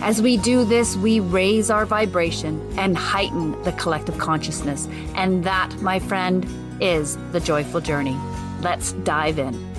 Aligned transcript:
As 0.00 0.20
we 0.22 0.36
do 0.36 0.64
this, 0.64 0.96
we 0.96 1.20
raise 1.20 1.70
our 1.70 1.86
vibration 1.86 2.60
and 2.78 2.96
heighten 2.96 3.60
the 3.62 3.72
collective 3.72 4.18
consciousness. 4.18 4.88
And 5.14 5.44
that, 5.44 5.74
my 5.80 5.98
friend, 5.98 6.46
is 6.80 7.16
the 7.32 7.40
joyful 7.40 7.80
journey. 7.80 8.16
Let's 8.60 8.92
dive 8.92 9.38
in. 9.38 9.75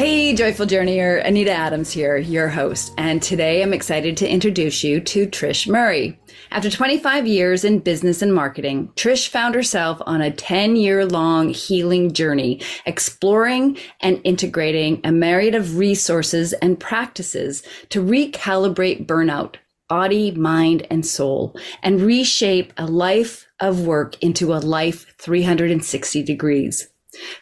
Hey, 0.00 0.32
Joyful 0.34 0.64
Journeyer, 0.64 1.22
Anita 1.26 1.50
Adams 1.50 1.92
here, 1.92 2.16
your 2.16 2.48
host, 2.48 2.94
and 2.96 3.20
today 3.20 3.62
I'm 3.62 3.74
excited 3.74 4.16
to 4.16 4.26
introduce 4.26 4.82
you 4.82 4.98
to 4.98 5.26
Trish 5.26 5.68
Murray. 5.68 6.18
After 6.50 6.70
25 6.70 7.26
years 7.26 7.66
in 7.66 7.80
business 7.80 8.22
and 8.22 8.34
marketing, 8.34 8.90
Trish 8.96 9.28
found 9.28 9.54
herself 9.54 10.00
on 10.06 10.22
a 10.22 10.30
10 10.30 10.76
year 10.76 11.04
long 11.04 11.50
healing 11.50 12.14
journey, 12.14 12.62
exploring 12.86 13.76
and 14.00 14.22
integrating 14.24 15.02
a 15.04 15.12
myriad 15.12 15.54
of 15.54 15.76
resources 15.76 16.54
and 16.54 16.80
practices 16.80 17.62
to 17.90 18.02
recalibrate 18.02 19.06
burnout, 19.06 19.56
body, 19.86 20.30
mind, 20.30 20.86
and 20.90 21.04
soul, 21.04 21.54
and 21.82 22.00
reshape 22.00 22.72
a 22.78 22.86
life 22.86 23.46
of 23.60 23.84
work 23.86 24.16
into 24.22 24.54
a 24.54 24.64
life 24.64 25.14
360 25.18 26.22
degrees. 26.22 26.88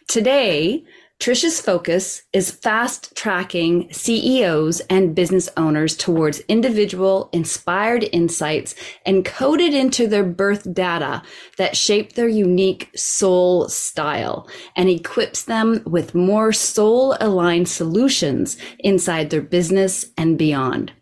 Today, 0.09 0.85
Trish's 1.21 1.61
focus 1.61 2.23
is 2.33 2.53
fast 2.53 3.15
tracking 3.17 3.93
CEOs 3.93 4.79
and 4.89 5.17
business 5.17 5.49
owners 5.57 5.97
towards 5.97 6.39
individual 6.49 7.29
inspired 7.33 8.09
insights 8.13 8.77
encoded 9.05 9.73
into 9.73 10.07
their 10.07 10.23
birth 10.23 10.73
data 10.73 11.23
that 11.57 11.77
shape 11.77 12.13
their 12.13 12.29
unique 12.29 12.89
soul 12.95 13.69
style 13.69 14.49
and 14.77 14.89
equips 14.89 15.43
them 15.43 15.83
with 15.85 16.15
more 16.15 16.53
soul 16.53 17.17
aligned 17.21 17.69
solutions 17.69 18.57
inside 18.79 19.31
their 19.31 19.43
business 19.43 20.07
and 20.17 20.39
beyond. 20.39 20.93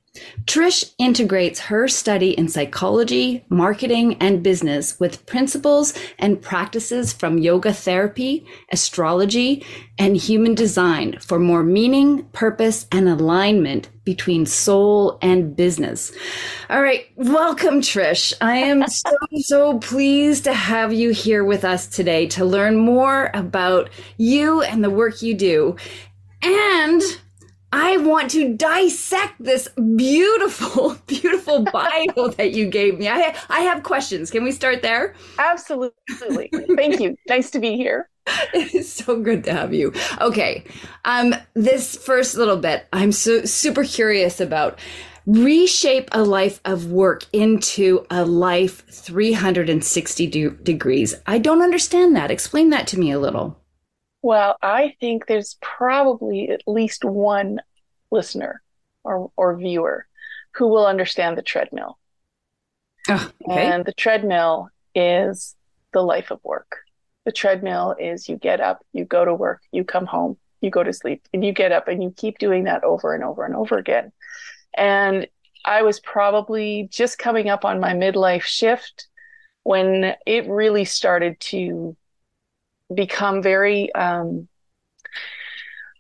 Trish 0.45 0.93
integrates 0.99 1.61
her 1.61 1.89
study 1.89 2.31
in 2.31 2.49
psychology, 2.49 3.45
marketing, 3.49 4.17
and 4.21 4.43
business 4.43 4.99
with 5.01 5.27
principles 5.27 5.95
and 6.19 6.41
practices 6.41 7.13
from 7.13 7.39
yoga 7.39 7.73
therapy, 7.73 8.47
astrology, 8.71 9.65
and 9.99 10.17
human 10.17 10.55
design 10.55 11.19
for 11.21 11.39
more 11.39 11.63
meaning, 11.63 12.25
purpose, 12.33 12.87
and 12.93 13.09
alignment 13.09 13.89
between 14.05 14.47
soul 14.47 15.19
and 15.21 15.57
business. 15.57 16.13
All 16.71 16.81
right, 16.81 17.07
welcome, 17.17 17.81
Trish. 17.81 18.33
I 18.41 18.59
am 18.59 18.87
so, 18.87 19.11
so 19.39 19.79
pleased 19.79 20.45
to 20.45 20.55
have 20.55 20.93
you 20.93 21.11
here 21.11 21.45
with 21.45 21.65
us 21.65 21.87
today 21.87 22.27
to 22.29 22.45
learn 22.45 22.77
more 22.77 23.31
about 23.35 23.91
you 24.17 24.63
and 24.63 24.83
the 24.83 24.91
work 24.91 25.23
you 25.23 25.35
do. 25.35 25.77
And 26.43 27.03
I 27.73 27.97
want 27.99 28.31
to 28.31 28.57
dissect 28.57 29.35
this 29.41 29.69
beautiful, 29.97 30.97
beautiful 31.07 31.65
Bible 31.65 32.31
that 32.31 32.53
you 32.53 32.69
gave 32.69 32.99
me. 32.99 33.09
I, 33.09 33.37
I 33.49 33.61
have 33.61 33.83
questions. 33.83 34.31
Can 34.31 34.45
we 34.45 34.53
start 34.53 34.83
there? 34.83 35.15
Absolutely. 35.39 36.51
Thank 36.77 37.01
you. 37.01 37.17
Nice 37.29 37.51
to 37.51 37.59
be 37.59 37.77
here. 37.77 38.09
It 38.53 38.75
is 38.75 38.93
so 38.93 39.21
good 39.21 39.45
to 39.45 39.53
have 39.53 39.73
you. 39.73 39.93
Okay. 40.21 40.65
Um, 41.05 41.35
this 41.55 41.97
first 41.97 42.37
little 42.37 42.57
bit, 42.57 42.87
I'm 42.93 43.13
so 43.13 43.45
super 43.45 43.85
curious 43.85 44.41
about 44.41 44.79
reshape 45.27 46.09
a 46.13 46.23
life 46.23 46.61
of 46.65 46.91
work 46.91 47.25
into 47.33 48.05
a 48.11 48.25
life 48.25 48.85
360 48.89 50.27
de- 50.27 50.51
degrees. 50.51 51.15
I 51.27 51.39
don't 51.39 51.63
understand 51.63 52.17
that. 52.17 52.31
Explain 52.31 52.71
that 52.71 52.87
to 52.89 52.99
me 52.99 53.11
a 53.11 53.19
little. 53.19 53.61
Well, 54.27 54.57
I 54.61 54.97
think 54.99 55.27
there's 55.27 55.57
probably 55.61 56.49
at 56.49 56.63
least 56.67 57.05
one 57.05 57.61
listener 58.11 58.61
or, 59.05 59.31
or 59.37 59.57
viewer 59.57 60.09
who 60.57 60.67
will 60.67 60.85
understand 60.85 61.39
the 61.39 61.43
treadmill. 61.43 61.97
Oh, 63.09 63.31
okay. 63.49 63.67
And 63.69 63.85
the 63.85 63.93
treadmill 63.93 64.69
is 64.97 65.55
the 65.93 66.03
life 66.03 66.33
of 66.33 66.41
work. 66.43 66.79
The 67.25 67.31
treadmill 67.31 67.95
is 68.01 68.29
you 68.29 68.37
get 68.37 68.61
up, 68.61 68.85
you 68.93 69.05
go 69.05 69.25
to 69.25 69.33
work, 69.33 69.63
you 69.71 69.85
come 69.85 70.07
home, 70.07 70.37
you 70.61 70.71
go 70.71 70.83
to 70.83 70.93
sleep, 70.93 71.23
and 71.33 71.45
you 71.45 71.53
get 71.53 71.71
up 71.71 71.87
and 71.87 72.03
you 72.03 72.13
keep 72.17 72.39
doing 72.39 72.65
that 72.65 72.83
over 72.83 73.15
and 73.15 73.23
over 73.23 73.45
and 73.45 73.55
over 73.55 73.79
again. 73.79 74.11
And 74.77 75.29
I 75.65 75.83
was 75.83 76.01
probably 76.01 76.89
just 76.91 77.17
coming 77.17 77.49
up 77.49 77.65
on 77.65 77.79
my 77.79 77.93
midlife 77.93 78.43
shift 78.43 79.07
when 79.63 80.17
it 80.27 80.49
really 80.49 80.85
started 80.85 81.39
to 81.39 81.97
become 82.95 83.43
very 83.43 83.93
um, 83.95 84.49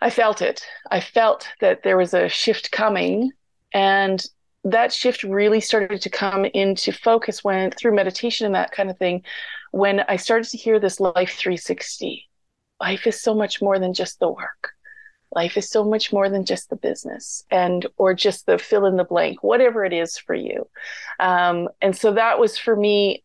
I 0.01 0.11
felt 0.11 0.43
it. 0.43 0.65
I 0.91 1.01
felt 1.01 1.49
that 1.61 1.83
there 1.83 1.97
was 1.97 2.13
a 2.15 2.29
shift 2.29 2.71
coming 2.71 3.33
and 3.73 4.25
that 4.65 4.93
shift 4.93 5.23
really 5.23 5.61
started 5.61 6.03
to 6.03 6.11
come 6.11 6.45
into 6.45 6.93
focus 6.93 7.43
when 7.43 7.71
through 7.71 7.95
meditation 7.95 8.47
and 8.47 8.55
that 8.55 8.73
kind 8.73 8.91
of 8.91 8.99
thing 8.99 9.23
when 9.71 10.01
I 10.01 10.17
started 10.17 10.49
to 10.51 10.59
hear 10.59 10.79
this 10.79 11.01
life 11.01 11.35
360. 11.37 12.29
Life 12.81 13.07
is 13.07 13.21
so 13.21 13.35
much 13.35 13.63
more 13.63 13.79
than 13.79 13.95
just 13.95 14.19
the 14.19 14.29
work. 14.29 14.73
Life 15.35 15.57
is 15.57 15.71
so 15.71 15.85
much 15.85 16.13
more 16.13 16.29
than 16.29 16.45
just 16.45 16.69
the 16.69 16.77
business 16.77 17.45
and 17.51 17.87
or 17.97 18.15
just 18.15 18.47
the 18.47 18.59
fill 18.59 18.87
in 18.87 18.97
the 18.97 19.05
blank, 19.05 19.43
whatever 19.43 19.85
it 19.85 19.93
is 19.93 20.19
for 20.19 20.35
you. 20.35 20.69
Um, 21.21 21.69
and 21.81 21.97
so 21.97 22.13
that 22.13 22.39
was 22.39 22.59
for 22.59 22.77
me 22.77 23.23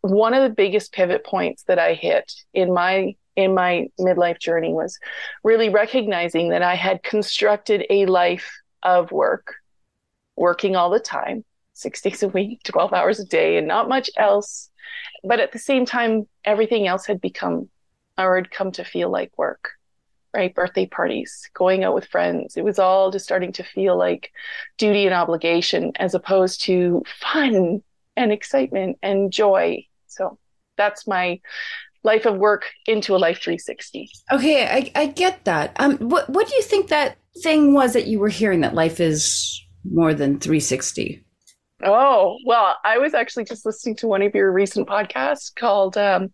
one 0.00 0.34
of 0.34 0.42
the 0.42 0.54
biggest 0.54 0.92
pivot 0.92 1.24
points 1.24 1.64
that 1.64 1.78
I 1.78 1.94
hit 1.94 2.32
in 2.54 2.72
my 2.72 3.14
in 3.36 3.54
my 3.54 3.86
midlife 4.00 4.40
journey 4.40 4.72
was 4.72 4.98
really 5.44 5.68
recognizing 5.68 6.48
that 6.48 6.62
I 6.62 6.74
had 6.74 7.04
constructed 7.04 7.86
a 7.88 8.06
life 8.06 8.50
of 8.82 9.12
work, 9.12 9.54
working 10.36 10.74
all 10.74 10.90
the 10.90 10.98
time, 10.98 11.44
six 11.72 12.00
days 12.02 12.24
a 12.24 12.28
week, 12.28 12.60
12 12.64 12.92
hours 12.92 13.20
a 13.20 13.24
day, 13.24 13.56
and 13.56 13.68
not 13.68 13.88
much 13.88 14.10
else. 14.16 14.70
But 15.22 15.38
at 15.38 15.52
the 15.52 15.58
same 15.60 15.86
time, 15.86 16.26
everything 16.44 16.88
else 16.88 17.06
had 17.06 17.20
become 17.20 17.68
or 18.18 18.34
had 18.34 18.50
come 18.50 18.72
to 18.72 18.84
feel 18.84 19.08
like 19.08 19.30
work, 19.38 19.70
right? 20.34 20.52
Birthday 20.52 20.86
parties, 20.86 21.48
going 21.54 21.84
out 21.84 21.94
with 21.94 22.06
friends. 22.06 22.56
It 22.56 22.64
was 22.64 22.80
all 22.80 23.12
just 23.12 23.24
starting 23.24 23.52
to 23.52 23.62
feel 23.62 23.96
like 23.96 24.32
duty 24.78 25.06
and 25.06 25.14
obligation 25.14 25.92
as 25.96 26.14
opposed 26.14 26.62
to 26.62 27.04
fun 27.20 27.84
and 28.18 28.32
excitement 28.32 28.98
and 29.02 29.32
joy 29.32 29.82
so 30.06 30.38
that's 30.76 31.06
my 31.06 31.40
life 32.04 32.26
of 32.26 32.36
work 32.36 32.64
into 32.86 33.14
a 33.14 33.18
life 33.18 33.38
360. 33.42 34.08
Okay, 34.32 34.66
I, 34.66 34.90
I 35.00 35.06
get 35.06 35.44
that. 35.44 35.72
Um, 35.78 35.96
what 35.98 36.28
what 36.30 36.48
do 36.48 36.54
you 36.54 36.62
think 36.62 36.88
that 36.88 37.18
thing 37.42 37.74
was 37.74 37.92
that 37.92 38.06
you 38.06 38.18
were 38.18 38.28
hearing 38.28 38.60
that 38.60 38.74
life 38.74 39.00
is 39.00 39.62
more 39.84 40.14
than 40.14 40.38
360? 40.38 41.24
Oh, 41.84 42.38
well, 42.44 42.76
I 42.84 42.98
was 42.98 43.14
actually 43.14 43.44
just 43.44 43.64
listening 43.64 43.96
to 43.96 44.08
one 44.08 44.22
of 44.22 44.34
your 44.34 44.50
recent 44.50 44.88
podcasts 44.88 45.54
called 45.54 45.96
um, 45.96 46.32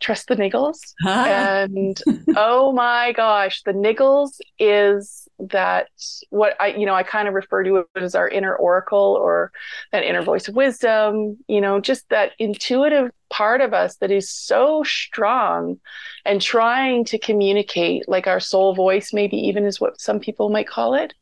Trust 0.00 0.28
the 0.28 0.36
Niggles. 0.36 0.78
Huh? 1.02 1.66
And 1.68 2.00
oh 2.36 2.72
my 2.72 3.12
gosh, 3.12 3.62
the 3.64 3.72
Niggles 3.72 4.38
is 4.58 5.25
that 5.38 5.88
what 6.30 6.54
I, 6.60 6.68
you 6.68 6.86
know, 6.86 6.94
I 6.94 7.02
kind 7.02 7.28
of 7.28 7.34
refer 7.34 7.62
to 7.64 7.76
it 7.76 7.86
as 7.96 8.14
our 8.14 8.28
inner 8.28 8.54
oracle 8.54 9.18
or 9.20 9.52
that 9.92 10.04
inner 10.04 10.22
voice 10.22 10.48
of 10.48 10.54
wisdom, 10.54 11.38
you 11.46 11.60
know, 11.60 11.80
just 11.80 12.08
that 12.08 12.32
intuitive 12.38 13.10
part 13.28 13.60
of 13.60 13.74
us 13.74 13.96
that 13.96 14.10
is 14.10 14.30
so 14.30 14.82
strong 14.84 15.78
and 16.24 16.40
trying 16.40 17.04
to 17.06 17.18
communicate 17.18 18.08
like 18.08 18.26
our 18.26 18.40
soul 18.40 18.74
voice, 18.74 19.12
maybe 19.12 19.36
even 19.36 19.64
is 19.64 19.80
what 19.80 20.00
some 20.00 20.20
people 20.20 20.48
might 20.48 20.68
call 20.68 20.94
it. 20.94 21.12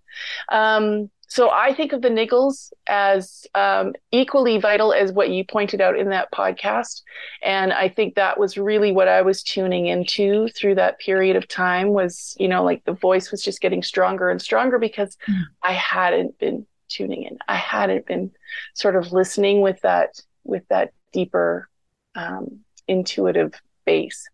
Um, 0.51 1.11
so 1.35 1.51
I 1.51 1.75
think 1.75 1.93
of 1.93 2.01
the 2.01 2.11
niggles 2.11 2.73
as 2.87 3.45
um, 3.57 3.95
equally 4.13 4.59
vital 4.59 4.93
as 4.93 5.11
what 5.11 5.31
you 5.31 5.45
pointed 5.45 5.81
out 5.81 5.99
in 5.99 6.11
that 6.11 6.31
podcast. 6.31 7.03
And 7.43 7.73
I 7.73 7.89
think 7.89 8.15
that 8.15 8.39
was 8.39 8.57
really 8.57 8.93
what 8.93 9.09
I 9.09 9.21
was 9.23 9.43
tuning 9.43 9.87
into 9.87 10.47
through 10.51 10.77
that 10.77 11.01
period 11.01 11.35
of 11.35 11.49
time 11.49 11.89
was, 11.89 12.37
you 12.39 12.47
know, 12.47 12.63
like 12.63 12.85
the 12.85 12.93
voice 12.93 13.33
was 13.33 13.43
just 13.43 13.61
getting 13.61 13.83
stronger 13.83 14.31
and 14.31 14.41
stronger 14.41 14.79
because 14.79 15.17
mm. 15.29 15.43
I 15.61 15.73
hadn't 15.73 16.39
been 16.39 16.67
tuning 16.87 17.25
in. 17.25 17.37
I 17.49 17.57
hadn't 17.57 18.07
been 18.07 18.31
sort 18.75 18.95
of 18.95 19.11
listening 19.11 19.61
with 19.61 19.81
that, 19.81 20.21
with 20.45 20.63
that 20.69 20.93
deeper, 21.13 21.69
um, 22.15 22.61
intuitive 22.87 23.61
base. 23.85 24.25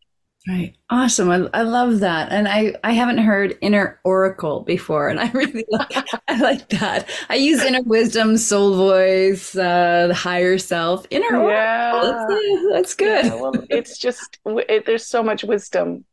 Right. 0.48 0.74
Awesome. 0.88 1.30
I, 1.30 1.48
I 1.52 1.62
love 1.62 2.00
that. 2.00 2.32
And 2.32 2.48
I, 2.48 2.74
I 2.82 2.92
haven't 2.92 3.18
heard 3.18 3.58
inner 3.60 4.00
oracle 4.04 4.60
before. 4.60 5.08
And 5.08 5.20
I 5.20 5.30
really 5.32 5.66
like, 5.70 5.92
I 6.28 6.40
like 6.40 6.68
that. 6.70 7.08
I 7.28 7.34
use 7.34 7.62
inner 7.62 7.82
wisdom, 7.82 8.36
soul 8.36 8.74
voice, 8.74 9.54
uh, 9.54 10.06
the 10.08 10.14
higher 10.14 10.56
self, 10.56 11.06
inner 11.10 11.46
yeah. 11.48 11.92
oracle. 11.92 12.26
That's, 12.28 12.72
that's 12.72 12.94
good. 12.94 13.24
Yeah, 13.26 13.34
well, 13.34 13.52
it's 13.68 13.98
just, 13.98 14.38
it, 14.46 14.86
there's 14.86 15.06
so 15.06 15.22
much 15.22 15.44
wisdom. 15.44 16.04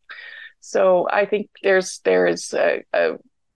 So 0.59 1.07
I 1.09 1.25
think 1.25 1.49
there's, 1.63 1.99
there's 2.03 2.53
a, 2.53 2.83
a 2.93 3.13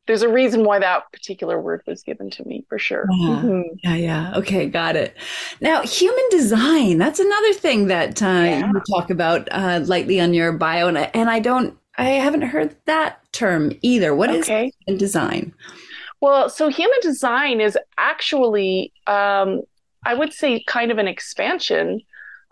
there's 0.08 0.24
a 0.24 0.30
reason 0.30 0.64
why 0.64 0.80
that 0.80 1.12
particular 1.12 1.62
word 1.62 1.84
was 1.86 2.04
given 2.04 2.30
to 2.32 2.48
me 2.48 2.66
for 2.68 2.80
sure. 2.80 3.06
Yeah, 3.12 3.28
mm-hmm. 3.28 3.62
yeah, 3.84 3.96
yeah. 3.96 4.34
Okay, 4.36 4.66
got 4.68 4.96
it. 4.96 5.16
Now, 5.62 5.84
human 5.84 6.24
design, 6.32 6.98
that's 6.98 7.20
another 7.20 7.54
thing 7.54 7.88
that 7.88 8.22
uh, 8.22 8.26
yeah. 8.26 8.72
you 8.72 8.82
talk 8.90 9.10
about 9.10 9.48
uh, 9.52 9.82
lightly 9.86 10.20
on 10.20 10.34
your 10.34 10.52
bio. 10.52 10.88
And 10.88 10.98
I, 10.98 11.12
and 11.14 11.30
I 11.30 11.40
don't, 11.40 11.78
I 11.98 12.10
haven't 12.10 12.42
heard 12.42 12.76
that 12.86 13.22
term 13.32 13.74
either. 13.82 14.16
What 14.16 14.32
okay. 14.32 14.68
is 14.68 14.74
human 14.86 15.00
design? 15.00 15.54
Well, 16.20 16.50
so 16.50 16.70
human 16.70 16.98
design 17.02 17.62
is 17.62 17.78
actually, 17.98 18.94
um, 19.08 19.62
I 20.04 20.14
would 20.14 20.34
say, 20.34 20.64
kind 20.68 20.92
of 20.92 20.98
an 20.98 21.08
expansion 21.08 22.02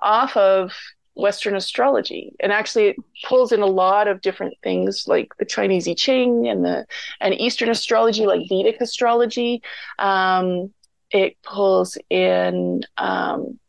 off 0.02 0.38
of 0.38 0.72
Western 1.20 1.56
astrology, 1.56 2.34
and 2.40 2.52
actually 2.52 2.88
it 2.88 2.96
pulls 3.26 3.52
in 3.52 3.62
a 3.62 3.66
lot 3.66 4.08
of 4.08 4.22
different 4.22 4.56
things 4.64 5.08
like 5.08 5.30
the 5.38 5.46
Chinese 5.46 5.88
I 5.88 5.94
Ching 5.94 6.48
and 6.48 6.64
the 6.64 6.86
and 7.20 7.34
Eastern 7.34 7.70
astrology, 7.70 8.26
like 8.26 8.48
Vedic 8.50 8.82
astrology. 8.82 9.62
Um, 9.98 10.74
it 11.12 11.38
pulls 11.44 11.98
in 12.10 12.82
um, 12.98 13.60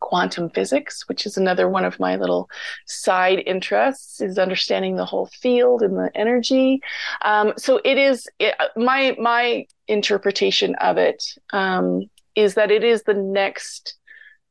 quantum 0.00 0.50
physics, 0.50 1.08
which 1.08 1.26
is 1.26 1.36
another 1.36 1.68
one 1.68 1.84
of 1.84 1.98
my 1.98 2.16
little 2.16 2.48
side 2.86 3.42
interests, 3.46 4.20
is 4.20 4.38
understanding 4.38 4.96
the 4.96 5.04
whole 5.04 5.26
field 5.26 5.82
and 5.82 5.96
the 5.96 6.10
energy. 6.14 6.80
Um, 7.22 7.54
so 7.56 7.80
it 7.84 7.98
is 7.98 8.28
it, 8.38 8.54
my 8.76 9.16
my 9.18 9.66
interpretation 9.88 10.74
of 10.76 10.96
it 10.96 11.24
um, 11.52 12.08
is 12.34 12.54
that 12.54 12.70
it 12.70 12.84
is 12.84 13.02
the 13.02 13.14
next 13.14 13.94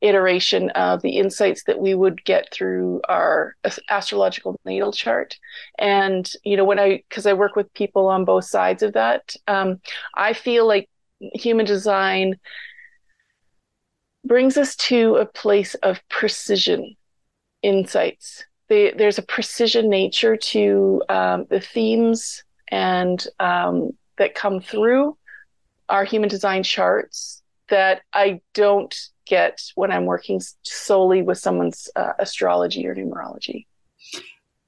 iteration 0.08 0.70
of 0.72 1.02
the 1.02 1.18
insights 1.18 1.64
that 1.64 1.80
we 1.80 1.94
would 1.94 2.24
get 2.26 2.52
through 2.52 3.02
our 3.08 3.56
astrological 3.90 4.60
natal 4.66 4.92
chart. 4.92 5.38
And, 5.80 6.30
you 6.44 6.58
know, 6.58 6.66
when 6.66 6.80
I, 6.80 7.04
because 7.10 7.26
I 7.26 7.34
work 7.34 7.56
with 7.56 7.74
people 7.74 8.08
on 8.08 8.26
both 8.26 8.46
sides 8.46 8.84
of 8.84 8.94
that, 8.94 9.36
um, 9.48 9.80
I 10.14 10.34
feel 10.34 10.68
like 10.68 10.90
human 11.34 11.66
design 11.66 12.36
brings 14.26 14.58
us 14.58 14.76
to 14.76 15.16
a 15.16 15.26
place 15.26 15.76
of 15.76 16.02
precision 16.10 16.96
insights. 17.62 18.46
there's 18.70 19.20
a 19.20 19.24
precision 19.24 19.90
nature 19.90 20.36
to 20.36 21.02
um, 21.10 21.46
the 21.50 21.60
themes 21.60 22.44
and 22.72 23.28
um, 23.40 23.92
that 24.18 24.36
come 24.36 24.60
through 24.60 25.18
our 25.90 26.04
human 26.04 26.30
design 26.30 26.64
charts 26.64 27.44
that 27.70 28.02
I 28.14 28.42
don't 28.54 28.96
get 29.26 29.62
when 29.76 29.92
I'm 29.92 30.06
working 30.06 30.42
solely 30.64 31.22
with 31.22 31.38
someone's 31.38 31.90
uh, 31.96 32.14
astrology 32.20 32.88
or 32.88 32.96
numerology. 32.96 33.66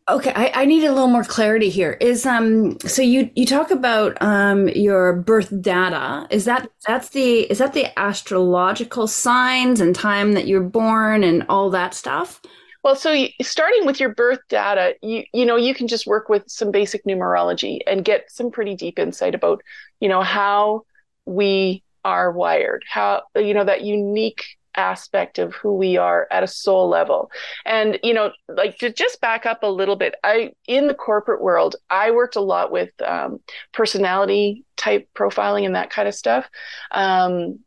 Okay, 0.10 0.32
I, 0.34 0.62
I, 0.62 0.66
need 0.66 0.86
a 0.86 0.94
little 0.94 1.10
more 1.10 1.26
clarity 1.26 1.70
here. 1.70 1.98
Is 2.00 2.26
um 2.26 2.80
so 2.80 3.02
you 3.02 3.30
you 3.36 3.46
talk 3.46 3.72
about 3.72 4.18
um 4.22 4.70
your 4.70 5.12
birth 5.12 5.54
data. 5.62 6.26
Is 6.30 6.46
that 6.46 6.70
that's 6.88 7.10
the 7.10 7.42
is 7.42 7.58
that 7.58 7.74
the 7.74 7.88
astrological 8.00 9.08
signs 9.08 9.82
and 9.82 9.94
time 9.94 10.32
that 10.32 10.48
you're 10.48 10.62
born 10.62 11.26
and 11.26 11.46
all 11.50 11.70
that 11.72 11.94
stuff? 11.94 12.42
Well, 12.86 12.96
so 12.96 13.12
you, 13.12 13.28
starting 13.42 13.86
with 13.86 14.00
your 14.00 14.14
birth 14.14 14.40
data, 14.48 14.96
you 15.02 15.26
you 15.34 15.46
know 15.46 15.58
you 15.58 15.76
can 15.76 15.90
just 15.90 16.08
work 16.08 16.30
with 16.30 16.44
some 16.48 16.72
basic 16.72 17.04
numerology 17.04 17.80
and 17.86 18.06
get 18.06 18.32
some 18.32 18.50
pretty 18.50 18.76
deep 18.76 18.98
insight 19.00 19.36
about 19.36 19.62
you 20.00 20.08
know 20.08 20.22
how 20.22 20.86
we 21.26 21.84
are 22.08 22.32
wired, 22.32 22.86
how, 22.90 23.24
you 23.36 23.54
know, 23.54 23.66
that 23.66 23.82
unique 23.82 24.46
aspect 24.76 25.40
of 25.40 25.54
who 25.56 25.76
we 25.76 25.98
are 25.98 26.26
at 26.32 26.44
a 26.44 26.48
soul 26.48 26.88
level. 26.88 27.30
And, 27.66 28.00
you 28.02 28.14
know, 28.14 28.32
like 28.48 28.78
to 28.78 28.94
just 28.94 29.20
back 29.20 29.46
up 29.46 29.64
a 29.64 29.68
little 29.68 29.98
bit, 29.98 30.16
I, 30.24 30.52
in 30.68 30.88
the 30.88 30.94
corporate 30.94 31.42
world, 31.42 31.76
I 31.90 32.12
worked 32.12 32.38
a 32.38 32.42
lot 32.42 32.72
with 32.72 32.92
um, 33.06 33.40
personality 33.74 34.64
type 34.78 35.10
profiling 35.14 35.66
and 35.66 35.76
that 35.76 35.90
kind 35.90 36.08
of 36.08 36.16
stuff. 36.16 36.48
Um, 36.92 37.60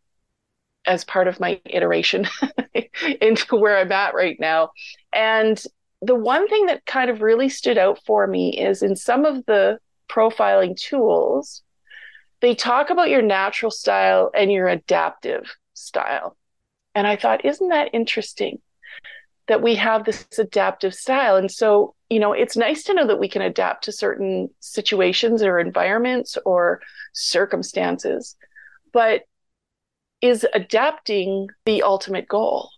as 0.87 1.04
part 1.04 1.28
of 1.28 1.38
my 1.38 1.60
iteration 1.66 2.26
into 3.20 3.56
where 3.56 3.76
I'm 3.76 3.92
at 3.92 4.14
right 4.14 4.38
now. 4.40 4.70
And 5.12 5.62
the 6.00 6.14
one 6.14 6.48
thing 6.48 6.66
that 6.66 6.87
kind 6.87 7.10
of 7.10 7.20
really 7.20 7.50
stood 7.50 7.76
out 7.76 8.00
for 8.06 8.26
me 8.26 8.58
is 8.58 8.82
in 8.82 8.96
some 8.96 9.26
of 9.26 9.44
the 9.44 9.78
profiling 10.08 10.75
tools, 10.75 11.62
they 12.40 12.54
talk 12.54 12.90
about 12.90 13.10
your 13.10 13.22
natural 13.22 13.70
style 13.70 14.31
and 14.34 14.50
your 14.50 14.69
adaptive 14.69 15.56
style. 15.75 16.37
And 16.94 17.06
I 17.06 17.16
thought, 17.16 17.44
isn't 17.44 17.69
that 17.69 17.90
interesting 17.92 18.60
that 19.46 19.62
we 19.62 19.75
have 19.76 20.04
this 20.04 20.26
adaptive 20.38 20.94
style? 20.94 21.37
And 21.37 21.50
so, 21.50 21.94
you 22.08 22.19
know, 22.19 22.32
it's 22.32 22.56
nice 22.56 22.82
to 22.84 22.94
know 22.94 23.06
that 23.06 23.20
we 23.20 23.28
can 23.28 23.42
adapt 23.42 23.84
to 23.84 23.92
certain 23.92 24.48
situations 24.60 25.42
or 25.42 25.58
environments 25.58 26.37
or 26.44 26.81
circumstances. 27.12 28.37
But 28.92 29.22
is 30.20 30.46
adapting 30.54 31.48
the 31.64 31.82
ultimate 31.82 32.28
goal? 32.28 32.70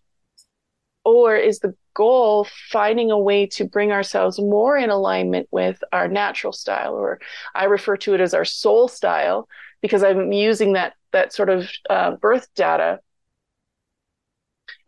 Or 1.05 1.37
is 1.37 1.59
the 1.59 1.75
goal 1.95 2.47
finding 2.71 3.11
a 3.11 3.19
way 3.19 3.47
to 3.47 3.65
bring 3.65 3.93
ourselves 3.93 4.39
more 4.39 4.77
in 4.77 4.91
alignment 4.91 5.49
with 5.51 5.83
our 5.93 6.09
natural 6.09 6.53
style 6.53 6.95
or 6.95 7.21
i 7.55 7.65
refer 7.65 7.97
to 7.97 8.15
it 8.15 8.21
as 8.21 8.35
our 8.35 8.45
soul 8.45 8.89
style 8.89 9.49
because 9.81 10.03
i'm 10.03 10.33
using 10.33 10.73
that 10.75 10.95
that 11.13 11.33
sort 11.33 11.51
of 11.51 11.69
uh, 11.91 12.13
birth 12.17 12.49
data 12.55 12.99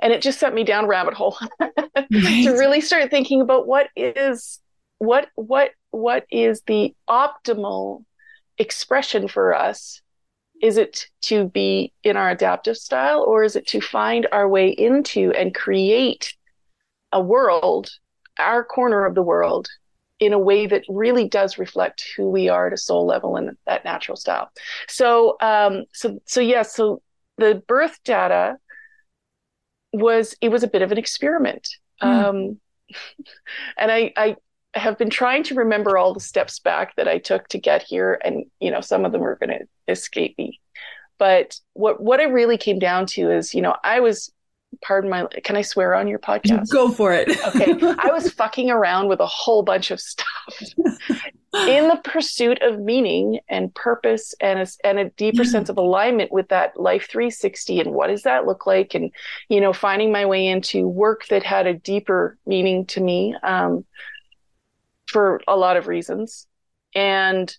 and 0.02 0.12
it 0.12 0.22
just 0.22 0.40
sent 0.40 0.54
me 0.54 0.64
down 0.64 0.86
rabbit 0.86 1.14
hole 1.14 1.36
right. 1.60 1.72
to 2.10 2.56
really 2.58 2.80
start 2.80 3.10
thinking 3.10 3.40
about 3.40 3.66
what 3.66 3.88
is 3.96 4.60
what 4.98 5.28
what 5.34 5.70
what 5.90 6.26
is 6.30 6.62
the 6.66 6.94
optimal 7.08 8.04
expression 8.58 9.28
for 9.28 9.54
us 9.54 10.00
is 10.62 10.76
it 10.76 11.08
to 11.20 11.48
be 11.48 11.92
in 12.02 12.16
our 12.16 12.30
adaptive 12.30 12.76
style 12.76 13.22
or 13.22 13.44
is 13.44 13.56
it 13.56 13.66
to 13.66 13.80
find 13.80 14.26
our 14.32 14.48
way 14.48 14.68
into 14.68 15.32
and 15.32 15.54
create 15.54 16.34
a 17.14 17.20
world, 17.20 17.88
our 18.38 18.62
corner 18.62 19.06
of 19.06 19.14
the 19.14 19.22
world, 19.22 19.68
in 20.20 20.32
a 20.32 20.38
way 20.38 20.66
that 20.66 20.84
really 20.88 21.28
does 21.28 21.58
reflect 21.58 22.04
who 22.16 22.28
we 22.28 22.48
are 22.48 22.66
at 22.66 22.72
a 22.72 22.76
soul 22.78 23.06
level 23.06 23.36
and 23.36 23.56
that 23.66 23.84
natural 23.84 24.16
style. 24.16 24.50
So, 24.88 25.36
um, 25.40 25.84
so, 25.92 26.18
so 26.26 26.40
yeah. 26.40 26.62
So 26.62 27.00
the 27.38 27.62
birth 27.66 27.98
data 28.04 28.56
was 29.92 30.34
it 30.40 30.50
was 30.50 30.62
a 30.62 30.68
bit 30.68 30.82
of 30.82 30.92
an 30.92 30.98
experiment, 30.98 31.68
mm. 32.02 32.06
um, 32.06 32.60
and 33.78 33.90
I, 33.90 34.12
I 34.16 34.36
have 34.74 34.98
been 34.98 35.10
trying 35.10 35.44
to 35.44 35.54
remember 35.54 35.96
all 35.96 36.12
the 36.12 36.20
steps 36.20 36.58
back 36.58 36.96
that 36.96 37.06
I 37.06 37.18
took 37.18 37.46
to 37.48 37.58
get 37.58 37.82
here, 37.82 38.20
and 38.24 38.44
you 38.60 38.70
know 38.70 38.80
some 38.80 39.04
of 39.04 39.12
them 39.12 39.22
are 39.22 39.36
going 39.36 39.58
to 39.58 39.66
escape 39.88 40.36
me. 40.36 40.60
But 41.18 41.58
what 41.74 42.02
what 42.02 42.20
I 42.20 42.24
really 42.24 42.58
came 42.58 42.78
down 42.78 43.06
to 43.06 43.30
is, 43.30 43.54
you 43.54 43.62
know, 43.62 43.76
I 43.84 44.00
was 44.00 44.32
pardon 44.82 45.10
my 45.10 45.26
can 45.42 45.56
I 45.56 45.62
swear 45.62 45.94
on 45.94 46.08
your 46.08 46.18
podcast? 46.18 46.70
Go 46.70 46.90
for 46.90 47.12
it. 47.12 47.28
okay. 47.48 47.74
I 47.98 48.10
was 48.12 48.30
fucking 48.30 48.70
around 48.70 49.08
with 49.08 49.20
a 49.20 49.26
whole 49.26 49.62
bunch 49.62 49.90
of 49.90 50.00
stuff 50.00 50.24
in 51.54 51.88
the 51.88 52.00
pursuit 52.02 52.60
of 52.62 52.80
meaning 52.80 53.40
and 53.48 53.74
purpose 53.74 54.34
and 54.40 54.60
a, 54.60 54.66
and 54.86 54.98
a 54.98 55.10
deeper 55.10 55.44
yeah. 55.44 55.50
sense 55.50 55.68
of 55.68 55.76
alignment 55.76 56.32
with 56.32 56.48
that 56.48 56.78
life 56.78 57.08
360 57.08 57.80
and 57.80 57.92
what 57.92 58.08
does 58.08 58.22
that 58.22 58.46
look 58.46 58.66
like 58.66 58.94
and 58.94 59.10
you 59.48 59.60
know 59.60 59.72
finding 59.72 60.10
my 60.10 60.26
way 60.26 60.46
into 60.46 60.88
work 60.88 61.26
that 61.28 61.42
had 61.42 61.66
a 61.66 61.74
deeper 61.74 62.36
meaning 62.46 62.86
to 62.86 63.00
me 63.00 63.36
um, 63.42 63.84
for 65.06 65.40
a 65.46 65.56
lot 65.56 65.76
of 65.76 65.86
reasons 65.86 66.46
and 66.94 67.56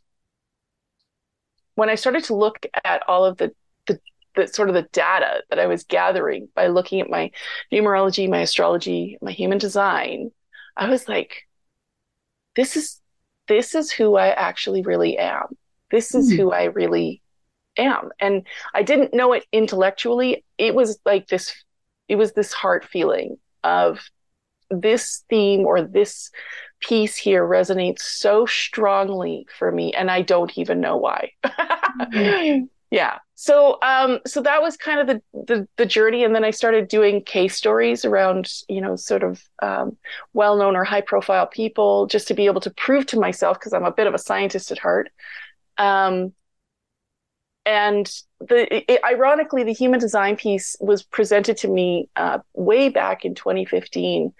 when 1.75 1.89
I 1.89 1.95
started 1.95 2.23
to 2.25 2.35
look 2.35 2.65
at 2.83 3.03
all 3.07 3.25
of 3.25 3.37
the 3.37 3.53
the 4.35 4.47
sort 4.47 4.69
of 4.69 4.75
the 4.75 4.87
data 4.91 5.43
that 5.49 5.59
I 5.59 5.67
was 5.67 5.83
gathering 5.83 6.49
by 6.55 6.67
looking 6.67 7.01
at 7.01 7.09
my 7.09 7.31
numerology, 7.71 8.29
my 8.29 8.39
astrology, 8.39 9.17
my 9.21 9.31
human 9.31 9.57
design, 9.57 10.31
I 10.77 10.89
was 10.89 11.07
like, 11.07 11.47
this 12.55 12.75
is 12.75 13.01
this 13.47 13.75
is 13.75 13.91
who 13.91 14.15
I 14.15 14.29
actually 14.29 14.81
really 14.81 15.17
am. 15.17 15.45
This 15.91 16.15
is 16.15 16.31
mm. 16.31 16.37
who 16.37 16.51
I 16.51 16.63
really 16.65 17.21
am. 17.77 18.09
And 18.19 18.47
I 18.73 18.81
didn't 18.83 19.13
know 19.13 19.33
it 19.33 19.45
intellectually. 19.51 20.43
It 20.57 20.73
was 20.73 20.99
like 21.05 21.27
this 21.27 21.53
it 22.07 22.15
was 22.15 22.33
this 22.33 22.53
heart 22.53 22.85
feeling 22.85 23.37
of 23.63 23.99
this 24.69 25.23
theme 25.29 25.61
or 25.61 25.81
this 25.81 26.31
piece 26.79 27.15
here 27.15 27.45
resonates 27.45 28.01
so 28.01 28.45
strongly 28.45 29.47
for 29.57 29.71
me 29.71 29.93
and 29.93 30.09
I 30.09 30.21
don't 30.21 30.57
even 30.57 30.81
know 30.81 30.97
why. 30.97 31.31
mm 31.45 32.67
Yeah. 32.91 33.17
So 33.35 33.77
um 33.81 34.19
so 34.25 34.41
that 34.41 34.61
was 34.61 34.77
kind 34.77 34.99
of 35.01 35.07
the, 35.07 35.43
the 35.45 35.67
the 35.77 35.85
journey 35.85 36.23
and 36.23 36.33
then 36.33 36.43
I 36.45 36.51
started 36.51 36.87
doing 36.87 37.23
case 37.23 37.55
stories 37.55 38.05
around, 38.05 38.51
you 38.69 38.79
know, 38.79 38.95
sort 38.95 39.23
of 39.23 39.43
um, 39.61 39.97
well-known 40.33 40.75
or 40.75 40.83
high-profile 40.83 41.47
people 41.47 42.05
just 42.07 42.27
to 42.29 42.33
be 42.33 42.45
able 42.45 42.61
to 42.61 42.69
prove 42.71 43.05
to 43.07 43.19
myself 43.19 43.59
because 43.59 43.73
I'm 43.73 43.85
a 43.85 43.91
bit 43.91 44.07
of 44.07 44.13
a 44.13 44.19
scientist 44.19 44.71
at 44.71 44.79
heart. 44.79 45.09
Um 45.77 46.33
and 47.65 48.11
the 48.39 48.91
it, 48.91 49.03
ironically 49.03 49.63
the 49.63 49.73
human 49.73 49.99
design 49.99 50.35
piece 50.35 50.75
was 50.79 51.03
presented 51.03 51.57
to 51.57 51.67
me 51.67 52.09
uh, 52.15 52.39
way 52.53 52.89
back 52.89 53.25
in 53.25 53.33
2015 53.33 54.33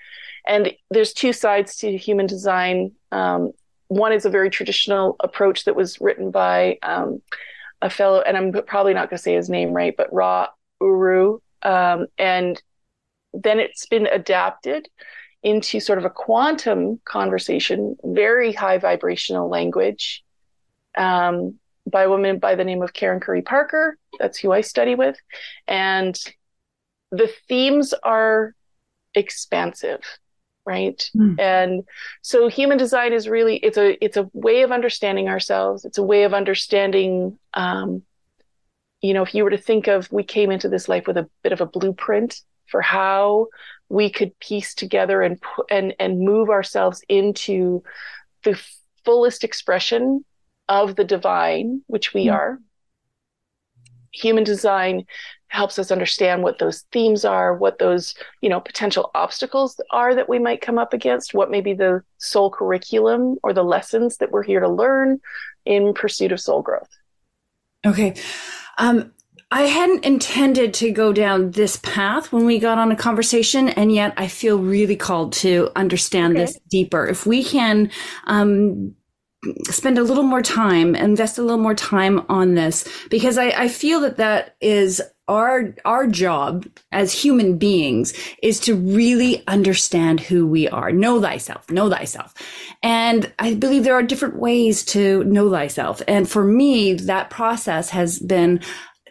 and 0.48 0.74
there's 0.92 1.14
two 1.14 1.34
sides 1.34 1.78
to 1.78 1.98
human 1.98 2.28
design 2.28 2.92
um, 3.12 3.52
one 3.88 4.12
is 4.12 4.26
a 4.26 4.30
very 4.30 4.50
traditional 4.50 5.16
approach 5.20 5.66
that 5.66 5.76
was 5.76 6.00
written 6.02 6.32
by 6.32 6.78
um, 6.84 7.22
a 7.86 7.90
fellow, 7.90 8.20
and 8.22 8.36
I'm 8.36 8.52
probably 8.66 8.96
not 8.96 9.12
going 9.12 9.18
to 9.18 9.24
say 9.24 9.36
his 9.36 9.50
name 9.50 9.72
right, 9.72 9.96
but 9.96 10.12
Ra 10.12 10.48
Uru. 10.82 11.38
Um, 11.62 12.08
and 12.18 12.62
then 13.32 13.60
it's 13.60 13.86
been 13.86 14.08
adapted 14.08 14.90
into 15.44 15.80
sort 15.80 16.00
of 16.00 16.06
a 16.06 16.10
quantum 16.10 17.00
conversation, 17.06 17.96
very 18.04 18.52
high 18.52 18.80
vibrational 18.80 19.50
language 19.50 20.24
um, 20.98 21.60
by 21.90 22.04
a 22.04 22.10
woman 22.10 22.40
by 22.40 22.56
the 22.56 22.64
name 22.64 22.82
of 22.82 22.94
Karen 22.94 23.20
Curry 23.20 23.44
Parker. 23.44 24.00
That's 24.18 24.40
who 24.40 24.52
I 24.52 24.62
study 24.62 24.96
with. 24.96 25.18
And 25.68 26.18
the 27.12 27.32
themes 27.48 27.94
are 28.02 28.56
expansive 29.14 30.02
right 30.66 31.10
mm. 31.16 31.40
and 31.40 31.84
so 32.22 32.48
human 32.48 32.78
design 32.78 33.14
is 33.14 33.30
really 33.30 33.58
it's 33.58 33.78
a 33.78 34.04
it's 34.04 34.18
a 34.18 34.30
way 34.34 34.62
of 34.62 34.72
understanding 34.72 35.30
ourselves 35.30 35.86
it's 35.86 35.98
a 35.98 36.04
way 36.04 36.24
of 36.24 36.34
understanding 36.34 37.38
um, 37.54 38.02
you 39.02 39.14
know 39.14 39.24
if 39.24 39.36
you 39.36 39.44
were 39.44 39.50
to 39.50 39.58
think 39.58 39.88
of 39.88 40.12
we 40.12 40.24
came 40.24 40.52
into 40.52 40.70
this 40.70 40.90
life 40.90 41.08
with 41.08 41.18
a 41.18 41.30
bit 41.44 41.52
of 41.52 41.62
a 41.62 41.66
blueprint 41.66 42.42
for 42.68 42.82
how 42.82 43.48
we 43.90 44.10
could 44.10 44.38
piece 44.40 44.74
together 44.74 45.22
and 45.22 45.42
and 45.70 45.94
and 46.00 46.20
move 46.20 46.50
ourselves 46.50 47.04
into 47.08 47.84
the 48.44 48.60
fullest 49.04 49.44
expression 49.44 50.26
of 50.68 50.96
the 50.96 51.04
divine 51.04 51.82
which 51.88 52.14
we 52.14 52.26
mm. 52.26 52.34
are 52.34 52.60
human 54.16 54.44
design 54.44 55.06
helps 55.48 55.78
us 55.80 55.92
understand 55.92 56.44
what 56.44 56.60
those 56.60 56.82
themes 56.92 57.24
are, 57.24 57.56
what 57.56 57.80
those, 57.80 58.16
you 58.42 58.50
know, 58.50 58.60
potential 58.60 59.12
obstacles 59.16 59.80
are 59.92 60.16
that 60.16 60.28
we 60.28 60.40
might 60.40 60.62
come 60.62 60.78
up 60.78 60.94
against, 60.94 61.34
what 61.34 61.52
may 61.52 61.62
be 61.62 61.74
the 61.74 62.02
soul 62.18 62.50
curriculum 62.50 63.38
or 63.44 63.54
the 63.54 63.64
lessons 63.64 64.18
that 64.18 64.32
we're 64.32 64.44
here 64.44 64.60
to 64.60 64.70
learn 64.70 65.20
in 65.66 65.94
pursuit 65.94 66.32
of 66.32 66.40
soul 66.40 66.62
growth. 66.62 66.90
Okay. 67.86 68.16
Um, 68.78 69.14
I 69.52 69.64
hadn't 69.64 70.04
intended 70.04 70.74
to 70.76 70.92
go 70.92 71.14
down 71.14 71.52
this 71.52 71.78
path 71.78 72.34
when 72.34 72.46
we 72.46 72.60
got 72.60 72.78
on 72.78 72.92
a 72.92 72.96
conversation, 72.96 73.70
and 73.70 73.94
yet 73.94 74.14
I 74.18 74.28
feel 74.28 74.58
really 74.58 74.96
called 74.96 75.34
to 75.34 75.72
understand 75.76 76.34
okay. 76.34 76.46
this 76.46 76.60
deeper. 76.70 77.08
If 77.08 77.26
we 77.26 77.44
can 77.44 77.92
um, 78.26 78.96
spend 79.66 79.98
a 79.98 80.04
little 80.04 80.24
more 80.24 80.42
time, 80.42 80.96
invest 80.96 81.38
a 81.38 81.42
little 81.42 81.58
more 81.58 81.76
time 81.76 82.26
on 82.30 82.56
this, 82.56 82.88
because 83.10 83.38
I, 83.38 83.50
I 83.50 83.68
feel 83.68 84.00
that 84.02 84.18
that 84.18 84.56
is 84.62 85.02
our 85.28 85.76
our 85.86 86.06
job 86.06 86.68
as 86.92 87.12
human 87.12 87.58
beings 87.58 88.14
is 88.44 88.60
to 88.60 88.76
really 88.76 89.44
understand 89.48 90.20
who 90.20 90.46
we 90.46 90.68
are. 90.70 90.92
Know 90.92 91.20
thyself 91.20 91.70
know 91.72 91.90
thyself. 91.90 92.34
And 92.84 93.34
i 93.40 93.56
believe 93.56 93.84
there 93.84 93.96
are 93.96 94.04
different 94.04 94.38
ways 94.38 94.86
to 94.86 95.24
know 95.24 95.50
thyself. 95.50 96.02
And 96.08 96.30
for 96.30 96.44
me 96.44 96.94
that 96.94 97.32
process 97.32 97.90
has 97.90 98.20
been 98.20 98.62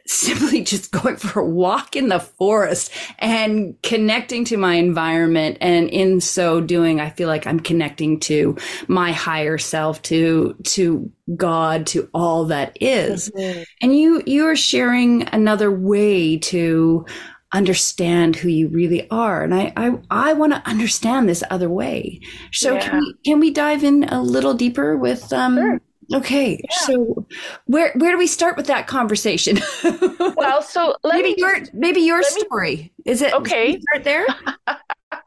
simply 0.06 0.62
just 0.64 0.90
going 0.90 1.16
for 1.16 1.40
a 1.40 1.48
walk 1.48 1.96
in 1.96 2.08
the 2.08 2.20
forest 2.20 2.92
and 3.18 3.80
connecting 3.82 4.44
to 4.46 4.56
my 4.56 4.74
environment. 4.74 5.58
And 5.60 5.88
in 5.90 6.20
so 6.20 6.60
doing, 6.60 7.00
I 7.00 7.10
feel 7.10 7.28
like 7.28 7.46
I'm 7.46 7.60
connecting 7.60 8.20
to 8.20 8.56
my 8.88 9.12
higher 9.12 9.58
self, 9.58 10.02
to, 10.02 10.56
to 10.64 11.10
God, 11.36 11.86
to 11.88 12.08
all 12.14 12.46
that 12.46 12.76
is. 12.80 13.30
Mm-hmm. 13.30 13.62
And 13.82 13.96
you, 13.96 14.22
you 14.26 14.46
are 14.46 14.56
sharing 14.56 15.28
another 15.28 15.70
way 15.70 16.38
to 16.38 17.06
understand 17.52 18.34
who 18.34 18.48
you 18.48 18.66
really 18.68 19.08
are. 19.10 19.44
And 19.44 19.54
I, 19.54 19.72
I, 19.76 19.98
I 20.10 20.32
want 20.32 20.54
to 20.54 20.68
understand 20.68 21.28
this 21.28 21.44
other 21.50 21.68
way. 21.68 22.20
So 22.50 22.74
yeah. 22.74 22.80
can 22.80 22.98
we, 22.98 23.14
can 23.24 23.38
we 23.38 23.50
dive 23.52 23.84
in 23.84 24.04
a 24.04 24.20
little 24.20 24.54
deeper 24.54 24.96
with, 24.96 25.32
um, 25.32 25.56
sure 25.56 25.80
Okay, 26.12 26.60
yeah. 26.62 26.76
so 26.86 27.26
where 27.66 27.92
where 27.96 28.12
do 28.12 28.18
we 28.18 28.26
start 28.26 28.56
with 28.56 28.66
that 28.66 28.86
conversation? 28.86 29.58
well, 30.36 30.62
so 30.62 30.96
maybe 31.04 31.34
your 31.38 31.58
maybe 31.72 32.00
your 32.00 32.22
story 32.22 32.76
me, 32.76 32.92
is 33.04 33.22
it 33.22 33.32
okay? 33.32 33.80
Start 33.80 34.04
there. 34.04 34.26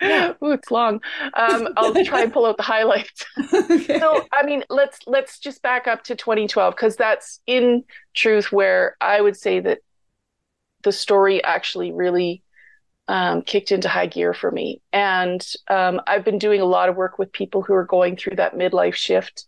yeah. 0.02 0.34
Ooh, 0.44 0.52
it's 0.52 0.70
long. 0.70 1.02
Um, 1.34 1.70
I'll 1.78 1.94
try 2.06 2.22
and 2.22 2.32
pull 2.32 2.46
out 2.46 2.58
the 2.58 2.64
highlights. 2.64 3.26
okay. 3.54 4.00
So, 4.00 4.26
I 4.32 4.44
mean, 4.44 4.64
let's 4.70 5.00
let's 5.08 5.40
just 5.40 5.62
back 5.62 5.88
up 5.88 6.04
to 6.06 6.16
2012 6.16 6.76
because 6.76 6.96
that's 6.96 7.40
in 7.48 7.84
truth 8.14 8.52
where 8.52 8.96
I 9.02 9.22
would 9.22 9.38
say 9.38 9.60
that 9.60 9.80
the 10.84 10.92
story 10.92 11.44
actually 11.44 11.92
really 11.92 12.44
um, 13.08 13.42
kicked 13.42 13.72
into 13.72 13.90
high 13.90 14.08
gear 14.08 14.34
for 14.34 14.52
me. 14.52 14.82
And 14.92 15.46
um, 15.70 16.02
I've 16.08 16.26
been 16.26 16.40
doing 16.40 16.62
a 16.62 16.66
lot 16.66 16.90
of 16.90 16.96
work 16.96 17.18
with 17.18 17.32
people 17.32 17.62
who 17.62 17.74
are 17.74 17.86
going 17.86 18.18
through 18.18 18.36
that 18.36 18.56
midlife 18.56 18.96
shift 18.96 19.46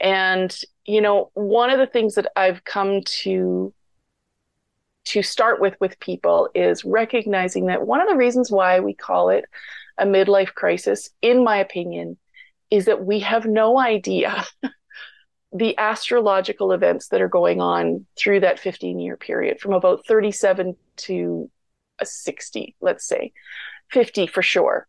and, 0.00 0.56
you 0.84 1.00
know, 1.00 1.30
one 1.34 1.70
of 1.70 1.78
the 1.78 1.86
things 1.86 2.14
that 2.14 2.30
I've 2.36 2.64
come 2.64 3.02
to 3.22 3.72
to 5.06 5.22
start 5.22 5.58
with 5.58 5.74
with 5.80 5.98
people 6.00 6.50
is 6.54 6.84
recognizing 6.84 7.66
that 7.66 7.86
one 7.86 8.00
of 8.00 8.08
the 8.08 8.16
reasons 8.16 8.50
why 8.50 8.80
we 8.80 8.92
call 8.92 9.30
it 9.30 9.46
a 9.96 10.04
midlife 10.04 10.52
crisis, 10.52 11.08
in 11.22 11.42
my 11.42 11.56
opinion, 11.56 12.18
is 12.70 12.84
that 12.84 13.04
we 13.04 13.20
have 13.20 13.46
no 13.46 13.78
idea 13.78 14.44
the 15.52 15.76
astrological 15.78 16.72
events 16.72 17.08
that 17.08 17.22
are 17.22 17.28
going 17.28 17.60
on 17.60 18.06
through 18.18 18.40
that 18.40 18.58
15 18.58 18.98
year 18.98 19.16
period 19.16 19.60
from 19.60 19.72
about 19.72 20.06
37 20.06 20.76
to 20.96 21.50
a 22.00 22.06
60, 22.06 22.76
let's 22.80 23.06
say, 23.06 23.32
50 23.90 24.26
for 24.26 24.42
sure 24.42 24.86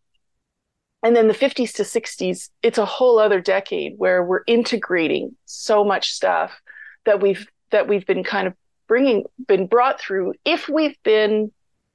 and 1.03 1.15
then 1.15 1.27
the 1.27 1.33
50s 1.33 1.73
to 1.73 1.83
60s 1.83 2.49
it's 2.61 2.77
a 2.77 2.85
whole 2.85 3.19
other 3.19 3.39
decade 3.39 3.93
where 3.97 4.23
we're 4.23 4.43
integrating 4.47 5.35
so 5.45 5.83
much 5.83 6.11
stuff 6.11 6.61
that 7.05 7.21
we've 7.21 7.47
that 7.71 7.87
we've 7.87 8.05
been 8.05 8.23
kind 8.23 8.47
of 8.47 8.53
bringing 8.87 9.23
been 9.47 9.67
brought 9.67 9.99
through 9.99 10.33
if 10.45 10.67
we've 10.67 11.01
been 11.03 11.51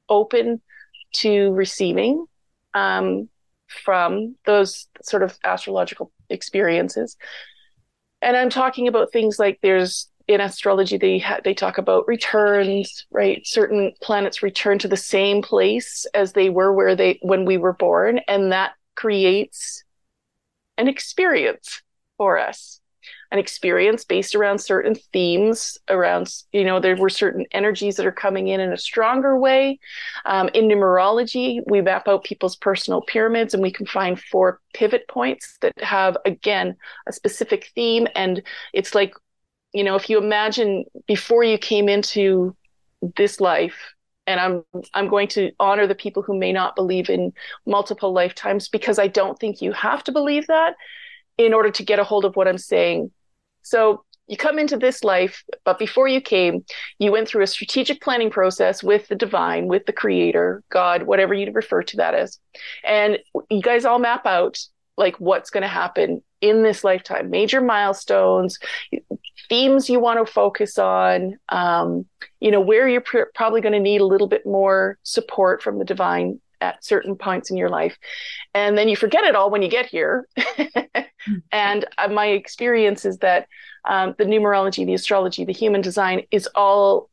open 0.08 0.60
to 1.12 1.52
receiving 1.52 2.26
um, 2.74 3.28
from 3.68 4.36
those 4.44 4.88
sort 5.02 5.22
of 5.22 5.36
astrological 5.44 6.12
experiences. 6.30 7.16
And 8.22 8.36
i'm 8.36 8.50
talking 8.50 8.88
about 8.88 9.12
things 9.12 9.38
like 9.38 9.58
there's 9.62 10.08
in 10.26 10.40
astrology 10.40 10.96
they 10.96 11.18
ha- 11.18 11.40
they 11.44 11.52
talk 11.52 11.76
about 11.76 12.08
returns 12.08 13.06
right? 13.10 13.46
Certain 13.46 13.92
planets 14.00 14.42
return 14.42 14.78
to 14.78 14.88
the 14.88 14.96
same 14.96 15.42
place 15.42 16.06
as 16.14 16.32
they 16.32 16.48
were 16.48 16.72
where 16.72 16.96
they 16.96 17.18
when 17.20 17.44
we 17.44 17.58
were 17.58 17.74
born 17.74 18.20
and 18.26 18.52
that 18.52 18.72
creates 18.94 19.84
an 20.78 20.88
experience 20.88 21.82
for 22.16 22.38
us. 22.38 22.80
An 23.30 23.38
experience 23.38 24.04
based 24.04 24.34
around 24.34 24.60
certain 24.60 24.94
themes 25.12 25.76
around 25.90 26.32
you 26.52 26.64
know 26.64 26.80
there 26.80 26.96
were 26.96 27.10
certain 27.10 27.44
energies 27.50 27.96
that 27.96 28.06
are 28.06 28.12
coming 28.12 28.48
in 28.48 28.60
in 28.60 28.72
a 28.72 28.78
stronger 28.78 29.38
way. 29.38 29.78
Um, 30.24 30.48
in 30.54 30.68
numerology 30.68 31.60
we 31.66 31.82
map 31.82 32.08
out 32.08 32.24
people's 32.24 32.56
personal 32.56 33.02
pyramids 33.02 33.52
and 33.52 33.62
we 33.62 33.72
can 33.72 33.86
find 33.86 34.18
four 34.18 34.60
pivot 34.72 35.06
points 35.08 35.58
that 35.60 35.78
have 35.80 36.16
again 36.24 36.76
a 37.06 37.12
specific 37.12 37.70
theme. 37.74 38.06
And 38.14 38.42
it's 38.72 38.94
like 38.94 39.14
you 39.74 39.84
know 39.84 39.96
if 39.96 40.08
you 40.08 40.16
imagine 40.16 40.84
before 41.06 41.44
you 41.44 41.58
came 41.58 41.88
into 41.88 42.56
this 43.16 43.40
life 43.40 43.93
and 44.26 44.40
I'm 44.40 44.62
I'm 44.94 45.08
going 45.08 45.28
to 45.28 45.52
honor 45.60 45.86
the 45.86 45.94
people 45.94 46.22
who 46.22 46.38
may 46.38 46.52
not 46.52 46.76
believe 46.76 47.10
in 47.10 47.32
multiple 47.66 48.12
lifetimes 48.12 48.68
because 48.68 48.98
I 48.98 49.06
don't 49.06 49.38
think 49.38 49.60
you 49.60 49.72
have 49.72 50.04
to 50.04 50.12
believe 50.12 50.46
that 50.46 50.74
in 51.38 51.52
order 51.52 51.70
to 51.70 51.84
get 51.84 51.98
a 51.98 52.04
hold 52.04 52.24
of 52.24 52.36
what 52.36 52.48
I'm 52.48 52.58
saying. 52.58 53.10
So 53.62 54.04
you 54.26 54.36
come 54.36 54.58
into 54.58 54.78
this 54.78 55.04
life, 55.04 55.44
but 55.64 55.78
before 55.78 56.08
you 56.08 56.20
came, 56.20 56.64
you 56.98 57.12
went 57.12 57.28
through 57.28 57.42
a 57.42 57.46
strategic 57.46 58.00
planning 58.00 58.30
process 58.30 58.82
with 58.82 59.06
the 59.08 59.14
divine, 59.14 59.66
with 59.66 59.84
the 59.84 59.92
creator, 59.92 60.62
God, 60.70 61.02
whatever 61.02 61.34
you 61.34 61.50
refer 61.52 61.82
to 61.82 61.96
that 61.98 62.14
as. 62.14 62.38
And 62.84 63.18
you 63.50 63.60
guys 63.60 63.84
all 63.84 63.98
map 63.98 64.24
out 64.24 64.58
like 64.96 65.16
what's 65.18 65.50
going 65.50 65.62
to 65.62 65.68
happen 65.68 66.22
in 66.40 66.62
this 66.62 66.84
lifetime, 66.84 67.30
major 67.30 67.60
milestones, 67.60 68.58
themes 69.48 69.88
you 69.88 69.98
want 69.98 70.24
to 70.24 70.30
focus 70.30 70.78
on, 70.78 71.38
um, 71.48 72.06
you 72.40 72.50
know, 72.50 72.60
where 72.60 72.88
you're 72.88 73.00
pr- 73.00 73.30
probably 73.34 73.60
going 73.60 73.72
to 73.72 73.80
need 73.80 74.00
a 74.00 74.06
little 74.06 74.28
bit 74.28 74.44
more 74.46 74.98
support 75.02 75.62
from 75.62 75.78
the 75.78 75.84
divine 75.84 76.40
at 76.60 76.84
certain 76.84 77.16
points 77.16 77.50
in 77.50 77.56
your 77.56 77.68
life. 77.68 77.96
And 78.54 78.76
then 78.76 78.88
you 78.88 78.96
forget 78.96 79.24
it 79.24 79.34
all 79.34 79.50
when 79.50 79.62
you 79.62 79.68
get 79.68 79.86
here. 79.86 80.28
and 81.52 81.84
uh, 81.98 82.08
my 82.08 82.26
experience 82.26 83.04
is 83.04 83.18
that 83.18 83.48
um, 83.84 84.14
the 84.18 84.24
numerology, 84.24 84.86
the 84.86 84.94
astrology, 84.94 85.44
the 85.44 85.52
human 85.52 85.80
design 85.80 86.22
is 86.30 86.48
all 86.54 87.10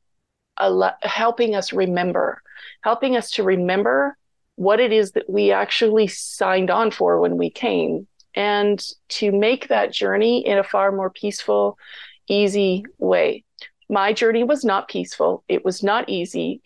al- 0.60 0.98
helping 1.04 1.56
us 1.56 1.74
remember, 1.74 2.42
helping 2.84 3.16
us 3.16 3.32
to 3.32 3.44
remember 3.44 4.18
what 4.62 4.80
it 4.80 4.92
is 4.92 5.14
that 5.14 5.28
we 5.28 5.52
actually 5.52 6.06
signed 6.06 6.70
on 6.70 6.92
for 6.92 7.20
when 7.20 7.36
we 7.36 7.50
came 7.50 8.06
and 8.36 8.80
to 9.10 9.32
make 9.32 9.70
that 9.70 9.92
journey 9.92 10.46
in 10.46 10.60
a 10.60 10.64
far 10.64 10.92
more 10.92 11.10
peaceful, 11.10 11.80
easy 12.28 12.86
way. 13.00 13.44
My 13.90 14.14
journey 14.14 14.44
was 14.44 14.64
not 14.64 14.88
peaceful. 14.88 15.44
It 15.48 15.66
was 15.66 15.82
not 15.82 16.10
easy 16.10 16.62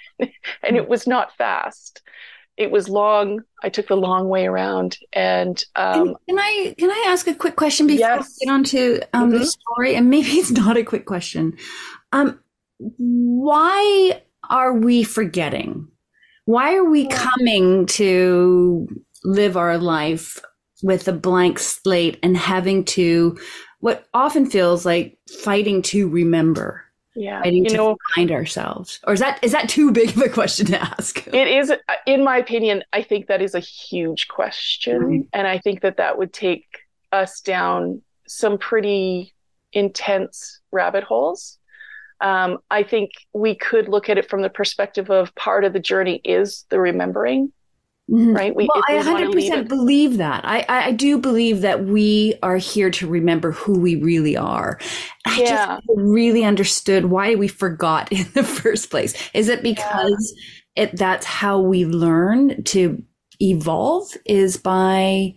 and 0.20 0.76
it 0.76 0.88
was 0.88 1.08
not 1.08 1.36
fast. 1.36 2.02
It 2.56 2.70
was 2.70 2.88
long. 2.88 3.40
I 3.64 3.68
took 3.68 3.88
the 3.88 3.96
long 3.96 4.28
way 4.28 4.46
around. 4.46 4.98
And 5.12 5.60
um, 5.74 6.06
can, 6.06 6.14
can, 6.28 6.38
I 6.38 6.74
can 6.78 6.90
I 6.90 7.04
ask 7.08 7.26
a 7.26 7.34
quick 7.34 7.56
question 7.56 7.88
before 7.88 7.98
yes. 7.98 8.38
we 8.40 8.46
get 8.46 8.52
on 8.52 8.64
to 8.64 9.00
um, 9.12 9.30
mm-hmm. 9.30 9.38
the 9.38 9.46
story? 9.46 9.96
And 9.96 10.08
maybe 10.08 10.28
it's 10.34 10.52
not 10.52 10.76
a 10.76 10.84
quick 10.84 11.04
question. 11.04 11.56
Um, 12.12 12.38
why 12.78 14.22
are 14.48 14.72
we 14.72 15.02
forgetting? 15.02 15.88
Why 16.44 16.74
are 16.74 16.84
we 16.84 17.06
coming 17.08 17.86
to 17.86 18.88
live 19.24 19.56
our 19.56 19.78
life 19.78 20.40
with 20.82 21.06
a 21.08 21.12
blank 21.12 21.58
slate 21.58 22.18
and 22.22 22.36
having 22.36 22.84
to 22.84 23.38
what 23.80 24.06
often 24.12 24.44
feels 24.44 24.84
like 24.84 25.18
fighting 25.28 25.82
to 25.82 26.08
remember? 26.08 26.84
yeah 27.16 27.42
fighting 27.42 27.64
you 27.64 27.70
to 27.70 27.76
know, 27.76 27.96
find 28.14 28.30
ourselves 28.30 29.00
or 29.04 29.12
is 29.12 29.20
that 29.20 29.42
is 29.42 29.52
that 29.52 29.68
too 29.68 29.90
big 29.90 30.10
of 30.10 30.22
a 30.22 30.28
question 30.28 30.66
to 30.66 30.80
ask 30.80 31.26
it 31.28 31.48
is 31.48 31.72
in 32.06 32.22
my 32.22 32.36
opinion 32.36 32.82
i 32.92 33.02
think 33.02 33.26
that 33.26 33.42
is 33.42 33.54
a 33.54 33.60
huge 33.60 34.28
question 34.28 35.02
mm-hmm. 35.02 35.20
and 35.32 35.46
i 35.46 35.58
think 35.58 35.80
that 35.80 35.96
that 35.96 36.18
would 36.18 36.32
take 36.32 36.66
us 37.12 37.40
down 37.40 38.00
some 38.28 38.56
pretty 38.58 39.34
intense 39.72 40.60
rabbit 40.70 41.02
holes 41.02 41.58
um, 42.20 42.58
I 42.70 42.82
think 42.82 43.10
we 43.32 43.54
could 43.54 43.88
look 43.88 44.08
at 44.08 44.18
it 44.18 44.28
from 44.28 44.42
the 44.42 44.50
perspective 44.50 45.10
of 45.10 45.34
part 45.34 45.64
of 45.64 45.72
the 45.72 45.80
journey 45.80 46.20
is 46.24 46.66
the 46.68 46.80
remembering. 46.80 47.52
Mm-hmm. 48.10 48.32
Right. 48.32 48.56
We, 48.56 48.68
well, 48.74 48.82
I 48.88 48.94
100% 48.94 49.68
believe 49.68 50.16
that. 50.16 50.44
I, 50.44 50.64
I 50.68 50.92
do 50.92 51.16
believe 51.16 51.60
that 51.60 51.84
we 51.84 52.34
are 52.42 52.56
here 52.56 52.90
to 52.90 53.06
remember 53.06 53.52
who 53.52 53.78
we 53.78 53.94
really 54.02 54.36
are. 54.36 54.80
I 55.26 55.40
yeah. 55.40 55.46
just 55.46 55.82
really 55.94 56.42
understood 56.44 57.06
why 57.06 57.36
we 57.36 57.46
forgot 57.46 58.10
in 58.12 58.26
the 58.34 58.42
first 58.42 58.90
place. 58.90 59.14
Is 59.32 59.48
it 59.48 59.62
because 59.62 60.34
yeah. 60.76 60.84
it 60.84 60.96
that's 60.96 61.24
how 61.24 61.60
we 61.60 61.84
learn 61.84 62.64
to 62.64 63.00
evolve 63.40 64.10
is 64.26 64.56
by 64.56 65.32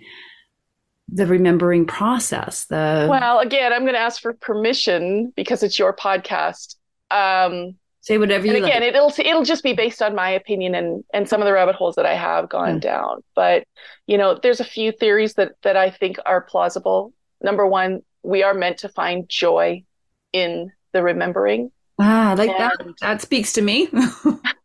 the 1.09 1.27
remembering 1.27 1.85
process 1.85 2.65
the 2.65 3.07
well 3.09 3.39
again 3.39 3.73
i'm 3.73 3.81
going 3.81 3.93
to 3.93 3.99
ask 3.99 4.21
for 4.21 4.33
permission 4.33 5.31
because 5.35 5.63
it's 5.63 5.77
your 5.77 5.93
podcast. 5.93 6.75
Um 7.11 7.75
say 8.01 8.17
whatever 8.17 8.45
you 8.45 8.55
and 8.55 8.65
again 8.65 8.81
like. 8.81 8.89
it'll 8.89 9.13
it'll 9.17 9.43
just 9.43 9.63
be 9.63 9.73
based 9.73 10.01
on 10.01 10.15
my 10.15 10.29
opinion 10.29 10.75
and 10.75 11.03
and 11.13 11.27
some 11.27 11.41
of 11.41 11.45
the 11.45 11.53
rabbit 11.53 11.75
holes 11.75 11.95
that 11.95 12.05
i 12.05 12.15
have 12.15 12.49
gone 12.49 12.77
mm. 12.77 12.81
down. 12.81 13.23
But 13.35 13.65
you 14.07 14.17
know 14.17 14.39
there's 14.41 14.59
a 14.59 14.65
few 14.65 14.91
theories 14.91 15.33
that 15.35 15.53
that 15.63 15.77
i 15.77 15.89
think 15.89 16.17
are 16.25 16.41
plausible. 16.41 17.13
Number 17.41 17.67
one 17.67 18.01
we 18.23 18.43
are 18.43 18.53
meant 18.53 18.79
to 18.79 18.89
find 18.89 19.27
joy 19.27 19.83
in 20.31 20.71
the 20.93 21.03
remembering. 21.03 21.71
Ah 21.99 22.33
like 22.37 22.49
and, 22.49 22.59
that 22.59 22.95
that 23.01 23.21
speaks 23.21 23.53
to 23.53 23.61
me. 23.61 23.89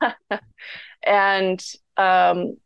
And 1.04 1.64
um 1.97 2.57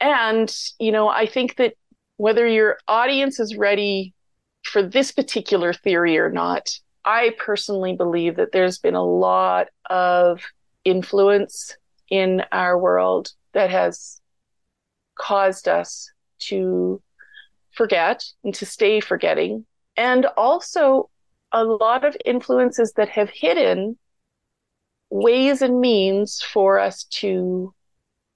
and 0.00 0.54
you 0.78 0.92
know 0.92 1.08
i 1.08 1.26
think 1.26 1.56
that 1.56 1.74
whether 2.22 2.46
your 2.46 2.78
audience 2.86 3.40
is 3.40 3.56
ready 3.56 4.14
for 4.62 4.80
this 4.80 5.10
particular 5.10 5.72
theory 5.72 6.18
or 6.18 6.30
not, 6.30 6.70
I 7.04 7.34
personally 7.36 7.96
believe 7.96 8.36
that 8.36 8.52
there's 8.52 8.78
been 8.78 8.94
a 8.94 9.02
lot 9.02 9.70
of 9.90 10.40
influence 10.84 11.76
in 12.08 12.44
our 12.52 12.78
world 12.78 13.32
that 13.54 13.70
has 13.70 14.20
caused 15.16 15.66
us 15.66 16.12
to 16.42 17.02
forget 17.72 18.24
and 18.44 18.54
to 18.54 18.66
stay 18.66 19.00
forgetting. 19.00 19.66
And 19.96 20.26
also 20.36 21.10
a 21.50 21.64
lot 21.64 22.04
of 22.04 22.16
influences 22.24 22.92
that 22.92 23.08
have 23.08 23.30
hidden 23.30 23.98
ways 25.10 25.60
and 25.60 25.80
means 25.80 26.40
for 26.40 26.78
us 26.78 27.02
to 27.18 27.74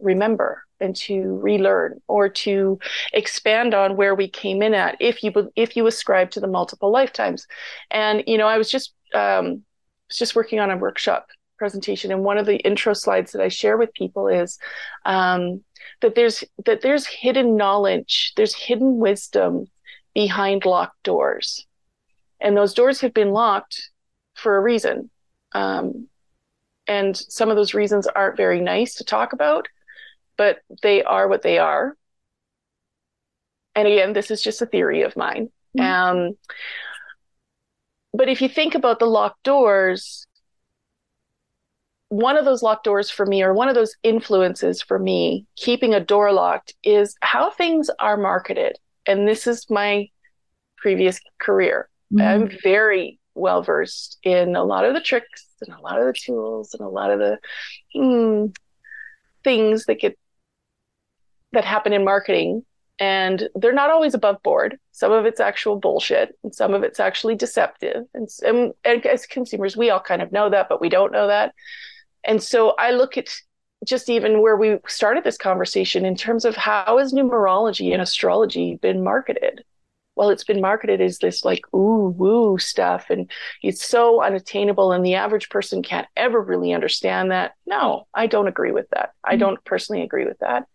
remember 0.01 0.66
and 0.81 0.95
to 0.97 1.39
relearn 1.43 2.01
or 2.09 2.29
to 2.29 2.79
expand 3.13 3.75
on 3.75 3.97
where 3.97 4.15
we 4.15 4.29
came 4.29 4.63
in 4.63 4.75
at 4.75 4.97
if 5.01 5.23
you 5.23 5.33
if 5.57 5.77
you 5.77 5.87
ascribe 5.87 6.31
to 6.31 6.41
the 6.41 6.47
multiple 6.47 6.91
lifetimes. 6.91 7.47
And 7.91 8.23
you 8.27 8.39
know 8.39 8.47
i 8.47 8.59
was 8.59 8.71
just 8.71 8.93
um 9.15 9.63
was 10.09 10.19
just 10.19 10.37
working 10.37 10.61
on 10.61 10.71
a 10.71 10.77
workshop 10.77 11.29
presentation 11.59 12.13
and 12.13 12.23
one 12.23 12.37
of 12.37 12.45
the 12.45 12.59
intro 12.59 12.93
slides 12.93 13.33
that 13.33 13.41
i 13.41 13.49
share 13.49 13.79
with 13.79 13.93
people 13.95 14.29
is 14.29 14.59
um, 15.07 15.65
that 16.03 16.15
there's 16.15 16.45
that 16.67 16.83
there's 16.83 17.07
hidden 17.07 17.57
knowledge 17.57 18.35
there's 18.37 18.55
hidden 18.55 18.99
wisdom 18.99 19.67
behind 20.17 20.65
locked 20.65 21.03
doors. 21.03 21.67
And 22.41 22.57
those 22.57 22.73
doors 22.73 23.03
have 23.03 23.13
been 23.13 23.33
locked 23.33 23.91
for 24.33 24.57
a 24.57 24.63
reason. 24.63 25.11
Um, 25.53 26.09
and 26.87 27.15
some 27.15 27.51
of 27.51 27.57
those 27.57 27.75
reasons 27.75 28.07
aren't 28.07 28.39
very 28.39 28.63
nice 28.63 28.95
to 28.95 29.05
talk 29.05 29.35
about 29.35 29.69
but 30.37 30.59
they 30.83 31.03
are 31.03 31.29
what 31.29 31.43
they 31.43 31.59
are. 31.59 31.97
And 33.75 33.87
again, 33.87 34.13
this 34.13 34.31
is 34.31 34.43
just 34.43 34.63
a 34.63 34.67
theory 34.67 35.03
of 35.03 35.17
mine. 35.17 35.51
Mm-hmm. 35.77 36.19
Um, 36.19 36.37
but 38.13 38.29
if 38.29 38.41
you 38.41 38.49
think 38.49 38.75
about 38.75 38.99
the 38.99 39.07
locked 39.07 39.43
doors, 39.43 40.27
one 42.09 42.37
of 42.37 42.45
those 42.45 42.63
locked 42.63 42.85
doors 42.85 43.11
for 43.11 43.27
me, 43.27 43.43
or 43.43 43.53
one 43.53 43.69
of 43.69 43.75
those 43.75 43.97
influences 44.03 44.81
for 44.81 44.99
me, 44.99 45.45
keeping 45.57 45.93
a 45.93 46.01
door 46.01 46.33
locked, 46.33 46.75
is 46.83 47.17
how 47.21 47.51
things 47.51 47.91
are 47.99 48.17
marketed. 48.17 48.79
And 49.07 49.29
this 49.29 49.47
is 49.47 49.69
my 49.69 50.09
previous 50.79 51.21
career. 51.39 51.89
Mm-hmm. 52.13 52.27
I'm 52.27 52.59
very 52.63 53.19
well 53.35 53.63
versed 53.63 54.19
in 54.23 54.57
a 54.57 54.65
lot 54.65 54.85
of 54.85 54.95
the 54.95 55.01
tricks 55.01 55.47
and 55.61 55.75
a 55.75 55.81
lot 55.81 55.99
of 55.99 56.07
the 56.07 56.15
tools 56.15 56.75
and 56.75 56.81
a 56.81 56.89
lot 56.89 57.11
of 57.11 57.19
the 57.19 57.39
mm, 57.95 58.55
things 59.45 59.85
that 59.87 60.01
get 60.01 60.19
that 61.57 61.65
happen 61.65 61.93
in 61.93 62.05
marketing 62.05 62.65
and 62.99 63.49
they're 63.55 63.73
not 63.73 63.91
always 63.91 64.15
above 64.15 64.43
board. 64.43 64.79
Some 64.93 65.13
of 65.13 65.27
it's 65.27 65.41
actual 65.41 65.77
bullshit, 65.77 66.37
and 66.43 66.55
some 66.55 66.73
of 66.73 66.83
it's 66.83 67.01
actually 67.01 67.35
deceptive. 67.35 68.05
And, 68.15 68.29
and, 68.43 68.73
and, 68.85 69.05
as 69.05 69.27
consumers, 69.27 69.77
we 69.77 69.91
all 69.91 70.01
kind 70.01 70.23
of 70.23 70.33
know 70.33 70.49
that, 70.49 70.69
but 70.69 70.81
we 70.81 70.89
don't 70.89 71.13
know 71.13 71.27
that. 71.27 71.55
And 72.25 72.43
so 72.43 72.75
I 72.79 72.93
look 72.93 73.19
at 73.19 73.29
just 73.85 74.09
even 74.09 74.41
where 74.41 74.57
we 74.57 74.79
started 74.89 75.25
this 75.25 75.37
conversation 75.37 76.07
in 76.07 76.17
terms 76.17 76.47
of 76.47 76.57
how 76.57 76.97
has 76.99 77.13
numerology 77.13 77.93
and 77.93 78.01
astrology 78.01 78.79
been 78.81 79.05
marketed? 79.05 79.63
Well, 80.17 80.31
it's 80.31 80.45
been 80.45 80.63
marketed 80.63 81.03
as 81.03 81.19
this 81.19 81.45
like 81.45 81.61
ooh 81.75 82.15
woo 82.17 82.57
stuff, 82.57 83.11
and 83.11 83.31
it's 83.63 83.87
so 83.87 84.23
unattainable, 84.23 84.93
and 84.93 85.05
the 85.05 85.17
average 85.17 85.51
person 85.51 85.83
can't 85.83 86.09
ever 86.17 86.41
really 86.41 86.73
understand 86.73 87.31
that. 87.31 87.53
No, 87.67 88.07
I 88.15 88.27
don't 88.27 88.49
agree 88.49 88.73
with 88.73 88.89
that. 88.91 89.11
Mm-hmm. 89.11 89.35
I 89.35 89.37
don't 89.37 89.63
personally 89.67 90.03
agree 90.03 90.25
with 90.25 90.39
that 90.39 90.67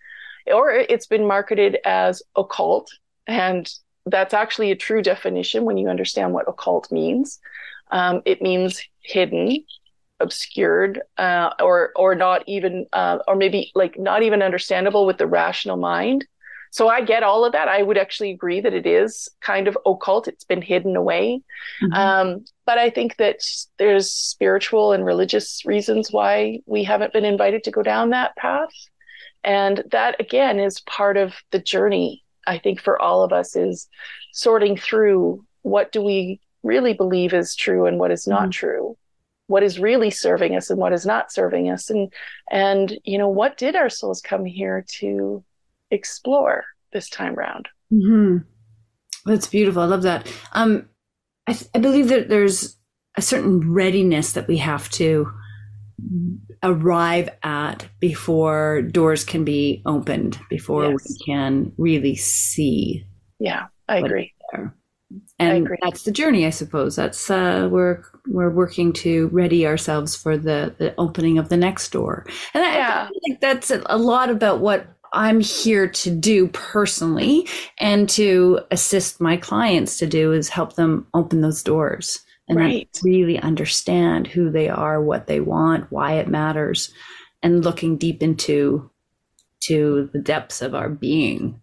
or 0.47 0.71
it's 0.71 1.07
been 1.07 1.27
marketed 1.27 1.77
as 1.85 2.21
occult. 2.35 2.91
And 3.27 3.71
that's 4.05 4.33
actually 4.33 4.71
a 4.71 4.75
true 4.75 5.01
definition 5.01 5.63
when 5.63 5.77
you 5.77 5.87
understand 5.87 6.33
what 6.33 6.47
occult 6.47 6.91
means. 6.91 7.39
Um, 7.91 8.21
it 8.25 8.41
means 8.41 8.81
hidden, 9.01 9.63
obscured, 10.19 11.01
uh, 11.17 11.51
or 11.59 11.91
or 11.95 12.15
not 12.15 12.43
even, 12.47 12.87
uh, 12.93 13.19
or 13.27 13.35
maybe 13.35 13.71
like 13.75 13.99
not 13.99 14.23
even 14.23 14.41
understandable 14.41 15.05
with 15.05 15.17
the 15.17 15.27
rational 15.27 15.77
mind. 15.77 16.25
So 16.71 16.87
I 16.87 17.01
get 17.01 17.21
all 17.21 17.43
of 17.43 17.51
that. 17.51 17.67
I 17.67 17.83
would 17.83 17.97
actually 17.97 18.31
agree 18.31 18.61
that 18.61 18.73
it 18.73 18.85
is 18.85 19.29
kind 19.41 19.67
of 19.67 19.77
occult. 19.85 20.29
It's 20.29 20.45
been 20.45 20.61
hidden 20.61 20.95
away. 20.95 21.41
Mm-hmm. 21.83 21.93
Um, 21.93 22.45
but 22.65 22.77
I 22.77 22.89
think 22.89 23.17
that 23.17 23.41
there's 23.77 24.09
spiritual 24.09 24.93
and 24.93 25.05
religious 25.05 25.65
reasons 25.65 26.13
why 26.13 26.61
we 26.65 26.85
haven't 26.85 27.11
been 27.11 27.25
invited 27.25 27.65
to 27.65 27.71
go 27.71 27.83
down 27.83 28.11
that 28.11 28.37
path. 28.37 28.71
And 29.43 29.83
that 29.91 30.19
again 30.19 30.59
is 30.59 30.81
part 30.81 31.17
of 31.17 31.33
the 31.51 31.59
journey, 31.59 32.23
I 32.47 32.57
think, 32.57 32.81
for 32.81 33.01
all 33.01 33.23
of 33.23 33.33
us 33.33 33.55
is 33.55 33.87
sorting 34.33 34.77
through 34.77 35.43
what 35.63 35.91
do 35.91 36.01
we 36.01 36.39
really 36.63 36.93
believe 36.93 37.33
is 37.33 37.55
true 37.55 37.85
and 37.85 37.99
what 37.99 38.11
is 38.11 38.27
not 38.27 38.43
mm-hmm. 38.43 38.51
true. 38.51 38.97
What 39.47 39.63
is 39.63 39.79
really 39.79 40.11
serving 40.11 40.55
us 40.55 40.69
and 40.69 40.79
what 40.79 40.93
is 40.93 41.05
not 41.05 41.31
serving 41.31 41.69
us. 41.69 41.89
And 41.89 42.11
and 42.49 42.97
you 43.03 43.17
know 43.17 43.29
what 43.29 43.57
did 43.57 43.75
our 43.75 43.89
souls 43.89 44.21
come 44.21 44.45
here 44.45 44.85
to 44.99 45.43
explore 45.89 46.65
this 46.93 47.09
time 47.09 47.35
round? 47.35 47.67
Mm-hmm. 47.91 48.37
that's 49.25 49.47
beautiful. 49.47 49.81
I 49.81 49.85
love 49.85 50.03
that. 50.03 50.31
Um 50.53 50.87
I, 51.47 51.53
th- 51.53 51.69
I 51.73 51.79
believe 51.79 52.09
that 52.09 52.29
there's 52.29 52.77
a 53.17 53.21
certain 53.21 53.73
readiness 53.73 54.33
that 54.33 54.47
we 54.47 54.57
have 54.57 54.89
to 54.91 55.29
arrive 56.63 57.29
at 57.43 57.87
before 57.99 58.81
doors 58.81 59.23
can 59.23 59.43
be 59.43 59.81
opened, 59.85 60.39
before 60.49 60.91
yes. 60.91 61.07
we 61.07 61.25
can 61.25 61.71
really 61.77 62.15
see. 62.15 63.05
Yeah, 63.39 63.67
I 63.87 63.97
agree. 63.97 64.33
and 65.39 65.67
that's 65.81 66.03
the 66.03 66.11
journey, 66.11 66.45
I 66.45 66.51
suppose. 66.51 66.95
That's 66.95 67.29
uh, 67.29 67.67
we're 67.71 68.03
we're 68.27 68.51
working 68.51 68.93
to 68.93 69.27
ready 69.29 69.65
ourselves 69.65 70.15
for 70.15 70.37
the 70.37 70.75
the 70.77 70.93
opening 70.97 71.37
of 71.37 71.49
the 71.49 71.57
next 71.57 71.91
door, 71.91 72.25
and 72.53 72.63
yeah. 72.63 73.03
I, 73.03 73.05
I 73.05 73.19
think 73.25 73.41
that's 73.41 73.71
a 73.71 73.97
lot 73.97 74.29
about 74.29 74.59
what 74.59 74.87
I'm 75.13 75.39
here 75.39 75.87
to 75.87 76.11
do 76.11 76.47
personally, 76.49 77.47
and 77.79 78.07
to 78.09 78.61
assist 78.69 79.19
my 79.19 79.37
clients 79.37 79.97
to 79.99 80.07
do 80.07 80.31
is 80.31 80.49
help 80.49 80.73
them 80.73 81.07
open 81.13 81.41
those 81.41 81.63
doors 81.63 82.21
and 82.47 82.57
right. 82.57 82.89
really 83.03 83.39
understand 83.39 84.27
who 84.27 84.49
they 84.49 84.69
are, 84.69 85.01
what 85.01 85.27
they 85.27 85.39
want, 85.39 85.91
why 85.91 86.13
it 86.13 86.27
matters, 86.27 86.93
and 87.41 87.63
looking 87.63 87.97
deep 87.97 88.21
into 88.21 88.89
to 89.61 90.09
the 90.11 90.19
depths 90.19 90.61
of 90.61 90.75
our 90.75 90.89
being. 90.89 91.61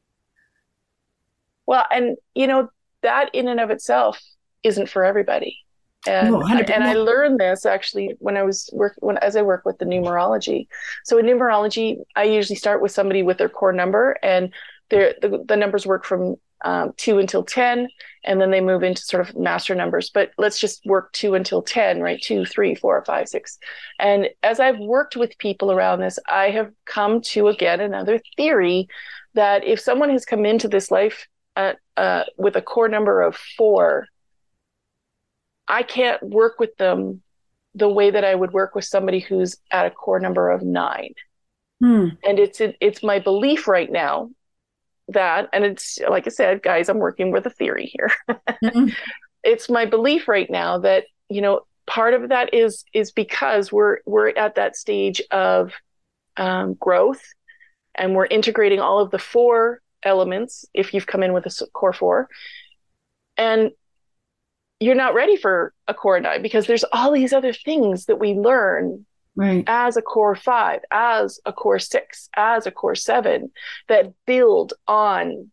Well, 1.67 1.85
and 1.91 2.17
you 2.35 2.47
know 2.47 2.69
that 3.03 3.35
in 3.35 3.49
and 3.49 3.61
of 3.61 3.71
itself 3.71 4.21
isn't 4.63 4.89
for 4.89 5.05
everybody. 5.05 5.59
And, 6.07 6.31
no, 6.31 6.43
and 6.47 6.85
I 6.85 6.95
learned 6.95 7.41
this 7.41 7.67
actually 7.67 8.15
when 8.21 8.37
I 8.37 8.43
was 8.45 8.71
working 8.73 8.99
when 9.01 9.19
as 9.19 9.37
I 9.37 9.43
work 9.43 9.65
with 9.65 9.79
the 9.79 9.85
numerology. 9.85 10.69
So 11.05 11.19
in 11.19 11.27
numerology, 11.27 11.99
I 12.15 12.25
usually 12.25 12.57
start 12.57 12.81
with 12.81 12.93
somebody 12.93 13.23
with 13.23 13.39
their 13.39 13.49
core 13.49 13.73
number, 13.73 14.17
and 14.23 14.55
the, 14.91 15.43
the 15.47 15.57
numbers 15.57 15.87
work 15.87 16.05
from 16.05 16.37
um, 16.65 16.93
two 16.97 17.19
until 17.19 17.45
10, 17.45 17.89
and 18.25 18.41
then 18.41 18.51
they 18.51 18.61
move 18.61 18.83
into 18.83 19.03
sort 19.03 19.27
of 19.27 19.37
master 19.37 19.75
numbers. 19.75 20.11
But 20.11 20.31
let's 20.39 20.59
just 20.59 20.85
work 20.85 21.13
two 21.13 21.35
until 21.35 21.63
10, 21.63 22.01
right? 22.01 22.21
Two, 22.21 22.45
three, 22.45 22.75
four, 22.75 23.03
five, 23.05 23.29
six. 23.29 23.59
And 23.99 24.29
as 24.43 24.61
I've 24.61 24.79
worked 24.79 25.17
with 25.17 25.39
people 25.39 25.71
around 25.71 26.01
this, 26.01 26.19
I 26.29 26.51
have 26.51 26.73
come 26.85 27.21
to 27.23 27.49
again 27.49 27.81
another 27.81 28.21
theory 28.37 28.89
that 29.35 29.65
if 29.65 29.81
someone 29.81 30.11
has 30.11 30.25
come 30.25 30.45
into 30.45 30.69
this 30.69 30.91
life 30.91 31.27
at, 31.55 31.79
uh, 31.97 32.25
with 32.37 32.57
a 32.57 32.63
core 32.63 32.89
number 32.89 33.23
of 33.23 33.37
four, 33.37 34.07
I 35.69 35.83
can't 35.83 36.23
work 36.23 36.59
with 36.59 36.77
them 36.77 37.23
the 37.75 37.89
way 37.89 38.11
that 38.11 38.25
I 38.25 38.35
would 38.35 38.53
work 38.53 38.75
with 38.75 38.85
somebody 38.85 39.21
who's 39.21 39.57
at 39.71 39.87
a 39.87 39.91
core 39.91 40.19
number 40.19 40.51
of 40.51 40.63
nine. 40.63 41.15
Hmm. 41.81 42.09
And 42.25 42.41
it's 42.41 42.61
it's 42.61 43.05
my 43.05 43.21
belief 43.21 43.69
right 43.69 43.91
now 43.91 44.31
that, 45.09 45.49
and 45.53 45.65
it's 45.65 45.99
like 46.09 46.27
I 46.27 46.31
said, 46.31 46.63
guys, 46.63 46.89
I'm 46.89 46.99
working 46.99 47.33
with 47.33 47.47
a 47.47 47.51
theory 47.51 47.93
here. 47.93 48.11
mm-hmm. 48.63 48.89
It's 49.43 49.69
my 49.69 49.87
belief 49.87 50.29
right 50.29 50.51
now 50.51 50.79
that 50.79 51.05
you 51.29 51.41
know 51.41 51.63
part 51.87 52.15
of 52.15 52.29
that 52.29 52.53
is 52.55 52.85
is 52.93 53.11
because 53.13 53.73
we're 53.73 53.99
we're 54.07 54.29
at 54.31 54.57
that 54.57 54.77
stage 54.77 55.23
of 55.31 55.73
um, 56.37 56.75
growth, 56.75 57.23
and 57.95 58.15
we're 58.15 58.27
integrating 58.27 58.81
all 58.81 59.01
of 59.01 59.11
the 59.11 59.19
four 59.19 59.81
elements. 60.03 60.65
If 60.75 60.95
you've 60.95 61.07
come 61.07 61.23
in 61.23 61.33
with 61.33 61.47
a 61.47 61.67
core 61.73 61.93
four, 61.93 62.29
and 63.37 63.71
you're 64.81 64.95
not 64.95 65.15
ready 65.15 65.37
for 65.37 65.73
a 65.89 65.95
core 65.95 66.21
nine 66.21 66.43
because 66.43 66.67
there's 66.67 66.85
all 66.93 67.11
these 67.11 67.33
other 67.33 67.53
things 67.53 68.07
that 68.07 68.21
we 68.21 68.35
learn 68.35 69.05
right. 69.39 69.65
as 69.67 69.97
a 69.97 70.03
core 70.03 70.37
five, 70.37 70.81
as 70.91 71.41
a 71.47 71.53
core 71.53 71.79
six, 71.79 72.29
as 72.37 72.67
a 72.67 72.71
core 72.71 72.95
seven 72.95 73.51
that 73.89 74.13
build 74.27 74.75
on 74.87 75.51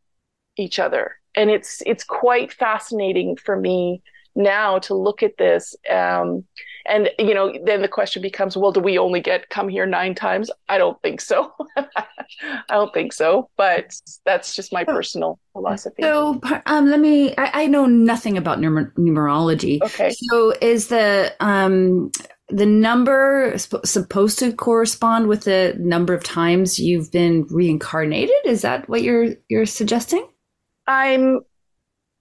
each 0.57 0.79
other. 0.79 1.15
And 1.35 1.49
it's 1.49 1.81
it's 1.85 2.03
quite 2.03 2.51
fascinating 2.51 3.37
for 3.37 3.55
me 3.55 4.01
now 4.35 4.79
to 4.79 4.93
look 4.93 5.23
at 5.23 5.37
this. 5.37 5.75
Um, 5.89 6.45
and 6.87 7.09
you 7.17 7.33
know, 7.33 7.51
then 7.65 7.81
the 7.81 7.87
question 7.87 8.21
becomes, 8.21 8.55
well, 8.55 8.71
do 8.71 8.79
we 8.79 8.97
only 8.97 9.19
get 9.19 9.49
come 9.49 9.69
here 9.69 9.85
nine 9.85 10.13
times? 10.13 10.51
I 10.69 10.77
don't 10.77 11.01
think 11.01 11.19
so. 11.19 11.51
I 11.77 12.05
don't 12.69 12.93
think 12.93 13.11
so. 13.11 13.49
But 13.57 13.95
that's 14.23 14.55
just 14.55 14.71
my 14.71 14.83
personal 14.83 15.39
philosophy. 15.53 16.03
So 16.03 16.39
um, 16.67 16.89
let 16.89 16.99
me. 16.99 17.35
I, 17.37 17.63
I, 17.63 17.67
know 17.67 17.87
nothing 17.87 18.37
about 18.37 18.59
numer- 18.59 18.93
numerology. 18.93 19.81
Okay. 19.81 20.11
So 20.11 20.53
is 20.61 20.87
the 20.89 21.33
um, 21.39 22.11
the 22.49 22.65
number 22.65 23.53
supposed 23.58 24.39
to 24.39 24.53
correspond 24.53 25.27
with 25.27 25.45
the 25.45 25.75
number 25.79 26.13
of 26.13 26.23
times 26.23 26.79
you've 26.79 27.12
been 27.12 27.47
reincarnated? 27.49 28.36
Is 28.45 28.62
that 28.62 28.88
what 28.88 29.01
you're 29.01 29.36
you're 29.49 29.65
suggesting? 29.65 30.27
I'm 30.88 31.41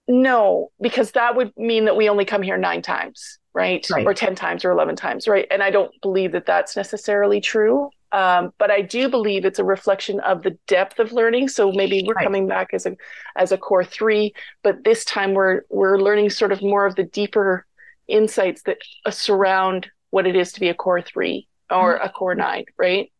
no, 0.07 0.71
because 0.81 1.11
that 1.11 1.35
would 1.35 1.51
mean 1.57 1.85
that 1.85 1.95
we 1.95 2.09
only 2.09 2.25
come 2.25 2.41
here 2.41 2.57
nine 2.57 2.81
times, 2.81 3.39
right? 3.53 3.85
right. 3.89 4.05
Or 4.05 4.13
10 4.13 4.35
times 4.35 4.63
or 4.63 4.71
11 4.71 4.95
times, 4.95 5.27
right? 5.27 5.47
And 5.49 5.63
I 5.63 5.71
don't 5.71 5.91
believe 6.01 6.31
that 6.33 6.45
that's 6.45 6.75
necessarily 6.75 7.41
true. 7.41 7.89
Um, 8.11 8.53
but 8.59 8.71
I 8.71 8.81
do 8.81 9.09
believe 9.09 9.45
it's 9.45 9.59
a 9.59 9.63
reflection 9.63 10.19
of 10.21 10.43
the 10.43 10.57
depth 10.67 10.99
of 10.99 11.11
learning. 11.11 11.49
So 11.49 11.71
maybe 11.71 12.03
we're 12.05 12.13
right. 12.13 12.23
coming 12.23 12.47
back 12.47 12.69
as 12.71 12.85
a 12.85 12.95
as 13.35 13.51
a 13.51 13.57
core 13.57 13.83
three, 13.83 14.33
but 14.63 14.83
this 14.85 15.03
time 15.03 15.33
we're 15.33 15.63
we're 15.69 15.97
learning 15.99 16.29
sort 16.29 16.51
of 16.51 16.61
more 16.61 16.85
of 16.85 16.95
the 16.95 17.03
deeper 17.03 17.65
insights 18.07 18.61
that 18.63 18.77
surround 19.09 19.89
what 20.15 20.25
it 20.25 20.37
is 20.37 20.53
to 20.53 20.61
be 20.61 20.69
a 20.69 20.73
core 20.73 21.01
three 21.01 21.45
or 21.69 21.95
mm-hmm. 21.95 22.07
a 22.07 22.09
core 22.09 22.35
nine, 22.35 22.63
right? 22.77 23.11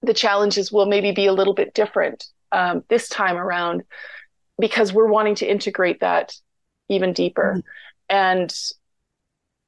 The 0.00 0.14
challenges 0.14 0.72
will 0.72 0.86
maybe 0.86 1.12
be 1.12 1.26
a 1.26 1.32
little 1.34 1.52
bit 1.52 1.74
different 1.74 2.24
um, 2.52 2.84
this 2.88 3.06
time 3.10 3.36
around 3.36 3.82
because 4.58 4.94
we're 4.94 5.08
wanting 5.08 5.34
to 5.36 5.46
integrate 5.46 6.00
that 6.00 6.34
even 6.88 7.12
deeper. 7.12 7.56
Mm-hmm. 7.58 8.16
And 8.16 8.54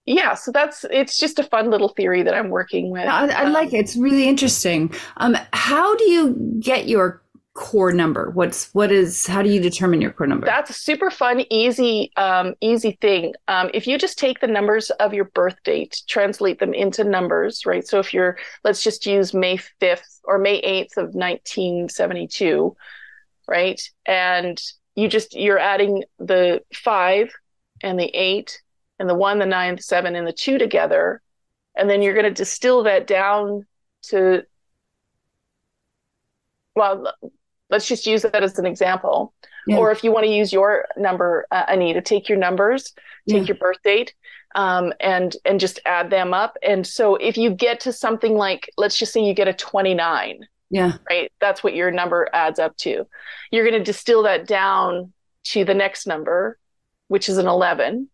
yeah, 0.07 0.33
so 0.33 0.53
that's 0.53 0.87
it's 0.91 1.19
just 1.19 1.39
a 1.39 1.45
fun 1.45 1.71
little 1.71 1.91
theory 1.91 2.23
that 2.23 2.35
I'm 2.35 2.49
working 2.49 2.91
with. 2.91 3.07
I, 3.09 3.29
I 3.29 3.45
like 3.45 3.75
it. 3.75 3.81
It's 3.81 3.97
really 3.97 4.27
interesting. 4.27 4.91
Um, 5.19 5.37
how 5.53 5.95
do 5.97 6.11
you 6.11 6.57
get 6.61 6.89
your 6.89 7.23
core 7.55 7.93
number? 7.93 8.31
What's 8.31 8.75
what 8.75 8.91
is 8.91 9.27
how 9.27 9.41
do 9.43 9.49
you 9.49 9.61
determine 9.61 10.01
your 10.01 10.11
core 10.11 10.27
number? 10.27 10.45
That's 10.45 10.71
a 10.71 10.75
super 10.75 11.11
fun, 11.11 11.45
easy, 11.51 12.11
um, 12.17 12.55
easy 12.61 12.99
thing. 13.01 13.35
Um, 13.49 13.71
if 13.73 13.87
you 13.87 13.97
just 13.97 14.19
take 14.19 14.41
the 14.41 14.49
numbers 14.49 14.91
of 14.91 15.15
your 15.15 15.27
birth 15.27 15.57
date, 15.65 16.03
translate 16.09 16.59
them 16.59 16.75
into 16.75 17.05
numbers, 17.05 17.65
right? 17.65 17.87
So 17.87 18.01
if 18.01 18.13
you're, 18.13 18.37
let's 18.65 18.83
just 18.83 19.07
use 19.07 19.33
May 19.33 19.57
fifth 19.57 20.21
or 20.25 20.39
May 20.39 20.57
eighth 20.57 20.97
of 20.97 21.15
1972, 21.15 22.77
right? 23.47 23.81
And 24.05 24.61
you 24.97 25.09
just 25.09 25.35
you're 25.35 25.59
adding 25.59 26.03
the 26.19 26.61
five 26.75 27.33
and 27.83 27.99
the 27.99 28.11
eight 28.15 28.61
and 28.99 29.09
the 29.09 29.15
one, 29.15 29.39
the 29.39 29.47
nine, 29.47 29.77
the 29.77 29.83
seven, 29.83 30.17
and 30.17 30.27
the 30.27 30.33
two 30.33 30.59
together, 30.59 31.23
and 31.77 31.89
then 31.89 32.03
you're 32.03 32.15
going 32.15 32.25
to 32.25 32.31
distill 32.31 32.85
that 32.85 33.07
down 33.07 33.67
to 34.03 34.43
well 36.75 37.13
let's 37.71 37.87
just 37.87 38.07
use 38.07 38.23
that 38.23 38.43
as 38.43 38.59
an 38.59 38.67
example. 38.67 39.33
Yeah. 39.67 39.79
Or 39.79 39.91
if 39.91 40.05
you 40.05 40.13
want 40.13 40.27
to 40.27 40.33
use 40.33 40.53
your 40.53 40.87
number, 40.97 41.47
uh, 41.51 41.65
Anita, 41.69 42.03
take 42.03 42.29
your 42.29 42.39
numbers, 42.39 42.93
take 43.29 43.43
yeah. 43.43 43.49
your 43.49 43.57
birth 43.57 43.83
date, 43.83 44.15
um, 44.55 44.93
and 45.01 45.35
and 45.45 45.59
just 45.59 45.81
add 45.87 46.11
them 46.11 46.35
up. 46.35 46.57
And 46.63 46.87
so 46.87 47.17
if 47.17 47.37
you 47.37 47.51
get 47.51 47.81
to 47.81 47.93
something 47.93 48.35
like, 48.35 48.71
let's 48.77 48.99
just 48.99 49.13
say 49.13 49.25
you 49.25 49.35
get 49.35 49.49
a 49.49 49.55
29, 49.55 50.47
yeah, 50.71 50.93
right, 51.09 51.33
that's 51.41 51.65
what 51.65 51.75
your 51.75 51.91
number 51.91 52.29
adds 52.33 52.59
up 52.59 52.77
to. 52.79 53.07
You're 53.51 53.65
going 53.65 53.79
to 53.79 53.85
distill 53.85 54.25
that 54.25 54.47
down 54.47 55.13
to 55.45 55.65
the 55.65 55.75
next 55.75 56.07
number, 56.07 56.59
which 57.09 57.29
is 57.29 57.39
an 57.39 57.47
11. 57.47 58.09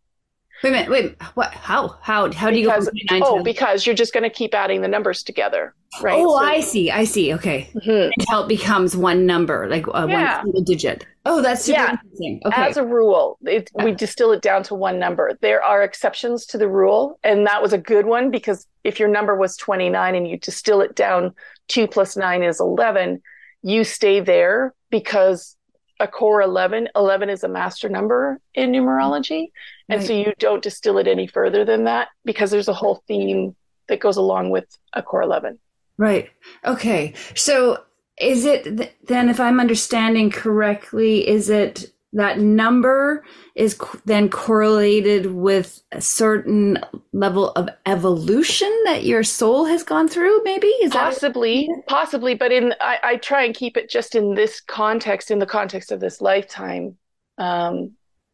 Wait 0.63 0.71
a 0.71 0.73
minute. 0.73 0.91
Wait. 0.91 1.23
What? 1.35 1.53
How? 1.55 1.97
How? 2.03 2.31
How 2.33 2.51
do 2.51 2.59
you 2.59 2.67
because, 2.67 2.91
go? 3.09 3.21
oh, 3.23 3.43
because 3.43 3.87
you're 3.87 3.95
just 3.95 4.13
going 4.13 4.25
to 4.25 4.31
keep 4.31 4.55
adding 4.55 4.83
the 4.83 4.89
numbers 4.89 5.23
together, 5.23 5.75
right? 6.03 6.19
Oh, 6.19 6.39
so, 6.39 6.45
I 6.45 6.61
see. 6.61 6.91
I 6.91 7.05
see. 7.05 7.33
Okay. 7.35 7.71
Mm-hmm. 7.75 8.11
Until 8.19 8.45
it 8.45 8.49
becomes 8.49 8.95
one 8.95 9.25
number, 9.25 9.69
like 9.69 9.89
uh, 9.89 10.07
yeah. 10.09 10.37
one 10.37 10.45
single 10.45 10.63
digit. 10.63 11.07
Oh, 11.25 11.41
that's 11.41 11.65
super 11.65 11.81
yeah. 11.81 11.91
interesting. 11.93 12.41
Okay. 12.45 12.63
As 12.63 12.77
a 12.77 12.85
rule, 12.85 13.39
it, 13.43 13.71
yeah. 13.77 13.85
we 13.85 13.93
distill 13.93 14.33
it 14.33 14.43
down 14.43 14.63
to 14.65 14.75
one 14.75 14.99
number. 14.99 15.39
There 15.41 15.63
are 15.63 15.83
exceptions 15.83 16.45
to 16.47 16.59
the 16.59 16.69
rule, 16.69 17.19
and 17.23 17.47
that 17.47 17.63
was 17.63 17.73
a 17.73 17.79
good 17.79 18.05
one 18.05 18.31
because 18.31 18.67
if 18.85 19.01
your 19.01 19.09
number 19.09 19.37
was 19.37 19.57
29 19.57 20.15
and 20.15 20.29
you 20.29 20.39
distill 20.39 20.83
it 20.83 20.95
down, 20.95 21.35
two 21.69 21.87
plus 21.87 22.17
nine 22.17 22.43
is 22.43 22.61
11. 22.61 23.23
You 23.63 23.85
stay 23.85 24.21
there 24.21 24.75
because 24.91 25.57
a 26.01 26.09
core 26.09 26.41
11 26.41 26.89
11 26.97 27.29
is 27.29 27.45
a 27.45 27.49
master 27.49 27.89
number 27.89 28.41
in 28.55 28.73
numerology 28.73 29.49
and 29.91 30.01
right. 30.01 30.07
so 30.07 30.13
you 30.13 30.33
don't 30.39 30.63
distill 30.63 30.99
it 30.99 31.07
any 31.07 31.27
further 31.27 31.65
than 31.65 31.85
that 31.85 32.09
because 32.25 32.51
there's 32.51 32.69
a 32.69 32.75
whole 32.75 33.03
theme 33.07 33.55
that 33.89 34.01
goes 34.01 34.17
along 34.17 34.51
with 34.51 34.67
a 34.93 35.03
core 35.03 35.23
11 35.23 35.59
right. 35.99 36.31
Okay. 36.65 37.13
So 37.35 37.85
is 38.19 38.45
it 38.45 38.65
th- 38.65 38.93
then 39.05 39.31
if 39.31 39.41
i'm 39.41 39.59
understanding 39.59 40.31
correctly 40.31 41.27
is 41.27 41.49
it 41.49 41.91
that 42.13 42.41
number 42.41 43.25
is 43.55 43.79
then 44.05 44.29
correlated 44.29 45.27
with 45.27 45.83
a 45.93 46.01
certain 46.01 46.79
level 47.13 47.51
of 47.51 47.69
evolution 47.87 48.69
that 48.85 49.05
your 49.05 49.23
soul 49.23 49.65
has 49.65 49.85
gone 49.85 50.09
through 50.09 50.43
maybe? 50.43 50.67
Is 50.67 50.91
possibly. 50.91 51.69
That 51.69 51.87
possibly. 51.87 52.35
But 52.35 52.51
in 52.51 52.75
I, 52.81 52.99
I, 53.03 53.17
try 53.17 53.45
and 53.45 53.55
keep 53.55 53.77
it 53.77 53.89
just 53.89 54.17
in 54.17 54.35
this 54.35 54.61
context 54.61 55.31
in 55.31 55.39
the 55.39 55.47
context 55.47 55.93
of 55.93 56.01
this 56.01 56.21
lifetime. 56.21 56.97
Um, 57.39 57.93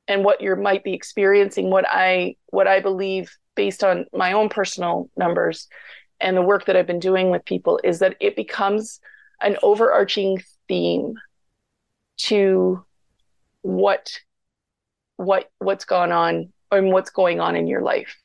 and 0.08 0.24
what 0.24 0.40
you 0.40 0.54
might 0.56 0.84
be 0.84 0.94
experiencing 0.94 1.70
what 1.70 1.84
i 1.88 2.34
what 2.46 2.66
i 2.66 2.80
believe 2.80 3.36
based 3.54 3.82
on 3.82 4.06
my 4.12 4.32
own 4.32 4.48
personal 4.48 5.08
numbers 5.16 5.68
and 6.20 6.36
the 6.36 6.42
work 6.42 6.66
that 6.66 6.76
i've 6.76 6.86
been 6.86 6.98
doing 6.98 7.30
with 7.30 7.44
people 7.44 7.80
is 7.84 7.98
that 7.98 8.16
it 8.20 8.36
becomes 8.36 9.00
an 9.40 9.56
overarching 9.62 10.42
theme 10.68 11.14
to 12.16 12.84
what 13.62 14.20
what 15.16 15.50
what's 15.58 15.84
gone 15.84 16.12
on 16.12 16.52
and 16.70 16.92
what's 16.92 17.10
going 17.10 17.40
on 17.40 17.56
in 17.56 17.66
your 17.66 17.82
life. 17.82 18.16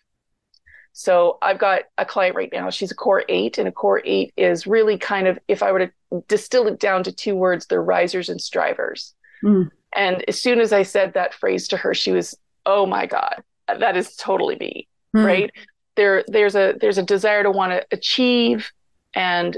So 0.94 1.38
I've 1.42 1.58
got 1.58 1.84
a 1.98 2.06
client 2.06 2.36
right 2.36 2.52
now. 2.52 2.70
She's 2.70 2.92
a 2.92 2.96
core 2.96 3.24
eight, 3.30 3.58
and 3.58 3.68
a 3.68 3.72
core 3.72 4.02
eight 4.04 4.34
is 4.36 4.68
really 4.68 4.98
kind 4.98 5.28
of, 5.28 5.40
if 5.48 5.64
I 5.64 5.72
were 5.72 5.88
to 5.88 6.24
distill 6.28 6.68
it 6.68 6.80
down 6.80 7.04
to 7.04 7.14
two 7.14 7.36
words, 7.36 7.66
they're 7.66 7.82
risers 7.82 8.28
and 8.28 8.42
strivers. 8.42 9.14
Mm. 9.44 9.70
And 10.02 10.26
as 10.28 10.42
soon 10.42 10.60
as 10.60 10.74
I 10.74 10.82
said 10.82 11.14
that 11.14 11.36
phrase 11.36 11.68
to 11.68 11.78
her, 11.78 11.94
she 11.94 12.12
was, 12.12 12.36
"Oh 12.66 12.88
my 12.88 13.06
God, 13.06 13.44
that 13.68 13.96
is 13.96 14.16
totally 14.16 14.56
me." 14.56 14.88
Mm. 15.16 15.26
Right 15.26 15.52
there, 15.96 16.24
there's 16.28 16.56
a 16.56 16.74
there's 16.82 16.98
a 16.98 17.04
desire 17.04 17.44
to 17.44 17.52
want 17.52 17.74
to 17.74 17.86
achieve 17.92 18.72
and 19.14 19.56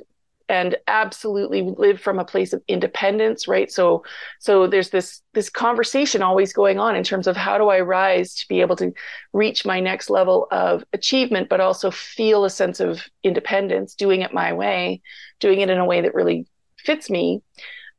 and 0.49 0.75
absolutely 0.87 1.61
live 1.61 2.01
from 2.01 2.19
a 2.19 2.25
place 2.25 2.51
of 2.51 2.61
independence 2.67 3.47
right 3.47 3.71
so 3.71 4.03
so 4.39 4.67
there's 4.67 4.89
this 4.89 5.21
this 5.33 5.49
conversation 5.49 6.21
always 6.21 6.51
going 6.51 6.79
on 6.79 6.97
in 6.97 7.03
terms 7.03 7.27
of 7.27 7.37
how 7.37 7.57
do 7.57 7.69
i 7.69 7.79
rise 7.79 8.35
to 8.35 8.45
be 8.49 8.59
able 8.59 8.75
to 8.75 8.91
reach 9.31 9.63
my 9.63 9.79
next 9.79 10.09
level 10.09 10.49
of 10.51 10.83
achievement 10.91 11.47
but 11.47 11.61
also 11.61 11.89
feel 11.89 12.43
a 12.43 12.49
sense 12.49 12.81
of 12.81 13.07
independence 13.23 13.95
doing 13.95 14.21
it 14.21 14.33
my 14.33 14.51
way 14.51 15.01
doing 15.39 15.61
it 15.61 15.69
in 15.69 15.77
a 15.77 15.85
way 15.85 16.01
that 16.01 16.13
really 16.13 16.45
fits 16.77 17.09
me 17.09 17.41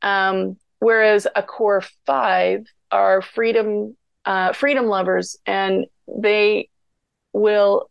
um, 0.03 0.55
whereas 0.79 1.27
a 1.35 1.43
core 1.43 1.83
five 2.05 2.65
are 2.91 3.21
freedom 3.21 3.95
uh, 4.25 4.53
freedom 4.53 4.87
lovers 4.87 5.37
and 5.45 5.85
they 6.07 6.69
will 7.33 7.89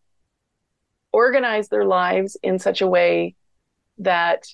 organize 1.12 1.68
their 1.68 1.84
lives 1.84 2.36
in 2.42 2.58
such 2.58 2.80
a 2.80 2.88
way 2.88 3.36
that 3.98 4.44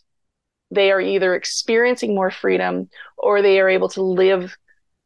they 0.71 0.91
are 0.93 1.01
either 1.01 1.35
experiencing 1.35 2.15
more 2.15 2.31
freedom 2.31 2.89
or 3.17 3.41
they 3.41 3.61
are 3.61 3.69
able 3.69 3.89
to 3.89 4.03
live 4.03 4.57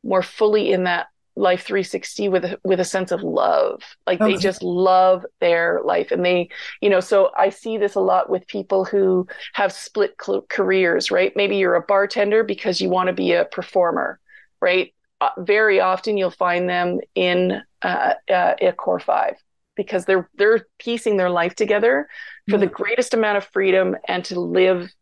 more 0.03 0.23
fully 0.23 0.73
in 0.73 0.85
that 0.85 1.07
life 1.37 1.65
360 1.65 2.29
with 2.29 2.45
a, 2.45 2.59
with 2.65 2.81
a 2.81 2.85
sense 2.85 3.11
of 3.11 3.23
love 3.23 3.83
like 4.07 4.21
okay. 4.21 4.33
they 4.33 4.39
just 4.39 4.63
love 4.63 5.27
their 5.41 5.81
life 5.85 6.11
and 6.11 6.25
they 6.25 6.49
you 6.81 6.89
know 6.89 7.01
so 7.01 7.31
i 7.37 7.49
see 7.49 7.77
this 7.77 7.95
a 7.95 8.01
lot 8.01 8.31
with 8.31 8.47
people 8.47 8.85
who 8.85 9.27
have 9.53 9.73
split 9.73 10.15
cl- 10.23 10.47
careers 10.49 11.11
right 11.11 11.33
maybe 11.35 11.57
you're 11.57 11.75
a 11.75 11.83
bartender 11.83 12.45
because 12.45 12.81
you 12.81 12.89
want 12.89 13.09
to 13.09 13.13
be 13.13 13.33
a 13.33 13.45
performer 13.47 14.21
right 14.61 14.95
uh, 15.21 15.31
very 15.39 15.81
often 15.81 16.17
you'll 16.17 16.31
find 16.31 16.69
them 16.69 17.01
in 17.15 17.61
uh, 17.83 18.15
uh, 18.31 18.55
a 18.61 18.73
core 18.73 19.01
5 19.01 19.35
because 19.77 20.05
they're 20.05 20.29
they're 20.37 20.67
piecing 20.79 21.17
their 21.17 21.31
life 21.31 21.55
together 21.55 22.09
for 22.49 22.59
the 22.59 22.67
greatest 22.67 23.15
amount 23.15 23.39
of 23.39 23.45
freedom 23.45 23.97
and 24.07 24.25
to 24.27 24.39
live 24.39 24.93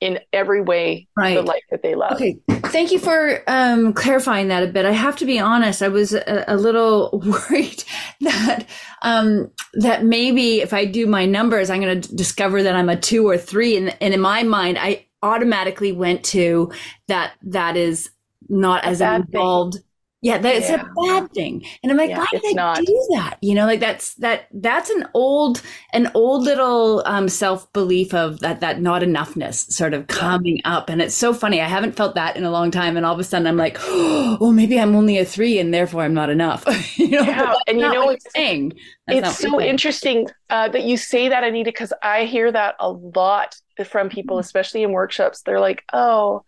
in 0.00 0.18
every 0.32 0.60
way 0.60 1.06
right. 1.16 1.34
the 1.34 1.42
life 1.42 1.62
that 1.70 1.82
they 1.82 1.94
love. 1.94 2.12
Okay, 2.12 2.38
thank 2.70 2.92
you 2.92 2.98
for 2.98 3.42
um, 3.46 3.92
clarifying 3.92 4.48
that 4.48 4.62
a 4.62 4.66
bit. 4.66 4.84
I 4.84 4.92
have 4.92 5.16
to 5.16 5.26
be 5.26 5.38
honest; 5.38 5.82
I 5.82 5.88
was 5.88 6.14
a, 6.14 6.44
a 6.48 6.56
little 6.56 7.10
worried 7.50 7.84
that 8.20 8.66
um, 9.02 9.50
that 9.74 10.04
maybe 10.04 10.60
if 10.60 10.72
I 10.72 10.84
do 10.84 11.06
my 11.06 11.26
numbers, 11.26 11.70
I'm 11.70 11.80
going 11.80 12.00
to 12.00 12.14
discover 12.14 12.62
that 12.62 12.74
I'm 12.74 12.88
a 12.88 12.96
two 12.96 13.28
or 13.28 13.36
three, 13.36 13.76
and, 13.76 13.96
and 14.00 14.14
in 14.14 14.20
my 14.20 14.42
mind, 14.42 14.78
I 14.78 15.06
automatically 15.22 15.92
went 15.92 16.24
to 16.24 16.72
that 17.08 17.32
that 17.42 17.76
is 17.76 18.10
not 18.48 18.84
as 18.84 19.00
involved. 19.00 19.74
Thing 19.74 19.84
yeah, 20.22 20.36
that's 20.36 20.68
yeah. 20.68 20.82
a 20.82 21.06
bad 21.06 21.32
thing. 21.32 21.64
And 21.82 21.90
I'm 21.90 21.96
like, 21.96 22.10
yeah, 22.10 22.18
why 22.18 22.26
did 22.30 22.42
I 22.44 22.52
not. 22.52 22.76
do 22.84 23.08
that? 23.12 23.38
You 23.40 23.54
know, 23.54 23.64
like 23.64 23.80
that's 23.80 24.14
that 24.16 24.48
that's 24.52 24.90
an 24.90 25.06
old 25.14 25.62
an 25.94 26.10
old 26.12 26.42
little 26.42 27.02
um, 27.06 27.28
self 27.30 27.72
belief 27.72 28.12
of 28.12 28.40
that 28.40 28.60
that 28.60 28.82
not 28.82 29.00
enoughness 29.00 29.70
sort 29.72 29.94
of 29.94 30.08
coming 30.08 30.60
up. 30.66 30.90
And 30.90 31.00
it's 31.00 31.14
so 31.14 31.32
funny. 31.32 31.62
I 31.62 31.68
haven't 31.68 31.96
felt 31.96 32.16
that 32.16 32.36
in 32.36 32.44
a 32.44 32.50
long 32.50 32.70
time. 32.70 32.98
And 32.98 33.06
all 33.06 33.14
of 33.14 33.20
a 33.20 33.24
sudden 33.24 33.46
I'm 33.46 33.56
like, 33.56 33.78
oh, 33.80 34.52
maybe 34.52 34.78
I'm 34.78 34.94
only 34.94 35.16
a 35.16 35.24
three 35.24 35.58
and 35.58 35.72
therefore 35.72 36.02
I'm 36.02 36.14
not 36.14 36.28
enough. 36.28 36.64
you 36.98 37.08
know, 37.08 37.22
yeah. 37.22 37.54
and 37.66 37.80
you 37.80 37.90
know 37.90 38.10
it's 38.10 38.26
saying. 38.34 38.74
it's 39.08 39.38
so 39.38 39.58
interesting 39.58 40.28
uh, 40.50 40.68
that 40.68 40.84
you 40.84 40.98
say 40.98 41.30
that, 41.30 41.44
Anita, 41.44 41.68
because 41.68 41.94
I 42.02 42.26
hear 42.26 42.52
that 42.52 42.74
a 42.78 42.90
lot 42.90 43.56
from 43.86 44.10
people, 44.10 44.36
mm-hmm. 44.36 44.40
especially 44.40 44.82
in 44.82 44.92
workshops. 44.92 45.40
They're 45.42 45.60
like, 45.60 45.82
oh, 45.94 46.44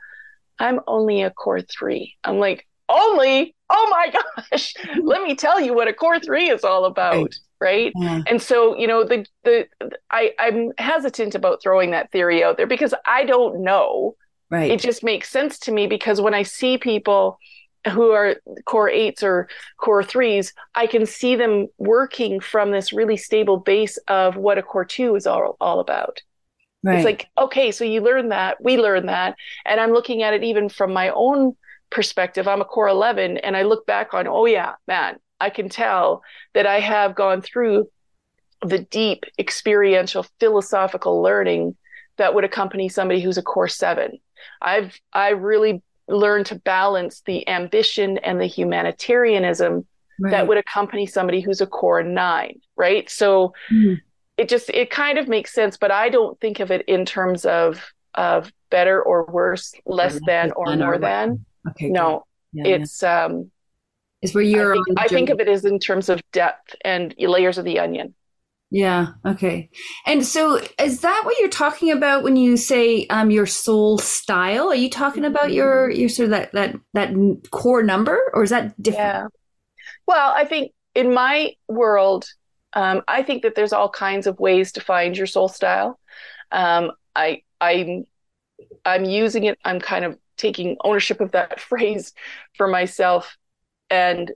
I'm 0.58 0.80
only 0.86 1.22
a 1.22 1.30
core 1.30 1.62
three. 1.62 2.16
I'm 2.22 2.38
like, 2.38 2.66
only 2.92 3.54
oh 3.70 3.88
my 3.90 4.12
gosh 4.50 4.74
let 5.02 5.22
me 5.22 5.34
tell 5.34 5.60
you 5.60 5.74
what 5.74 5.88
a 5.88 5.92
core 5.92 6.20
three 6.20 6.50
is 6.50 6.64
all 6.64 6.84
about 6.84 7.14
right, 7.14 7.34
right? 7.60 7.92
Yeah. 7.96 8.22
and 8.26 8.40
so 8.40 8.76
you 8.76 8.86
know 8.86 9.04
the 9.04 9.26
the 9.44 9.66
i 10.10 10.32
i'm 10.38 10.72
hesitant 10.78 11.34
about 11.34 11.62
throwing 11.62 11.90
that 11.92 12.10
theory 12.12 12.42
out 12.44 12.56
there 12.56 12.66
because 12.66 12.94
i 13.06 13.24
don't 13.24 13.62
know 13.62 14.14
right 14.50 14.70
it 14.70 14.80
just 14.80 15.02
makes 15.02 15.28
sense 15.28 15.58
to 15.60 15.72
me 15.72 15.86
because 15.86 16.20
when 16.20 16.34
i 16.34 16.42
see 16.42 16.78
people 16.78 17.38
who 17.90 18.10
are 18.12 18.36
core 18.64 18.88
eights 18.88 19.22
or 19.22 19.48
core 19.76 20.04
threes, 20.04 20.52
I 20.74 20.86
can 20.86 21.06
see 21.06 21.34
them 21.36 21.68
working 21.78 22.40
from 22.40 22.70
this 22.70 22.92
really 22.92 23.16
stable 23.16 23.56
base 23.56 23.96
of 24.08 24.36
what 24.36 24.58
a 24.58 24.62
core 24.62 24.84
two 24.84 25.16
is 25.16 25.26
all, 25.26 25.56
all 25.60 25.80
about. 25.80 26.22
Right. 26.84 26.96
It's 26.96 27.04
like, 27.04 27.28
okay, 27.38 27.70
so 27.70 27.84
you 27.84 28.00
learn 28.00 28.30
that, 28.30 28.62
we 28.62 28.76
learn 28.76 29.06
that. 29.06 29.36
And 29.64 29.80
I'm 29.80 29.92
looking 29.92 30.22
at 30.22 30.34
it 30.34 30.42
even 30.42 30.68
from 30.68 30.92
my 30.92 31.10
own 31.10 31.56
perspective, 31.92 32.48
I'm 32.48 32.60
a 32.60 32.64
core 32.64 32.88
11 32.88 33.38
and 33.38 33.56
I 33.56 33.62
look 33.62 33.86
back 33.86 34.14
on, 34.14 34.26
oh 34.26 34.46
yeah, 34.46 34.72
man, 34.88 35.16
I 35.40 35.50
can 35.50 35.68
tell 35.68 36.22
that 36.54 36.66
I 36.66 36.80
have 36.80 37.14
gone 37.14 37.42
through 37.42 37.88
the 38.64 38.78
deep 38.78 39.24
experiential 39.38 40.26
philosophical 40.40 41.22
learning 41.22 41.76
that 42.16 42.34
would 42.34 42.44
accompany 42.44 42.88
somebody 42.88 43.20
who's 43.20 43.38
a 43.38 43.42
core 43.42 43.68
7. 43.68 44.18
I've 44.60 44.98
I 45.12 45.30
really 45.30 45.82
learned 46.08 46.46
to 46.46 46.56
balance 46.56 47.22
the 47.26 47.46
ambition 47.48 48.18
and 48.18 48.40
the 48.40 48.46
humanitarianism 48.46 49.86
right. 50.20 50.30
that 50.30 50.48
would 50.48 50.58
accompany 50.58 51.06
somebody 51.06 51.40
who's 51.40 51.60
a 51.60 51.66
core 51.66 52.02
9, 52.02 52.60
right? 52.76 53.08
So 53.10 53.54
mm. 53.70 54.00
it 54.36 54.48
just 54.48 54.70
it 54.70 54.90
kind 54.90 55.18
of 55.18 55.28
makes 55.28 55.52
sense, 55.52 55.76
but 55.76 55.90
I 55.90 56.08
don't 56.08 56.38
think 56.40 56.60
of 56.60 56.70
it 56.70 56.82
in 56.86 57.04
terms 57.04 57.44
of 57.44 57.92
of 58.14 58.52
better 58.70 59.02
or 59.02 59.24
worse, 59.26 59.74
less 59.86 60.18
than 60.26 60.52
or 60.52 60.76
more 60.76 60.98
than. 60.98 61.44
Okay. 61.70 61.88
No, 61.88 62.24
yeah, 62.52 62.66
it's 62.66 63.02
yeah. 63.02 63.24
um 63.24 63.50
it's 64.20 64.34
where 64.34 64.44
you're 64.44 64.72
I 64.72 64.82
think, 64.84 65.00
I 65.00 65.08
think 65.08 65.30
of 65.30 65.40
it 65.40 65.48
as 65.48 65.64
in 65.64 65.78
terms 65.78 66.08
of 66.08 66.20
depth 66.32 66.76
and 66.84 67.14
layers 67.18 67.58
of 67.58 67.64
the 67.64 67.78
onion. 67.78 68.14
Yeah. 68.72 69.08
Okay. 69.26 69.68
And 70.06 70.24
so, 70.24 70.58
is 70.78 71.02
that 71.02 71.22
what 71.26 71.38
you're 71.38 71.50
talking 71.50 71.90
about 71.90 72.22
when 72.22 72.36
you 72.36 72.56
say 72.56 73.06
um, 73.08 73.30
your 73.30 73.44
soul 73.44 73.98
style? 73.98 74.68
Are 74.68 74.74
you 74.74 74.88
talking 74.88 75.26
about 75.26 75.52
your 75.52 75.90
your 75.90 76.08
sort 76.08 76.24
of 76.24 76.30
that 76.30 76.52
that 76.52 76.76
that 76.94 77.14
core 77.50 77.82
number, 77.82 78.18
or 78.32 78.42
is 78.42 78.48
that 78.48 78.80
different? 78.82 79.04
Yeah. 79.04 79.26
Well, 80.06 80.32
I 80.34 80.46
think 80.46 80.72
in 80.94 81.12
my 81.12 81.54
world, 81.68 82.24
um, 82.72 83.02
I 83.06 83.22
think 83.22 83.42
that 83.42 83.54
there's 83.54 83.74
all 83.74 83.90
kinds 83.90 84.26
of 84.26 84.40
ways 84.40 84.72
to 84.72 84.80
find 84.80 85.18
your 85.18 85.26
soul 85.26 85.48
style. 85.48 86.00
Um, 86.50 86.92
I 87.14 87.42
I'm 87.60 88.06
I'm 88.86 89.04
using 89.04 89.44
it. 89.44 89.58
I'm 89.66 89.80
kind 89.80 90.06
of 90.06 90.18
taking 90.42 90.76
ownership 90.84 91.20
of 91.20 91.30
that 91.32 91.60
phrase 91.68 92.12
for 92.56 92.66
myself 92.66 93.38
and 93.88 94.32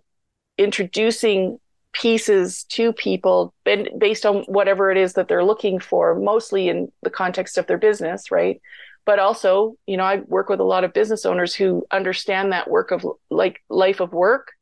introducing 0.56 1.58
pieces 1.92 2.64
to 2.64 2.92
people 2.92 3.54
based 3.98 4.26
on 4.26 4.42
whatever 4.44 4.90
it 4.90 4.98
is 4.98 5.14
that 5.14 5.28
they're 5.28 5.44
looking 5.44 5.78
for 5.78 6.14
mostly 6.14 6.68
in 6.68 6.92
the 7.02 7.10
context 7.10 7.58
of 7.58 7.66
their 7.66 7.78
business 7.78 8.30
right? 8.30 8.60
But 9.06 9.18
also 9.18 9.76
you 9.86 9.96
know 9.96 10.04
i 10.04 10.16
work 10.26 10.48
with 10.48 10.60
a 10.60 10.64
lot 10.64 10.84
of 10.84 10.92
business 10.92 11.24
owners 11.24 11.54
who 11.54 11.86
understand 11.92 12.52
that 12.52 12.68
work 12.68 12.90
of 12.90 13.06
like 13.30 13.62
life 13.68 14.00
of 14.00 14.12
work 14.12 14.52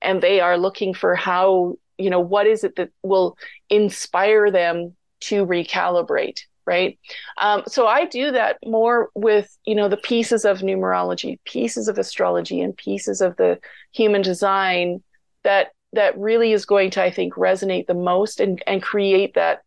and 0.00 0.20
they 0.20 0.40
are 0.40 0.58
looking 0.58 0.92
for 0.92 1.14
how 1.14 1.76
you 1.98 2.10
know 2.10 2.20
what 2.20 2.48
is 2.48 2.64
it 2.64 2.74
that 2.76 2.90
will 3.02 3.36
inspire 3.70 4.50
them 4.50 4.96
to 5.20 5.46
recalibrate 5.46 6.40
right 6.66 6.98
um, 7.38 7.62
so 7.66 7.86
i 7.86 8.06
do 8.06 8.30
that 8.30 8.56
more 8.64 9.10
with 9.14 9.56
you 9.64 9.74
know 9.74 9.88
the 9.88 9.96
pieces 9.96 10.44
of 10.44 10.58
numerology 10.58 11.38
pieces 11.44 11.88
of 11.88 11.98
astrology 11.98 12.60
and 12.60 12.76
pieces 12.76 13.20
of 13.20 13.36
the 13.36 13.58
human 13.92 14.22
design 14.22 15.02
that 15.44 15.72
that 15.92 16.16
really 16.18 16.52
is 16.52 16.64
going 16.64 16.90
to 16.90 17.02
i 17.02 17.10
think 17.10 17.34
resonate 17.34 17.86
the 17.86 17.94
most 17.94 18.40
and 18.40 18.62
and 18.66 18.82
create 18.82 19.34
that 19.34 19.62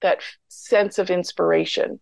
that 0.00 0.20
sense 0.48 0.98
of 0.98 1.10
inspiration 1.10 2.00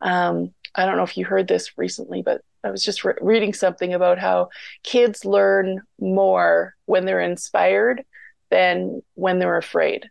um, 0.00 0.52
i 0.74 0.84
don't 0.84 0.96
know 0.96 1.02
if 1.02 1.16
you 1.16 1.24
heard 1.24 1.48
this 1.48 1.76
recently 1.76 2.22
but 2.22 2.42
i 2.62 2.70
was 2.70 2.84
just 2.84 3.04
re- 3.04 3.14
reading 3.20 3.52
something 3.52 3.92
about 3.92 4.18
how 4.18 4.48
kids 4.82 5.24
learn 5.24 5.82
more 5.98 6.74
when 6.86 7.04
they're 7.04 7.20
inspired 7.20 8.04
than 8.50 9.02
when 9.14 9.38
they're 9.38 9.56
afraid 9.56 10.08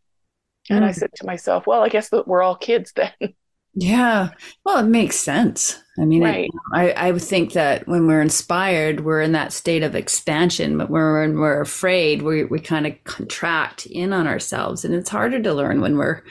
and 0.69 0.85
I 0.85 0.89
mm. 0.89 0.95
said 0.95 1.11
to 1.15 1.25
myself, 1.25 1.65
well, 1.65 1.81
I 1.81 1.89
guess 1.89 2.09
that 2.09 2.27
we're 2.27 2.43
all 2.43 2.55
kids 2.55 2.93
then. 2.93 3.11
Yeah. 3.81 4.31
Well, 4.65 4.79
it 4.79 4.89
makes 4.89 5.15
sense. 5.15 5.81
I 5.97 6.03
mean, 6.03 6.23
right. 6.23 6.49
I, 6.73 6.91
I 6.91 7.11
would 7.11 7.21
think 7.21 7.53
that 7.53 7.87
when 7.87 8.07
we're 8.07 8.21
inspired, 8.21 9.05
we're 9.05 9.21
in 9.21 9.31
that 9.31 9.53
state 9.53 9.83
of 9.83 9.95
expansion, 9.95 10.77
but 10.77 10.89
when 10.89 11.39
we're 11.39 11.61
afraid, 11.61 12.21
we, 12.21 12.43
we 12.43 12.59
kind 12.59 12.85
of 12.85 13.01
contract 13.05 13.85
in 13.85 14.11
on 14.11 14.27
ourselves. 14.27 14.83
And 14.83 14.93
it's 14.93 15.09
harder 15.09 15.41
to 15.41 15.53
learn 15.53 15.79
when 15.79 15.97
we're, 15.97 16.23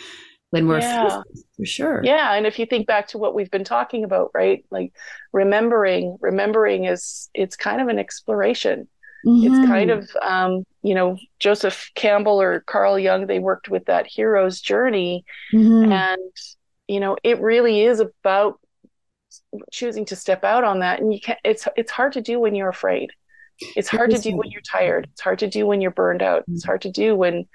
when 0.51 0.69
we're 0.69 0.81
yeah. 0.81 1.23
for 1.57 1.65
sure. 1.65 2.03
Yeah. 2.05 2.35
And 2.35 2.47
if 2.47 2.59
you 2.59 2.67
think 2.67 2.87
back 2.87 3.09
to 3.09 3.19
what 3.19 3.35
we've 3.35 3.51
been 3.51 3.65
talking 3.65 4.05
about, 4.05 4.31
right? 4.35 4.65
Like 4.71 4.93
remembering, 5.33 6.19
remembering 6.21 6.85
is, 6.85 7.31
it's 7.33 7.57
kind 7.57 7.81
of 7.81 7.89
an 7.89 7.99
exploration. 7.99 8.89
Mm-hmm. 9.27 9.47
It's 9.47 9.69
kind 9.69 9.91
of, 9.91 10.11
um, 10.23 10.65
you 10.83 10.95
know, 10.95 11.19
Joseph 11.41 11.91
Campbell 11.95 12.41
or 12.41 12.61
Carl 12.61 12.99
Jung, 12.99 13.27
they 13.27 13.39
worked 13.39 13.71
with 13.71 13.87
that 13.87 14.07
hero's 14.07 14.61
journey. 14.61 15.25
Mm-hmm. 15.53 15.93
And, 15.93 16.33
you 16.89 17.01
know, 17.01 17.17
it 17.23 17.41
really 17.41 17.83
is 17.83 18.01
about 18.01 18.59
choosing 19.71 20.07
to 20.07 20.17
step 20.17 20.43
out 20.43 20.65
on 20.65 20.81
that. 20.81 21.01
And 21.01 21.13
you 21.13 21.21
can't, 21.21 21.39
it's, 21.45 21.69
it's 21.77 21.93
hard 21.93 22.15
to 22.15 22.21
do 22.21 22.41
when 22.41 22.55
you're 22.55 22.69
afraid. 22.69 23.11
It's 23.77 23.89
hard 23.89 24.11
to 24.11 24.19
do 24.19 24.37
when 24.37 24.51
you're 24.51 24.63
tired. 24.63 25.09
It's 25.13 25.21
hard 25.21 25.41
to 25.41 25.49
do 25.49 25.67
when 25.67 25.81
you're 25.81 25.91
burned 25.91 26.23
out. 26.23 26.45
It's 26.49 26.65
hard 26.65 26.83
to 26.83 26.91
do 26.91 27.15
when, 27.15 27.47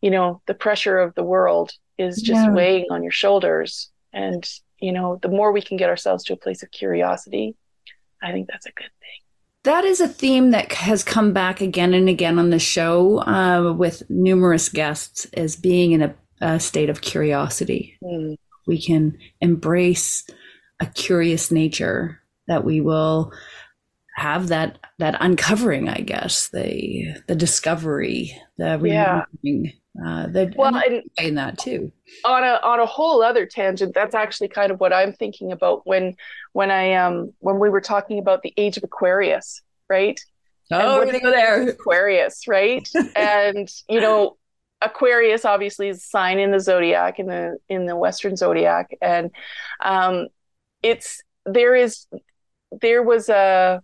you 0.00 0.10
know, 0.10 0.40
the 0.46 0.54
pressure 0.54 0.98
of 0.98 1.14
the 1.14 1.22
world 1.22 1.72
is 1.98 2.22
just 2.22 2.46
yeah. 2.46 2.52
weighing 2.52 2.86
on 2.90 3.02
your 3.02 3.12
shoulders. 3.12 3.90
And, 4.12 4.48
you 4.80 4.90
know, 4.90 5.18
the 5.20 5.28
more 5.28 5.52
we 5.52 5.60
can 5.60 5.76
get 5.76 5.90
ourselves 5.90 6.24
to 6.24 6.32
a 6.32 6.36
place 6.36 6.62
of 6.62 6.70
curiosity, 6.70 7.56
I 8.22 8.32
think 8.32 8.48
that's 8.48 8.66
a 8.66 8.72
good 8.72 8.90
thing. 9.00 9.20
That 9.64 9.84
is 9.84 10.00
a 10.00 10.08
theme 10.08 10.52
that 10.52 10.72
has 10.72 11.04
come 11.04 11.34
back 11.34 11.60
again 11.60 11.92
and 11.92 12.08
again 12.08 12.38
on 12.38 12.48
the 12.48 12.58
show 12.58 13.18
uh, 13.18 13.74
with 13.74 14.08
numerous 14.08 14.70
guests 14.70 15.26
as 15.34 15.56
being 15.56 15.92
in 15.92 16.02
a, 16.02 16.14
a 16.40 16.58
state 16.58 16.88
of 16.88 17.02
curiosity. 17.02 17.98
Mm. 18.02 18.36
We 18.70 18.80
can 18.80 19.18
embrace 19.40 20.24
a 20.80 20.86
curious 20.86 21.50
nature 21.50 22.20
that 22.46 22.64
we 22.64 22.80
will 22.80 23.32
have 24.16 24.48
that 24.48 24.78
that 24.98 25.16
uncovering 25.20 25.88
i 25.88 25.98
guess 25.98 26.48
the 26.48 27.14
the 27.26 27.34
discovery 27.34 28.36
the 28.58 28.78
yeah. 28.84 29.24
uh 30.04 30.26
the, 30.26 30.52
well 30.56 30.74
and 30.76 31.02
in 31.18 31.36
that 31.36 31.56
too. 31.58 31.90
On 32.24 32.42
a 32.42 32.60
on 32.62 32.80
a 32.80 32.86
whole 32.86 33.22
other 33.22 33.46
tangent 33.46 33.94
that's 33.94 34.14
actually 34.14 34.48
kind 34.48 34.72
of 34.72 34.80
what 34.80 34.92
i'm 34.92 35.12
thinking 35.12 35.52
about 35.52 35.86
when 35.86 36.16
when 36.52 36.70
i 36.70 36.94
um 36.94 37.32
when 37.38 37.58
we 37.58 37.70
were 37.70 37.80
talking 37.80 38.18
about 38.18 38.42
the 38.42 38.52
age 38.56 38.76
of 38.76 38.84
aquarius 38.84 39.62
right? 39.90 40.20
Oh 40.70 40.98
we're 40.98 41.06
gonna 41.06 41.20
go 41.20 41.30
there. 41.30 41.68
aquarius 41.68 42.46
right? 42.46 42.88
And 43.16 43.68
you 43.88 44.00
know 44.00 44.36
aquarius 44.82 45.44
obviously 45.44 45.88
is 45.88 45.98
a 45.98 46.00
sign 46.00 46.38
in 46.38 46.50
the 46.50 46.60
zodiac 46.60 47.18
in 47.18 47.26
the 47.26 47.58
in 47.68 47.86
the 47.86 47.96
western 47.96 48.36
zodiac 48.36 48.96
and 49.00 49.30
um 49.80 50.26
it's 50.82 51.22
there 51.46 51.74
is 51.74 52.06
there 52.80 53.02
was 53.02 53.28
a 53.28 53.82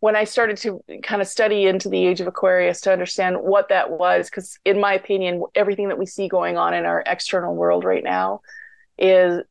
when 0.00 0.14
I 0.14 0.24
started 0.24 0.56
to 0.58 0.80
kind 1.02 1.20
of 1.20 1.26
study 1.26 1.66
into 1.66 1.88
the 1.88 2.06
age 2.06 2.20
of 2.20 2.28
Aquarius 2.28 2.80
to 2.82 2.92
understand 2.92 3.36
what 3.40 3.68
that 3.70 3.90
was, 3.90 4.30
because 4.30 4.56
in 4.64 4.80
my 4.80 4.94
opinion, 4.94 5.42
everything 5.54 5.88
that 5.88 5.98
we 5.98 6.06
see 6.06 6.28
going 6.28 6.56
on 6.56 6.72
in 6.72 6.84
our 6.84 7.02
external 7.04 7.54
world 7.54 7.84
right 7.84 8.04
now 8.04 8.40
is 8.96 9.42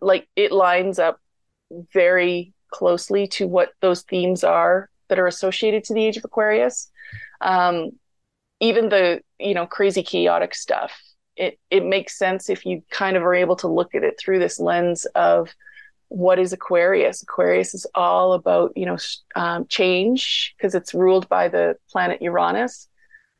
like 0.00 0.28
it 0.34 0.52
lines 0.52 0.98
up 0.98 1.20
very 1.92 2.54
closely 2.70 3.26
to 3.26 3.46
what 3.46 3.72
those 3.80 4.02
themes 4.02 4.44
are 4.44 4.88
that 5.08 5.18
are 5.18 5.26
associated 5.26 5.84
to 5.84 5.94
the 5.94 6.04
age 6.04 6.16
of 6.16 6.24
Aquarius. 6.24 6.90
Um, 7.42 7.90
even 8.62 8.88
the 8.88 9.20
you 9.38 9.52
know 9.52 9.66
crazy 9.66 10.02
chaotic 10.02 10.54
stuff, 10.54 10.92
it 11.36 11.58
it 11.70 11.84
makes 11.84 12.16
sense 12.16 12.48
if 12.48 12.64
you 12.64 12.82
kind 12.90 13.16
of 13.16 13.22
are 13.24 13.34
able 13.34 13.56
to 13.56 13.68
look 13.68 13.94
at 13.94 14.04
it 14.04 14.18
through 14.18 14.38
this 14.38 14.58
lens 14.58 15.04
of 15.14 15.54
what 16.08 16.38
is 16.38 16.52
Aquarius? 16.52 17.22
Aquarius 17.22 17.74
is 17.74 17.86
all 17.94 18.34
about, 18.34 18.72
you 18.76 18.84
know, 18.84 18.98
um, 19.34 19.66
change 19.68 20.54
because 20.56 20.74
it's 20.74 20.92
ruled 20.92 21.26
by 21.28 21.48
the 21.48 21.74
planet 21.90 22.20
Uranus, 22.20 22.86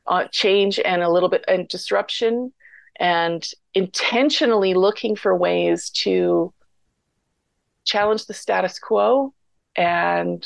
uh, 0.06 0.24
change 0.32 0.80
and 0.80 1.02
a 1.02 1.10
little 1.10 1.28
bit 1.28 1.44
and 1.46 1.68
disruption, 1.68 2.52
and 2.98 3.46
intentionally 3.74 4.72
looking 4.72 5.14
for 5.16 5.36
ways 5.36 5.90
to 5.90 6.52
challenge 7.84 8.24
the 8.24 8.34
status 8.34 8.78
quo. 8.78 9.34
And 9.76 10.44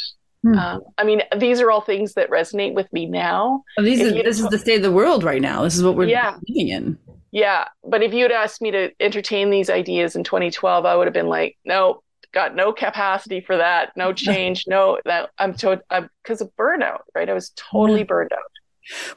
hmm. 0.53 0.59
um, 0.59 0.83
I 0.99 1.05
mean, 1.05 1.23
these 1.37 1.61
are 1.61 1.71
all 1.71 1.81
things 1.81 2.15
that 2.15 2.31
resonate 2.31 2.75
with 2.75 2.93
me 2.93 3.07
now. 3.07 3.65
these 3.79 4.01
are, 4.01 4.11
this 4.11 4.41
is 4.41 4.49
the 4.49 4.59
state 4.59 4.77
of 4.77 4.83
the 4.83 4.93
world 4.93 5.25
right 5.25 5.43
now. 5.43 5.63
This 5.63 5.77
is 5.77 5.83
what 5.83 5.97
we're 5.97 6.09
yeah. 6.09 6.37
living 6.49 6.69
in. 6.69 6.99
Yeah, 7.33 7.69
but 7.85 8.03
if 8.03 8.15
you'd 8.15 8.33
asked 8.33 8.63
me 8.63 8.71
to 8.71 8.91
entertain 9.01 9.51
these 9.51 9.69
ideas 9.69 10.17
in 10.17 10.25
2012, 10.25 10.85
I 10.85 10.97
would 10.97 11.07
have 11.07 11.15
been 11.15 11.29
like, 11.29 11.59
no, 11.65 12.03
got 12.33 12.55
no 12.55 12.73
capacity 12.73 13.41
for 13.41 13.57
that, 13.57 13.93
no 13.97 14.13
change, 14.15 14.65
no 14.67 14.99
that 15.05 15.31
I'm 15.39 15.55
to 15.55 15.83
I'm 15.91 16.09
because 16.23 16.41
of 16.41 16.51
burnout, 16.59 17.01
right? 17.15 17.29
I 17.29 17.35
was 17.35 17.51
totally 17.57 18.05
burned 18.05 18.33
out. 18.33 18.41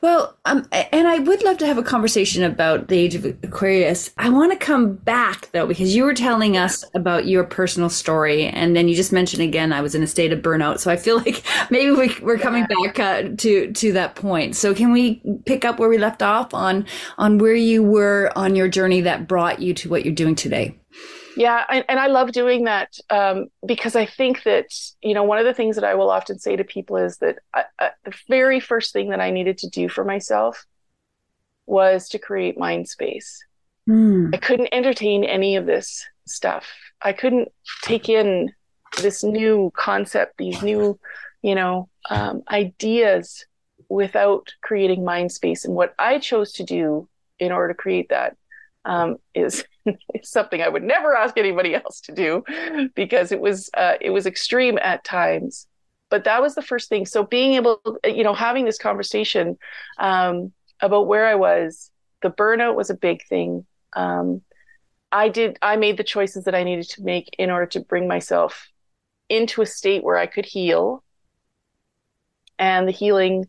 Well, 0.02 0.38
um, 0.46 0.68
and 0.72 1.08
I 1.08 1.20
would 1.20 1.44
love 1.44 1.58
to 1.60 1.68
have 1.68 1.78
a 1.78 1.84
conversation 1.84 2.44
about 2.44 2.88
the 2.88 2.98
age 2.98 3.16
of 3.16 3.26
Aquarius. 3.26 4.12
I 4.18 4.30
want 4.30 4.52
to 4.52 4.58
come 4.58 4.96
back 4.96 5.52
though, 5.52 5.68
because 5.68 5.96
you 5.96 6.04
were 6.04 6.14
telling 6.14 6.58
us 6.58 6.84
about 6.96 7.28
your 7.28 7.44
personal 7.44 7.90
story, 7.90 8.46
and 8.46 8.76
then 8.76 8.88
you 8.88 8.96
just 8.96 9.12
mentioned 9.12 9.44
again 9.44 9.72
I 9.72 9.82
was 9.82 9.94
in 9.94 10.02
a 10.02 10.08
state 10.08 10.34
of 10.34 10.40
burnout. 10.40 10.80
So 10.80 10.90
I 10.92 10.98
feel 10.98 11.18
like 11.18 11.44
maybe 11.70 11.92
we, 11.92 12.10
are 12.24 12.38
coming 12.38 12.66
back 12.66 13.00
uh, 13.00 13.30
to 13.38 13.72
to 13.72 13.94
that 13.94 14.16
point. 14.16 14.56
So 14.56 14.74
can 14.74 14.92
we 14.92 15.22
pick 15.46 15.66
up 15.66 15.80
where 15.80 15.90
we 15.90 15.98
left 15.98 16.24
off 16.24 16.54
on 16.54 16.86
on 17.18 17.38
where 17.38 17.56
you 17.56 17.84
were 17.84 18.32
on 18.36 18.56
your 18.56 18.68
journey 18.68 19.02
that 19.02 19.28
brought 19.28 19.60
you 19.60 19.74
to 19.76 19.90
what 19.90 20.06
you're 20.06 20.16
doing 20.16 20.36
today? 20.36 20.79
Yeah, 21.38 21.64
and, 21.70 21.86
and 21.88 22.00
I 22.00 22.08
love 22.08 22.32
doing 22.32 22.66
that 22.66 22.98
um, 23.10 23.48
because 23.66 23.96
I 23.96 24.06
think 24.06 24.44
that 24.44 24.68
you 25.02 25.14
know 25.14 25.24
one 25.24 25.38
of 25.38 25.46
the 25.46 25.54
things 25.54 25.76
that 25.76 25.86
I 25.86 25.96
will 25.96 26.10
often 26.10 26.40
say 26.40 26.56
to 26.56 26.64
people 26.64 26.98
is 26.98 27.18
that 27.18 27.40
I, 27.54 27.66
I, 27.80 27.92
the 28.04 28.14
very 28.28 28.60
first 28.60 28.94
thing 28.94 29.10
that 29.10 29.22
I 29.22 29.32
needed 29.32 29.58
to 29.60 29.70
do 29.70 29.90
for 29.90 30.04
myself 30.04 30.66
was 31.66 32.10
to 32.10 32.20
create 32.20 32.58
mind 32.58 32.90
space. 32.90 33.44
Mm. 33.88 34.34
I 34.34 34.38
couldn't 34.38 34.70
entertain 34.72 35.24
any 35.24 35.56
of 35.56 35.66
this 35.66 36.06
stuff. 36.28 36.68
I 37.02 37.14
couldn't 37.14 37.50
take 37.84 38.10
in 38.10 38.52
this 39.02 39.24
new 39.24 39.72
concept, 39.76 40.38
these 40.38 40.62
new, 40.62 41.00
you 41.42 41.56
know, 41.56 41.90
um, 42.10 42.44
ideas 42.50 43.46
without 43.88 44.54
creating 44.62 45.06
mind 45.06 45.32
space. 45.32 45.66
And 45.66 45.76
what 45.76 45.94
I 45.98 46.20
chose 46.20 46.54
to 46.54 46.64
do 46.64 47.08
in 47.40 47.52
order 47.52 47.74
to 47.74 47.78
create 47.78 48.10
that 48.10 48.36
um, 48.86 49.18
is, 49.34 49.56
is 49.56 49.64
something 50.24 50.62
I 50.62 50.70
would 50.70 50.84
never 50.84 51.16
ask 51.16 51.38
anybody 51.38 51.76
else 51.76 52.02
to 52.02 52.12
do 52.14 52.44
because 52.96 53.32
it 53.32 53.40
was 53.40 53.70
uh, 53.74 53.96
it 54.02 54.10
was 54.12 54.26
extreme 54.26 54.78
at 54.82 55.04
times. 55.04 55.68
But 56.10 56.24
that 56.24 56.42
was 56.42 56.56
the 56.56 56.64
first 56.64 56.90
thing. 56.90 57.06
So 57.06 57.24
being 57.24 57.54
able, 57.54 57.82
you 58.04 58.24
know, 58.24 58.34
having 58.34 58.66
this 58.66 58.80
conversation 58.80 59.58
um, 60.00 60.52
about 60.82 61.08
where 61.08 61.28
I 61.28 61.36
was, 61.36 61.92
the 62.24 62.32
burnout 62.32 62.76
was 62.76 62.90
a 62.90 62.96
big 62.96 63.24
thing. 63.28 63.66
Um, 63.94 64.42
I 65.12 65.30
did. 65.30 65.58
I 65.62 65.76
made 65.76 65.98
the 65.98 66.04
choices 66.04 66.46
that 66.46 66.56
I 66.56 66.64
needed 66.64 66.90
to 66.90 67.04
make 67.04 67.36
in 67.38 67.50
order 67.50 67.68
to 67.68 67.80
bring 67.80 68.08
myself 68.08 68.68
into 69.30 69.62
a 69.62 69.66
state 69.66 70.04
where 70.04 70.18
I 70.18 70.26
could 70.26 70.46
heal, 70.46 71.04
and 72.58 72.88
the 72.88 72.92
healing 72.92 73.48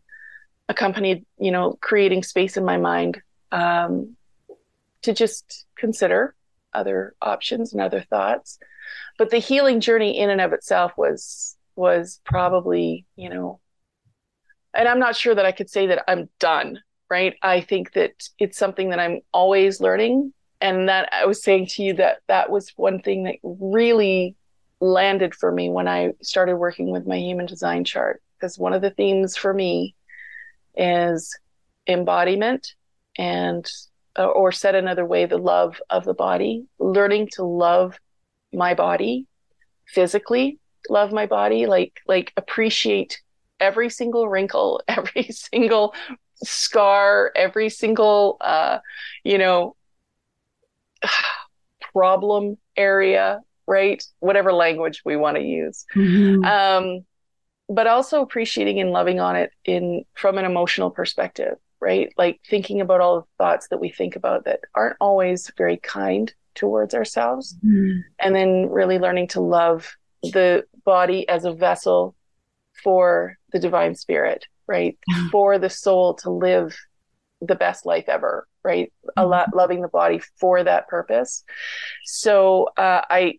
accompanied, 0.68 1.26
you 1.38 1.50
know, 1.50 1.76
creating 1.80 2.22
space 2.22 2.56
in 2.56 2.64
my 2.64 2.76
mind 2.76 3.20
um, 3.52 4.16
to 5.02 5.12
just 5.12 5.66
consider 5.76 6.34
other 6.72 7.14
options 7.20 7.72
and 7.72 7.80
other 7.80 8.00
thoughts. 8.00 8.58
But 9.18 9.30
the 9.30 9.38
healing 9.38 9.80
journey 9.80 10.18
in 10.18 10.30
and 10.30 10.40
of 10.40 10.52
itself 10.52 10.92
was 10.96 11.56
was 11.76 12.20
probably, 12.24 13.06
you 13.16 13.28
know, 13.30 13.60
and 14.74 14.86
I'm 14.86 14.98
not 14.98 15.16
sure 15.16 15.34
that 15.34 15.46
I 15.46 15.52
could 15.52 15.70
say 15.70 15.86
that 15.86 16.04
I'm 16.08 16.28
done, 16.38 16.80
right? 17.08 17.34
I 17.42 17.60
think 17.60 17.92
that 17.92 18.12
it's 18.38 18.58
something 18.58 18.90
that 18.90 19.00
I'm 19.00 19.20
always 19.32 19.80
learning. 19.80 20.32
And 20.60 20.90
that 20.90 21.08
I 21.12 21.24
was 21.24 21.42
saying 21.42 21.68
to 21.68 21.82
you 21.82 21.94
that 21.94 22.18
that 22.28 22.50
was 22.50 22.72
one 22.76 23.00
thing 23.00 23.24
that 23.24 23.36
really 23.42 24.36
landed 24.78 25.34
for 25.34 25.50
me 25.50 25.70
when 25.70 25.88
I 25.88 26.12
started 26.22 26.56
working 26.56 26.90
with 26.90 27.06
my 27.06 27.16
human 27.16 27.46
design 27.46 27.84
chart. 27.84 28.22
Because 28.38 28.58
one 28.58 28.74
of 28.74 28.82
the 28.82 28.90
themes 28.90 29.36
for 29.36 29.54
me 29.54 29.94
is 30.76 31.38
embodiment 31.86 32.74
and 33.16 33.66
or 34.26 34.52
said 34.52 34.74
another 34.74 35.04
way, 35.04 35.26
the 35.26 35.38
love 35.38 35.80
of 35.90 36.04
the 36.04 36.14
body, 36.14 36.64
learning 36.78 37.28
to 37.32 37.44
love 37.44 37.98
my 38.52 38.74
body 38.74 39.26
physically, 39.86 40.58
love 40.88 41.12
my 41.12 41.26
body, 41.26 41.66
like 41.66 42.00
like 42.06 42.32
appreciate 42.36 43.20
every 43.58 43.90
single 43.90 44.28
wrinkle, 44.28 44.82
every 44.88 45.28
single 45.30 45.94
scar, 46.42 47.32
every 47.36 47.68
single 47.68 48.36
uh, 48.40 48.78
you 49.24 49.38
know 49.38 49.76
problem 51.92 52.56
area, 52.76 53.40
right? 53.66 54.02
Whatever 54.20 54.52
language 54.52 55.02
we 55.04 55.16
want 55.16 55.36
to 55.36 55.42
use. 55.42 55.84
Mm-hmm. 55.94 56.44
Um, 56.44 57.04
but 57.68 57.86
also 57.86 58.20
appreciating 58.20 58.80
and 58.80 58.90
loving 58.90 59.20
on 59.20 59.36
it 59.36 59.52
in 59.64 60.04
from 60.14 60.38
an 60.38 60.44
emotional 60.44 60.90
perspective 60.90 61.56
right? 61.80 62.12
Like 62.16 62.40
thinking 62.48 62.80
about 62.80 63.00
all 63.00 63.20
the 63.20 63.26
thoughts 63.38 63.68
that 63.68 63.78
we 63.78 63.90
think 63.90 64.16
about 64.16 64.44
that 64.44 64.60
aren't 64.74 64.96
always 65.00 65.50
very 65.56 65.76
kind 65.76 66.32
towards 66.54 66.94
ourselves. 66.94 67.56
Mm. 67.64 68.02
And 68.18 68.34
then 68.34 68.68
really 68.70 68.98
learning 68.98 69.28
to 69.28 69.40
love 69.40 69.90
the 70.22 70.64
body 70.84 71.28
as 71.28 71.44
a 71.44 71.52
vessel 71.52 72.14
for 72.82 73.36
the 73.52 73.58
divine 73.58 73.94
spirit, 73.94 74.46
right? 74.66 74.98
Mm. 75.10 75.30
For 75.30 75.58
the 75.58 75.70
soul 75.70 76.14
to 76.14 76.30
live 76.30 76.76
the 77.40 77.54
best 77.54 77.86
life 77.86 78.08
ever, 78.08 78.46
right? 78.62 78.92
A 79.16 79.26
lot 79.26 79.48
mm-hmm. 79.48 79.58
loving 79.58 79.80
the 79.80 79.88
body 79.88 80.20
for 80.38 80.62
that 80.62 80.88
purpose. 80.88 81.44
So 82.04 82.68
uh, 82.76 83.02
I 83.08 83.38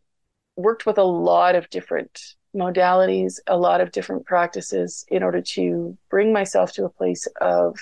worked 0.56 0.86
with 0.86 0.98
a 0.98 1.04
lot 1.04 1.56
of 1.56 1.70
different 1.70 2.20
modalities, 2.56 3.40
a 3.48 3.58
lot 3.58 3.82
of 3.82 3.92
different 3.92 4.26
practices 4.26 5.06
in 5.08 5.24
order 5.24 5.42
to 5.42 5.98
bring 6.10 6.34
myself 6.34 6.74
to 6.74 6.86
a 6.86 6.90
place 6.90 7.28
of 7.40 7.78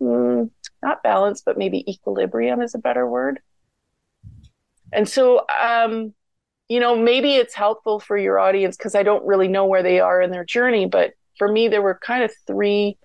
mm, 0.00 0.50
not 0.82 1.02
balance, 1.02 1.42
but 1.44 1.58
maybe 1.58 1.90
equilibrium 1.90 2.60
is 2.60 2.74
a 2.74 2.78
better 2.78 3.06
word. 3.06 3.40
And 4.92 5.08
so, 5.08 5.44
um, 5.48 6.14
you 6.68 6.80
know, 6.80 6.96
maybe 6.96 7.34
it's 7.34 7.54
helpful 7.54 8.00
for 8.00 8.16
your 8.16 8.38
audience 8.38 8.76
because 8.76 8.94
I 8.94 9.02
don't 9.02 9.24
really 9.24 9.48
know 9.48 9.66
where 9.66 9.82
they 9.82 10.00
are 10.00 10.20
in 10.20 10.30
their 10.30 10.44
journey. 10.44 10.86
But 10.86 11.12
for 11.38 11.50
me, 11.50 11.68
there 11.68 11.82
were 11.82 11.98
kind 12.02 12.24
of 12.24 12.32
three 12.46 12.98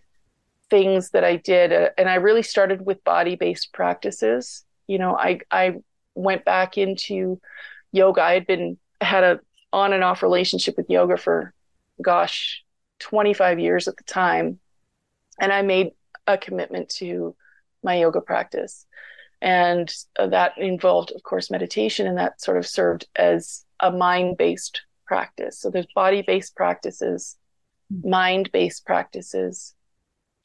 things 0.70 1.12
that 1.12 1.24
I 1.24 1.36
did, 1.36 1.74
uh, 1.74 1.90
and 1.98 2.10
I 2.10 2.16
really 2.16 2.44
started 2.44 2.86
with 2.86 3.04
body-based 3.04 3.74
practices. 3.74 4.64
You 4.88 4.98
know, 5.00 5.16
I 5.16 5.42
I 5.52 5.76
went 6.16 6.46
back 6.46 6.78
into 6.78 7.40
yoga. 7.92 8.22
I 8.22 8.34
had 8.34 8.48
been 8.48 8.78
had 9.00 9.24
a 9.24 9.40
on 9.74 9.94
and 9.94 10.04
off 10.04 10.24
relationship 10.24 10.76
with 10.78 10.90
yoga 10.90 11.18
for, 11.18 11.54
gosh, 12.02 12.64
25 13.00 13.60
years 13.60 13.88
at 13.88 13.98
the 13.98 14.04
time, 14.04 14.60
and 15.40 15.52
I 15.52 15.62
made 15.62 15.92
a 16.34 16.38
commitment 16.38 16.90
to 16.90 17.36
my 17.84 18.00
yoga 18.00 18.22
practice. 18.22 18.86
And 19.42 19.92
that 20.18 20.58
involved, 20.58 21.12
of 21.16 21.24
course, 21.24 21.50
meditation, 21.50 22.06
and 22.06 22.18
that 22.18 22.42
sort 22.42 22.58
of 22.58 22.68
served 22.68 23.08
as 23.16 23.66
a 23.80 23.92
mind 23.92 24.38
based 24.38 24.82
practice. 25.06 25.60
So 25.60 25.70
there's 25.70 25.88
body 25.96 26.22
based 26.22 26.56
practices, 26.56 27.38
mm-hmm. 27.92 28.10
mind 28.10 28.52
based 28.52 28.86
practices, 28.86 29.74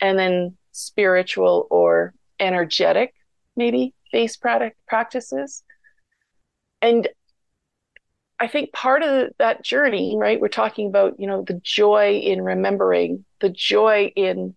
and 0.01 0.19
then 0.19 0.57
spiritual 0.73 1.67
or 1.71 2.15
energetic, 2.41 3.15
maybe 3.55 3.95
based 4.13 4.41
practices. 4.41 5.63
And 6.81 7.09
I 8.39 8.49
think 8.49 8.73
part 8.73 9.03
of 9.03 9.31
that 9.39 9.63
journey, 9.63 10.17
right, 10.19 10.41
we're 10.41 10.49
talking 10.49 10.89
about, 10.89 11.19
you 11.19 11.27
know, 11.27 11.43
the 11.43 11.61
joy 11.63 12.19
in 12.19 12.43
remembering, 12.43 13.25
the 13.41 13.49
joy 13.49 14.13
in 14.15 14.55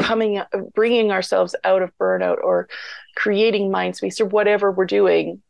coming 0.00 0.42
bringing 0.74 1.10
ourselves 1.12 1.54
out 1.64 1.82
of 1.82 1.96
burnout 1.98 2.42
or 2.42 2.68
creating 3.16 3.70
mind 3.70 3.96
space 3.96 4.20
or 4.20 4.26
whatever 4.26 4.70
we're 4.70 4.86
doing 4.86 5.42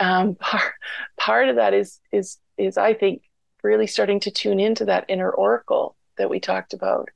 um, 0.00 0.34
part, 0.40 0.72
part 1.16 1.48
of 1.48 1.56
that 1.56 1.74
is 1.74 2.00
is 2.12 2.38
is 2.56 2.76
i 2.76 2.94
think 2.94 3.22
really 3.62 3.86
starting 3.86 4.20
to 4.20 4.30
tune 4.30 4.60
into 4.60 4.84
that 4.84 5.04
inner 5.08 5.30
oracle 5.30 5.96
that 6.16 6.30
we 6.30 6.40
talked 6.40 6.74
about. 6.74 7.08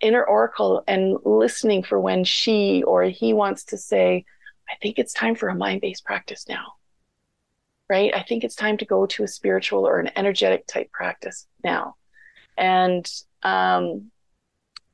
Inner 0.00 0.24
oracle 0.24 0.82
and 0.86 1.16
listening 1.24 1.82
for 1.82 1.98
when 1.98 2.24
she 2.24 2.82
or 2.82 3.04
he 3.04 3.32
wants 3.32 3.64
to 3.64 3.78
say 3.78 4.24
i 4.68 4.74
think 4.80 4.98
it's 4.98 5.12
time 5.12 5.34
for 5.34 5.48
a 5.48 5.54
mind-based 5.54 6.04
practice 6.04 6.46
now. 6.48 6.74
Right? 7.88 8.14
I 8.14 8.22
think 8.22 8.44
it's 8.44 8.54
time 8.54 8.76
to 8.78 8.84
go 8.84 9.06
to 9.06 9.24
a 9.24 9.28
spiritual 9.28 9.86
or 9.86 9.98
an 9.98 10.10
energetic 10.14 10.66
type 10.66 10.92
practice 10.92 11.46
now. 11.64 11.96
And 12.56 13.10
um 13.42 14.10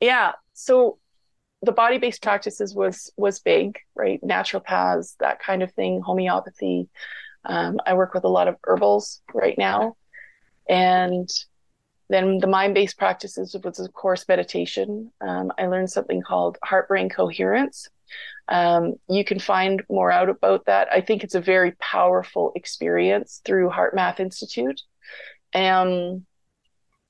yeah 0.00 0.32
so 0.56 0.98
the 1.62 1.72
body 1.72 1.98
based 1.98 2.22
practices 2.22 2.74
was 2.74 3.12
was 3.16 3.40
big, 3.40 3.78
right? 3.94 4.20
Naturopaths, 4.22 5.16
that 5.18 5.38
kind 5.38 5.62
of 5.62 5.72
thing, 5.72 6.00
homeopathy. 6.00 6.88
Um, 7.44 7.78
I 7.86 7.94
work 7.94 8.14
with 8.14 8.24
a 8.24 8.28
lot 8.28 8.48
of 8.48 8.56
herbals 8.64 9.20
right 9.34 9.56
now, 9.58 9.96
and 10.68 11.28
then 12.08 12.38
the 12.38 12.46
mind 12.46 12.74
based 12.74 12.98
practices 12.98 13.54
was 13.62 13.78
of 13.78 13.92
course 13.92 14.24
meditation. 14.28 15.12
Um, 15.20 15.52
I 15.58 15.66
learned 15.66 15.90
something 15.90 16.22
called 16.22 16.56
heart 16.64 16.88
brain 16.88 17.10
coherence. 17.10 17.88
Um, 18.48 18.94
you 19.08 19.24
can 19.24 19.38
find 19.38 19.82
more 19.90 20.10
out 20.10 20.30
about 20.30 20.64
that. 20.66 20.88
I 20.90 21.02
think 21.02 21.22
it's 21.22 21.34
a 21.34 21.40
very 21.40 21.72
powerful 21.72 22.52
experience 22.54 23.42
through 23.44 23.70
HeartMath 23.70 24.20
Institute. 24.20 24.80
Um, 25.52 26.24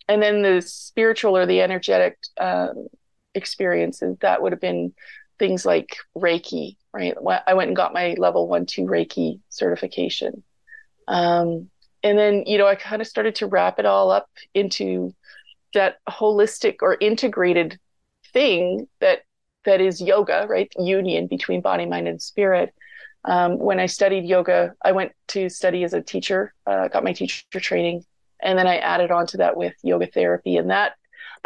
and 0.08 0.22
then 0.22 0.42
the 0.42 0.62
spiritual 0.62 1.36
or 1.36 1.46
the 1.46 1.60
energetic 1.60 2.16
um, 2.38 2.88
experiences, 3.36 4.16
that 4.20 4.42
would 4.42 4.52
have 4.52 4.60
been 4.60 4.92
things 5.38 5.64
like 5.64 5.96
Reiki, 6.16 6.76
right? 6.92 7.14
I 7.46 7.54
went 7.54 7.68
and 7.68 7.76
got 7.76 7.94
my 7.94 8.14
level 8.18 8.48
one, 8.48 8.66
two 8.66 8.82
Reiki 8.82 9.40
certification. 9.50 10.42
Um, 11.06 11.70
and 12.02 12.18
then, 12.18 12.44
you 12.46 12.58
know, 12.58 12.66
I 12.66 12.74
kind 12.74 13.02
of 13.02 13.08
started 13.08 13.34
to 13.36 13.46
wrap 13.46 13.78
it 13.78 13.86
all 13.86 14.10
up 14.10 14.28
into 14.54 15.14
that 15.74 15.98
holistic 16.08 16.76
or 16.80 16.96
integrated 17.00 17.78
thing 18.32 18.88
that 19.00 19.22
that 19.64 19.80
is 19.80 20.00
yoga, 20.00 20.46
right? 20.48 20.72
Union 20.78 21.26
between 21.26 21.60
body, 21.60 21.86
mind, 21.86 22.08
and 22.08 22.22
spirit. 22.22 22.72
Um, 23.24 23.58
when 23.58 23.80
I 23.80 23.86
studied 23.86 24.24
yoga, 24.24 24.74
I 24.84 24.92
went 24.92 25.12
to 25.28 25.48
study 25.48 25.82
as 25.82 25.92
a 25.92 26.00
teacher, 26.00 26.54
uh, 26.66 26.88
got 26.88 27.02
my 27.02 27.12
teacher 27.12 27.42
training, 27.54 28.04
and 28.40 28.56
then 28.56 28.68
I 28.68 28.76
added 28.76 29.10
on 29.10 29.26
to 29.28 29.38
that 29.38 29.56
with 29.56 29.74
yoga 29.82 30.06
therapy, 30.06 30.56
and 30.56 30.70
that 30.70 30.94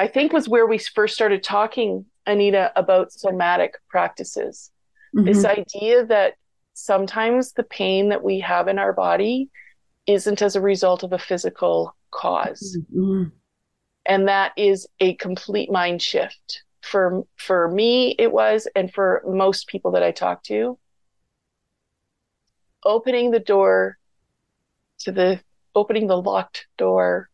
I 0.00 0.06
think 0.06 0.32
was 0.32 0.48
where 0.48 0.66
we 0.66 0.78
first 0.78 1.14
started 1.14 1.42
talking, 1.42 2.06
Anita, 2.26 2.72
about 2.74 3.12
somatic 3.12 3.74
practices. 3.90 4.70
Mm-hmm. 5.14 5.26
This 5.26 5.44
idea 5.44 6.06
that 6.06 6.36
sometimes 6.72 7.52
the 7.52 7.64
pain 7.64 8.08
that 8.08 8.24
we 8.24 8.40
have 8.40 8.66
in 8.66 8.78
our 8.78 8.94
body 8.94 9.50
isn't 10.06 10.40
as 10.40 10.56
a 10.56 10.60
result 10.62 11.02
of 11.02 11.12
a 11.12 11.18
physical 11.18 11.94
cause. 12.10 12.78
Mm-hmm. 12.96 13.24
And 14.06 14.26
that 14.26 14.52
is 14.56 14.86
a 15.00 15.16
complete 15.16 15.70
mind 15.70 16.00
shift. 16.00 16.62
For 16.80 17.26
for 17.36 17.68
me 17.68 18.14
it 18.18 18.32
was 18.32 18.66
and 18.74 18.90
for 18.90 19.22
most 19.26 19.68
people 19.68 19.90
that 19.90 20.02
I 20.02 20.12
talk 20.12 20.42
to 20.44 20.78
opening 22.86 23.32
the 23.32 23.38
door 23.38 23.98
to 25.00 25.12
the 25.12 25.40
opening 25.74 26.06
the 26.06 26.16
locked 26.16 26.68
door 26.78 27.28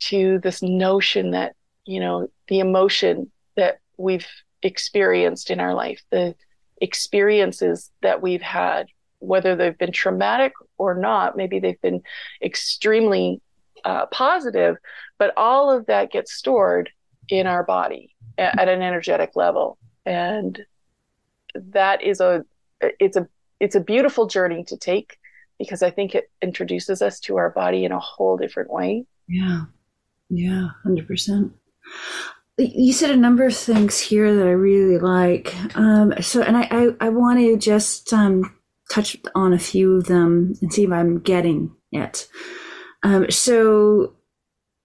to 0.00 0.40
this 0.40 0.62
notion 0.62 1.30
that 1.30 1.54
you 1.90 1.98
know, 1.98 2.28
the 2.46 2.60
emotion 2.60 3.32
that 3.56 3.80
we've 3.96 4.28
experienced 4.62 5.50
in 5.50 5.58
our 5.58 5.74
life, 5.74 6.00
the 6.10 6.36
experiences 6.80 7.90
that 8.00 8.22
we've 8.22 8.42
had, 8.42 8.86
whether 9.18 9.56
they've 9.56 9.76
been 9.76 9.90
traumatic 9.90 10.52
or 10.78 10.94
not, 10.94 11.36
maybe 11.36 11.58
they've 11.58 11.80
been 11.82 12.00
extremely 12.40 13.42
uh, 13.84 14.06
positive, 14.06 14.76
but 15.18 15.34
all 15.36 15.68
of 15.68 15.86
that 15.86 16.12
gets 16.12 16.32
stored 16.32 16.90
in 17.28 17.48
our 17.48 17.64
body 17.64 18.14
at, 18.38 18.56
at 18.60 18.68
an 18.68 18.82
energetic 18.82 19.32
level. 19.34 19.76
And 20.06 20.64
that 21.54 22.02
is 22.02 22.20
a, 22.20 22.44
it's 23.00 23.16
a, 23.16 23.28
it's 23.58 23.74
a 23.74 23.80
beautiful 23.80 24.28
journey 24.28 24.62
to 24.68 24.76
take 24.76 25.18
because 25.58 25.82
I 25.82 25.90
think 25.90 26.14
it 26.14 26.30
introduces 26.40 27.02
us 27.02 27.18
to 27.20 27.36
our 27.36 27.50
body 27.50 27.84
in 27.84 27.90
a 27.90 27.98
whole 27.98 28.36
different 28.36 28.70
way. 28.70 29.06
Yeah. 29.26 29.64
Yeah. 30.30 30.68
100%. 30.86 31.50
You 32.58 32.92
said 32.92 33.10
a 33.10 33.16
number 33.16 33.46
of 33.46 33.56
things 33.56 33.98
here 33.98 34.34
that 34.36 34.46
I 34.46 34.50
really 34.50 34.98
like. 34.98 35.54
Um, 35.76 36.12
so, 36.20 36.42
and 36.42 36.56
I, 36.56 36.68
I, 36.70 36.88
I 37.00 37.08
want 37.08 37.38
to 37.38 37.56
just 37.56 38.12
um, 38.12 38.54
touch 38.90 39.16
on 39.34 39.52
a 39.52 39.58
few 39.58 39.96
of 39.96 40.06
them 40.06 40.54
and 40.60 40.72
see 40.72 40.84
if 40.84 40.92
I'm 40.92 41.20
getting 41.20 41.74
it. 41.90 42.28
Um, 43.02 43.30
so, 43.30 44.14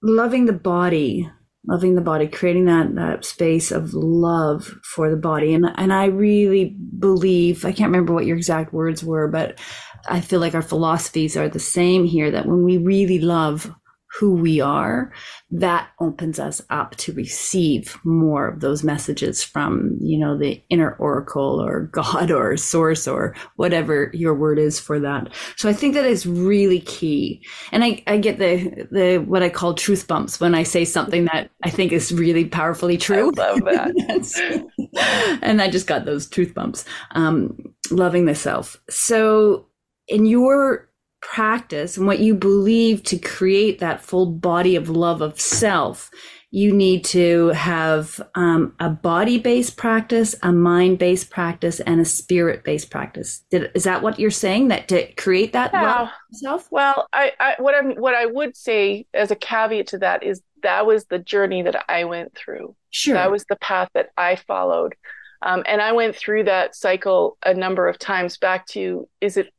loving 0.02 0.46
the 0.46 0.54
body, 0.54 1.30
loving 1.68 1.96
the 1.96 2.02
body, 2.02 2.28
creating 2.28 2.66
that, 2.66 2.96
that 2.96 3.26
space 3.26 3.72
of 3.72 3.94
love 3.94 4.74
for 4.84 5.10
the 5.10 5.18
body. 5.18 5.54
And, 5.54 5.66
and 5.76 5.92
I 5.92 6.06
really 6.06 6.78
believe, 7.00 7.66
I 7.66 7.72
can't 7.72 7.90
remember 7.90 8.14
what 8.14 8.26
your 8.26 8.38
exact 8.38 8.72
words 8.72 9.04
were, 9.04 9.28
but 9.28 9.60
I 10.08 10.22
feel 10.22 10.40
like 10.40 10.56
our 10.56 10.62
philosophies 10.62 11.36
are 11.36 11.50
the 11.50 11.60
same 11.60 12.06
here 12.06 12.32
that 12.32 12.46
when 12.46 12.64
we 12.64 12.78
really 12.78 13.20
love 13.20 13.74
who 14.18 14.34
we 14.34 14.62
are, 14.62 15.12
that 15.52 15.90
opens 16.00 16.40
us 16.40 16.62
up 16.70 16.96
to 16.96 17.14
receive 17.14 17.98
more 18.04 18.48
of 18.48 18.62
those 18.62 18.84
messages 18.84 19.44
from, 19.44 19.98
you 20.00 20.18
know, 20.18 20.38
the 20.38 20.62
inner 20.70 20.96
oracle 20.96 21.62
or 21.62 21.82
God 21.92 22.32
or 22.32 22.56
source 22.58 23.08
or 23.08 23.36
whatever 23.56 24.12
your 24.14 24.34
word 24.34 24.60
is 24.60 24.80
for 24.80 25.00
that. 25.00 25.34
So 25.58 25.70
I 25.70 25.74
think 25.74 25.94
that 25.94 26.06
is 26.06 26.26
really 26.26 26.80
key. 26.80 27.46
And 27.72 27.84
I, 27.84 28.04
I 28.08 28.18
get 28.18 28.40
the, 28.40 28.88
the, 28.92 29.18
what 29.18 29.44
I 29.44 29.50
call 29.50 29.74
truth 29.74 30.08
bumps 30.08 30.40
when 30.40 30.56
I 30.56 30.64
say 30.64 30.86
something 30.86 31.26
that 31.26 31.50
I 31.64 31.70
think 31.70 31.92
is 31.92 32.14
really 32.14 32.46
powerfully 32.46 32.98
true. 32.98 33.32
I 33.38 33.52
love 33.52 33.60
that. 33.66 34.66
and 35.42 35.62
I 35.62 35.70
just 35.70 35.88
got 35.88 36.06
those 36.06 36.30
truth 36.30 36.54
bumps. 36.54 36.86
Um, 37.12 37.58
loving 37.92 38.26
the 38.26 38.36
self. 38.36 38.78
So 38.90 39.68
in 40.08 40.26
your 40.26 40.90
practice 41.26 41.98
and 41.98 42.06
what 42.06 42.20
you 42.20 42.36
believe 42.36 43.02
to 43.04 43.18
create 43.18 43.80
that 43.80 44.02
full 44.02 44.28
body 44.28 44.76
of 44.76 44.90
love 44.90 45.22
of 45.22 45.40
self, 45.40 46.12
you 46.52 46.72
need 46.72 47.04
to 47.04 47.48
have 47.50 48.22
um, 48.36 48.74
a 48.80 48.90
body 48.90 49.40
based 49.40 49.76
practice, 49.76 50.36
a 50.44 50.54
mind 50.54 51.00
based 51.00 51.32
practice, 51.32 51.80
and 51.80 52.00
a 52.00 52.06
spirit 52.06 52.64
based 52.64 52.92
practice. 52.92 53.44
Did, 53.50 53.72
is 53.74 53.84
that 53.86 54.04
what 54.04 54.20
you're 54.20 54.30
saying? 54.30 54.68
That 54.68 54.88
to 54.90 55.12
create 55.16 55.54
that 55.54 55.72
yeah. 55.74 55.82
love 55.82 56.10
self? 56.32 56.68
Well, 56.72 57.08
I, 57.12 57.32
I 57.40 57.56
what 57.58 57.76
I'm 57.76 57.96
what 57.96 58.14
I 58.14 58.28
would 58.28 58.56
say 58.56 59.08
as 59.14 59.32
a 59.32 59.36
caveat 59.36 59.88
to 59.88 59.98
that 59.98 60.24
is 60.24 60.42
that 60.62 60.86
was 60.86 61.06
the 61.06 61.20
journey 61.20 61.64
that 61.64 61.86
I 61.90 62.04
went 62.06 62.36
through. 62.36 62.76
Sure, 62.92 63.16
that 63.16 63.32
was 63.32 63.46
the 63.50 63.58
path 63.58 63.90
that 63.96 64.10
I 64.16 64.36
followed. 64.36 64.96
Um, 65.42 65.64
and 65.68 65.82
I 65.82 65.92
went 65.92 66.16
through 66.16 66.46
that 66.46 66.76
cycle 66.76 67.38
a 67.46 67.54
number 67.54 67.88
of 67.88 68.00
times 68.00 68.38
back 68.38 68.66
to 68.68 69.08
is 69.22 69.38
it 69.38 69.52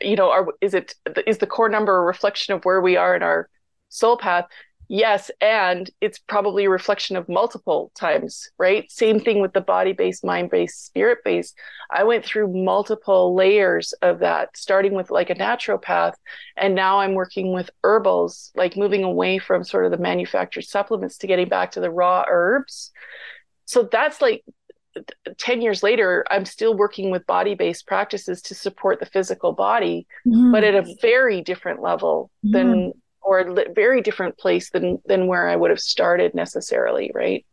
you 0.00 0.16
know, 0.16 0.30
are, 0.30 0.46
is 0.60 0.74
it 0.74 0.94
is 1.26 1.38
the 1.38 1.46
core 1.46 1.68
number 1.68 1.96
a 1.96 2.02
reflection 2.02 2.54
of 2.54 2.64
where 2.64 2.80
we 2.80 2.96
are 2.96 3.16
in 3.16 3.22
our 3.22 3.48
soul 3.88 4.16
path? 4.16 4.46
Yes 4.90 5.30
and 5.42 5.90
it's 6.00 6.18
probably 6.18 6.64
a 6.64 6.70
reflection 6.70 7.16
of 7.16 7.28
multiple 7.28 7.92
times 7.94 8.48
right? 8.58 8.90
Same 8.90 9.20
thing 9.20 9.40
with 9.42 9.52
the 9.52 9.60
body 9.60 9.92
based 9.92 10.24
mind 10.24 10.50
based 10.50 10.86
spirit 10.86 11.18
based 11.24 11.54
i 11.90 12.04
went 12.04 12.24
through 12.24 12.52
multiple 12.52 13.34
layers 13.34 13.92
of 14.00 14.20
that 14.20 14.56
starting 14.56 14.94
with 14.94 15.10
like 15.10 15.28
a 15.30 15.34
naturopath 15.34 16.14
and 16.56 16.74
now 16.74 17.00
i'm 17.00 17.14
working 17.14 17.52
with 17.52 17.70
herbals 17.84 18.50
like 18.56 18.76
moving 18.76 19.04
away 19.04 19.38
from 19.38 19.62
sort 19.62 19.84
of 19.84 19.90
the 19.90 19.98
manufactured 19.98 20.64
supplements 20.64 21.18
to 21.18 21.26
getting 21.26 21.48
back 21.48 21.72
to 21.72 21.80
the 21.80 21.90
raw 21.90 22.24
herbs. 22.26 22.90
So 23.66 23.88
that's 23.90 24.22
like 24.22 24.44
10 25.38 25.62
years 25.62 25.82
later 25.82 26.24
i'm 26.30 26.44
still 26.44 26.76
working 26.76 27.10
with 27.10 27.26
body 27.26 27.54
based 27.54 27.86
practices 27.86 28.42
to 28.42 28.54
support 28.54 29.00
the 29.00 29.06
physical 29.06 29.52
body 29.52 30.06
mm-hmm. 30.26 30.50
but 30.50 30.64
at 30.64 30.74
a 30.74 30.94
very 31.00 31.40
different 31.40 31.80
level 31.80 32.30
mm-hmm. 32.44 32.52
than 32.52 32.92
or 33.28 33.40
a 33.40 33.72
very 33.74 34.00
different 34.00 34.38
place 34.38 34.70
than 34.70 35.00
than 35.04 35.26
where 35.26 35.48
I 35.48 35.54
would 35.54 35.68
have 35.68 35.80
started 35.80 36.34
necessarily, 36.34 37.10
right? 37.14 37.44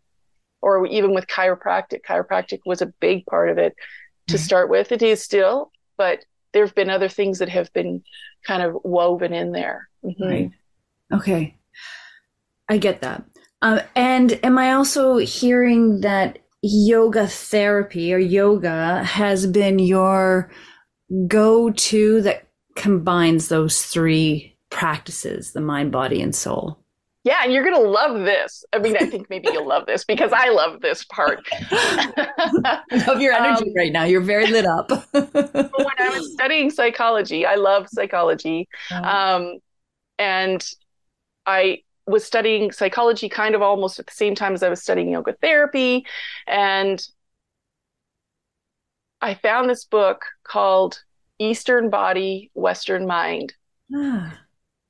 Or 0.62 0.88
even 0.88 1.14
with 1.14 1.28
chiropractic, 1.28 2.02
chiropractic 2.08 2.60
was 2.66 2.82
a 2.82 2.94
big 3.02 3.26
part 3.26 3.50
of 3.50 3.58
it 3.58 3.76
to 4.28 4.36
mm-hmm. 4.36 4.44
start 4.44 4.70
with. 4.70 4.94
It 4.94 5.02
is 5.02 5.22
still, 5.22 5.72
but 5.98 6.24
there 6.54 6.66
have 6.66 6.76
been 6.76 6.90
other 6.90 7.10
things 7.10 7.40
that 7.40 7.50
have 7.50 7.72
been 7.74 8.04
kind 8.48 8.64
of 8.64 8.78
woven 8.86 9.34
in 9.34 9.52
there. 9.52 9.90
Mm-hmm. 10.04 10.24
Right. 10.24 10.52
Okay. 11.14 11.58
I 12.70 12.78
get 12.78 13.02
that. 13.02 13.26
Um, 13.62 13.82
and 13.96 14.40
am 14.46 14.58
I 14.58 14.72
also 14.72 15.18
hearing 15.18 16.02
that 16.02 16.40
yoga 16.66 17.28
therapy 17.28 18.14
or 18.14 18.18
yoga 18.18 19.04
has 19.04 19.46
been 19.46 19.80
your 19.80 20.52
go 21.28 21.72
to 21.72 22.22
that 22.22 22.48
combines 22.76 23.48
those 23.48 23.84
three 23.86 24.58
practices 24.70 25.54
the 25.54 25.62
mind, 25.62 25.92
body, 25.92 26.22
and 26.22 26.36
soul. 26.36 26.80
Yeah, 27.24 27.40
and 27.44 27.52
you're 27.52 27.64
going 27.64 27.82
to 27.82 27.90
love 27.90 28.20
this. 28.20 28.64
I 28.72 28.78
mean, 28.78 28.96
I 28.98 29.06
think 29.06 29.32
maybe 29.32 29.48
you'll 29.52 29.68
love 29.68 29.88
this 29.88 30.06
because 30.06 30.32
I 30.32 30.50
love 30.50 30.82
this 30.82 31.06
part. 31.06 31.40
I 31.72 32.82
love 33.08 33.20
your 33.20 33.34
energy 33.34 33.70
um, 33.70 33.74
right 33.76 33.92
now. 33.92 34.04
You're 34.04 34.22
very 34.22 34.46
lit 34.46 34.66
up. 34.66 34.92
when 35.12 35.96
I 35.98 36.10
was 36.10 36.34
studying 36.34 36.70
psychology, 36.70 37.46
I 37.46 37.56
love 37.56 37.88
psychology. 37.90 38.68
Um, 38.92 39.58
and 40.20 40.64
I 41.48 41.80
was 42.08 42.24
studying 42.24 42.72
psychology 42.72 43.30
kind 43.30 43.56
of 43.56 43.62
almost 43.62 44.00
at 44.00 44.08
the 44.08 44.14
same 44.14 44.36
time 44.36 44.54
as 44.54 44.64
I 44.64 44.70
was 44.70 44.82
studying 44.82 45.10
yoga 45.10 45.34
therapy. 45.42 46.06
And 46.48 47.06
I 49.22 49.34
found 49.34 49.70
this 49.70 49.86
book 49.86 50.24
called 50.44 51.02
Eastern 51.40 51.90
Body, 51.90 52.52
Western 52.54 53.08
Mind. 53.08 53.54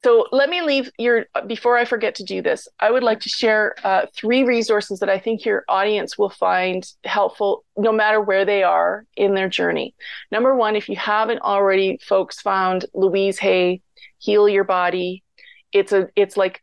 So 0.03 0.27
let 0.31 0.49
me 0.49 0.61
leave 0.61 0.91
your, 0.99 1.25
before 1.47 1.77
I 1.77 1.85
forget 1.85 2.13
to 2.15 2.23
do 2.23 2.41
this, 2.41 2.67
I 2.79 2.91
would 2.91 3.01
like 3.01 3.21
to 3.21 3.29
share 3.29 3.73
uh, 3.83 4.05
three 4.13 4.43
resources 4.43 4.99
that 4.99 5.09
I 5.09 5.17
think 5.17 5.45
your 5.45 5.63
audience 5.67 6.15
will 6.15 6.29
find 6.29 6.85
helpful 7.05 7.65
no 7.75 7.91
matter 7.91 8.21
where 8.21 8.45
they 8.45 8.61
are 8.61 9.07
in 9.17 9.33
their 9.33 9.49
journey. 9.49 9.95
Number 10.31 10.55
one, 10.55 10.75
if 10.75 10.89
you 10.89 10.95
haven't 10.95 11.39
already, 11.39 11.97
folks 12.03 12.39
found 12.39 12.85
Louise 12.93 13.39
Hay, 13.39 13.81
Heal 14.19 14.47
Your 14.47 14.63
Body. 14.63 15.23
It's 15.71 15.91
a, 15.91 16.07
it's 16.15 16.37
like 16.37 16.61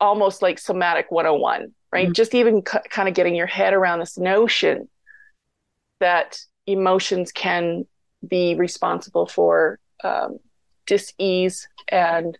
almost 0.00 0.42
like 0.42 0.58
somatic 0.58 1.10
101, 1.10 1.72
right? 1.92 2.06
Mm-hmm. 2.06 2.12
Just 2.12 2.34
even 2.34 2.62
c- 2.66 2.78
kind 2.90 3.08
of 3.08 3.14
getting 3.14 3.34
your 3.34 3.46
head 3.46 3.72
around 3.72 4.00
this 4.00 4.18
notion 4.18 4.88
that 6.00 6.38
emotions 6.66 7.32
can 7.32 7.86
be 8.26 8.54
responsible 8.54 9.26
for 9.26 9.78
um, 10.02 10.38
dis-ease 10.86 11.68
and 11.88 12.38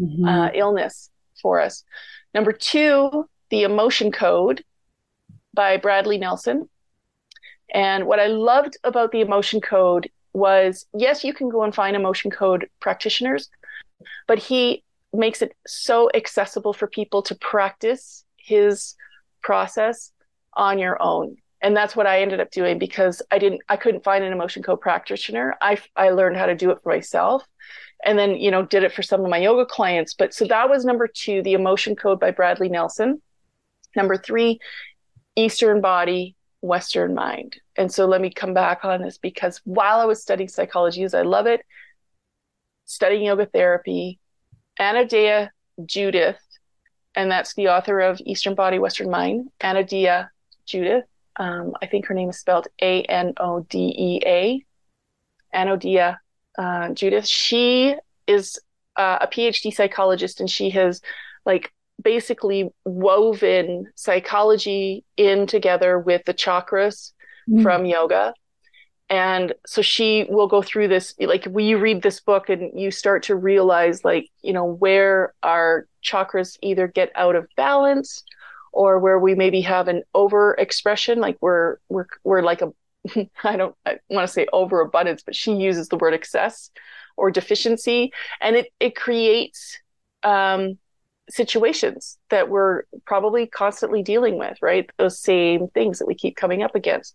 mm-hmm. 0.00 0.24
uh, 0.24 0.50
illness 0.54 1.10
for 1.40 1.60
us. 1.60 1.84
Number 2.34 2.52
two, 2.52 3.28
The 3.50 3.62
Emotion 3.62 4.12
Code 4.12 4.64
by 5.54 5.76
Bradley 5.76 6.18
Nelson. 6.18 6.68
And 7.72 8.06
what 8.06 8.20
I 8.20 8.26
loved 8.26 8.76
about 8.84 9.12
the 9.12 9.20
Emotion 9.20 9.60
Code 9.60 10.10
was 10.32 10.86
yes, 10.94 11.24
you 11.24 11.32
can 11.32 11.48
go 11.48 11.62
and 11.62 11.74
find 11.74 11.96
Emotion 11.96 12.30
Code 12.30 12.68
practitioners, 12.80 13.48
but 14.28 14.38
he 14.38 14.84
makes 15.12 15.42
it 15.42 15.56
so 15.66 16.10
accessible 16.14 16.72
for 16.72 16.86
people 16.86 17.22
to 17.22 17.34
practice 17.34 18.24
his 18.36 18.94
process 19.42 20.12
on 20.54 20.78
your 20.78 21.00
own. 21.02 21.36
And 21.62 21.76
that's 21.76 21.96
what 21.96 22.06
I 22.06 22.20
ended 22.20 22.40
up 22.40 22.50
doing 22.50 22.78
because 22.78 23.22
I 23.30 23.38
didn't 23.38 23.62
I 23.68 23.76
couldn't 23.76 24.04
find 24.04 24.22
an 24.22 24.32
emotion 24.32 24.62
code 24.62 24.80
practitioner. 24.80 25.56
I 25.60 25.78
I 25.96 26.10
learned 26.10 26.36
how 26.36 26.46
to 26.46 26.54
do 26.54 26.70
it 26.70 26.78
for 26.82 26.92
myself 26.92 27.44
and 28.04 28.18
then 28.18 28.36
you 28.36 28.50
know 28.50 28.64
did 28.64 28.84
it 28.84 28.92
for 28.92 29.02
some 29.02 29.24
of 29.24 29.30
my 29.30 29.38
yoga 29.38 29.64
clients. 29.64 30.14
But 30.14 30.34
so 30.34 30.44
that 30.46 30.68
was 30.68 30.84
number 30.84 31.08
two 31.08 31.42
the 31.42 31.54
emotion 31.54 31.96
code 31.96 32.20
by 32.20 32.30
bradley 32.30 32.68
nelson. 32.68 33.22
Number 33.94 34.16
three 34.16 34.58
eastern 35.34 35.80
body 35.80 36.36
western 36.60 37.14
mind. 37.14 37.56
And 37.76 37.92
so 37.92 38.06
let 38.06 38.20
me 38.20 38.30
come 38.30 38.54
back 38.54 38.84
on 38.84 39.02
this 39.02 39.18
because 39.18 39.60
while 39.64 39.98
i 39.98 40.04
was 40.04 40.20
studying 40.20 40.48
psychology 40.48 41.02
as 41.04 41.14
i 41.14 41.22
love 41.22 41.46
it 41.46 41.60
studying 42.86 43.24
yoga 43.24 43.46
therapy 43.46 44.18
anodea 44.78 45.50
judith 45.84 46.40
and 47.14 47.30
that's 47.30 47.54
the 47.54 47.68
author 47.68 48.00
of 48.00 48.20
eastern 48.24 48.54
body 48.54 48.78
western 48.78 49.10
mind 49.10 49.48
anodea 49.60 50.28
judith 50.66 51.04
um, 51.36 51.74
i 51.82 51.86
think 51.86 52.06
her 52.06 52.14
name 52.14 52.30
is 52.30 52.38
spelled 52.38 52.68
a-n-o-d-e-a 52.80 54.64
anodea 55.54 56.18
uh, 56.58 56.90
Judith. 56.90 57.26
She 57.26 57.94
is 58.26 58.58
uh, 58.96 59.18
a 59.20 59.26
PhD 59.26 59.72
psychologist, 59.72 60.40
and 60.40 60.50
she 60.50 60.70
has 60.70 61.00
like 61.44 61.72
basically 62.02 62.70
woven 62.84 63.90
psychology 63.94 65.04
in 65.16 65.46
together 65.46 65.98
with 65.98 66.24
the 66.24 66.34
chakras 66.34 67.12
mm-hmm. 67.48 67.62
from 67.62 67.84
yoga. 67.84 68.34
And 69.08 69.54
so 69.66 69.82
she 69.82 70.26
will 70.28 70.48
go 70.48 70.62
through 70.62 70.88
this, 70.88 71.14
like 71.20 71.44
when 71.44 71.64
you 71.64 71.78
read 71.78 72.02
this 72.02 72.20
book 72.20 72.48
and 72.48 72.78
you 72.78 72.90
start 72.90 73.22
to 73.24 73.36
realize, 73.36 74.04
like, 74.04 74.30
you 74.42 74.52
know, 74.52 74.64
where 74.64 75.32
our 75.44 75.86
chakras 76.04 76.58
either 76.60 76.88
get 76.88 77.12
out 77.14 77.36
of 77.36 77.46
balance 77.56 78.24
or 78.72 78.98
where 78.98 79.18
we 79.18 79.34
maybe 79.36 79.60
have 79.60 79.86
an 79.86 80.02
over 80.12 80.54
expression, 80.54 81.20
like 81.20 81.38
we're, 81.40 81.76
we're, 81.88 82.06
we're 82.24 82.42
like 82.42 82.62
a 82.62 82.72
I 83.44 83.56
don't 83.56 83.74
I 83.84 83.98
want 84.10 84.26
to 84.26 84.32
say 84.32 84.46
overabundance, 84.52 85.22
but 85.22 85.36
she 85.36 85.52
uses 85.54 85.88
the 85.88 85.96
word 85.96 86.14
excess 86.14 86.70
or 87.16 87.30
deficiency, 87.30 88.12
and 88.40 88.56
it 88.56 88.72
it 88.80 88.96
creates 88.96 89.78
um, 90.22 90.78
situations 91.28 92.18
that 92.30 92.48
we're 92.48 92.82
probably 93.04 93.46
constantly 93.46 94.02
dealing 94.02 94.38
with, 94.38 94.58
right? 94.62 94.88
Those 94.98 95.20
same 95.20 95.68
things 95.68 95.98
that 95.98 96.06
we 96.06 96.14
keep 96.14 96.36
coming 96.36 96.62
up 96.62 96.74
against. 96.74 97.14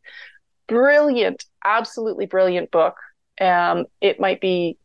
Brilliant, 0.71 1.43
absolutely 1.65 2.27
brilliant 2.27 2.71
book. 2.71 2.95
Um, 3.41 3.87
it 3.99 4.21
might 4.21 4.39
be 4.39 4.77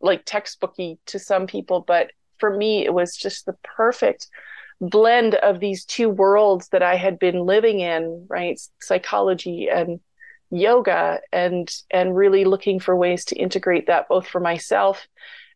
like 0.00 0.26
textbooky 0.26 0.98
to 1.06 1.18
some 1.20 1.46
people, 1.46 1.80
but 1.80 2.10
for 2.38 2.54
me, 2.54 2.84
it 2.84 2.92
was 2.92 3.16
just 3.16 3.46
the 3.46 3.56
perfect 3.62 4.26
blend 4.80 5.36
of 5.36 5.60
these 5.60 5.84
two 5.84 6.08
worlds 6.08 6.68
that 6.70 6.82
I 6.82 6.96
had 6.96 7.20
been 7.20 7.46
living 7.46 7.78
in, 7.78 8.26
right? 8.28 8.60
Psychology 8.80 9.68
and 9.70 10.00
yoga 10.50 11.20
and 11.32 11.72
and 11.90 12.16
really 12.16 12.44
looking 12.44 12.80
for 12.80 12.96
ways 12.96 13.24
to 13.26 13.36
integrate 13.36 13.86
that 13.86 14.08
both 14.08 14.26
for 14.26 14.40
myself 14.40 15.08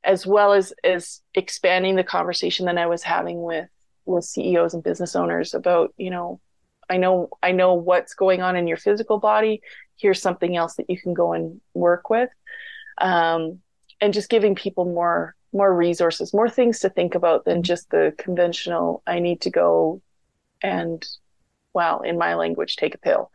as 0.04 0.26
well 0.26 0.52
as 0.52 0.72
as 0.84 1.20
expanding 1.34 1.96
the 1.96 2.04
conversation 2.04 2.66
that 2.66 2.78
I 2.78 2.86
was 2.86 3.02
having 3.02 3.42
with 3.42 3.68
with 4.06 4.24
CEOs 4.24 4.72
and 4.72 4.84
business 4.84 5.16
owners 5.16 5.52
about, 5.52 5.92
you 5.96 6.10
know, 6.10 6.40
I 6.88 6.96
know 6.96 7.30
I 7.42 7.52
know 7.52 7.74
what's 7.74 8.14
going 8.14 8.42
on 8.42 8.56
in 8.56 8.66
your 8.66 8.76
physical 8.76 9.18
body. 9.18 9.62
Here's 9.96 10.20
something 10.20 10.56
else 10.56 10.76
that 10.76 10.90
you 10.90 10.98
can 11.00 11.14
go 11.14 11.32
and 11.32 11.60
work 11.74 12.10
with. 12.10 12.30
Um, 12.98 13.60
and 14.00 14.12
just 14.12 14.28
giving 14.28 14.54
people 14.54 14.84
more 14.84 15.34
more 15.52 15.74
resources, 15.74 16.34
more 16.34 16.50
things 16.50 16.80
to 16.80 16.90
think 16.90 17.14
about 17.14 17.44
than 17.44 17.62
just 17.62 17.90
the 17.90 18.14
conventional, 18.18 19.02
I 19.06 19.18
need 19.18 19.40
to 19.42 19.50
go 19.50 20.02
and, 20.62 21.06
well, 21.72 22.02
in 22.02 22.18
my 22.18 22.34
language, 22.34 22.76
take 22.76 22.94
a 22.94 22.98
pill. 22.98 23.30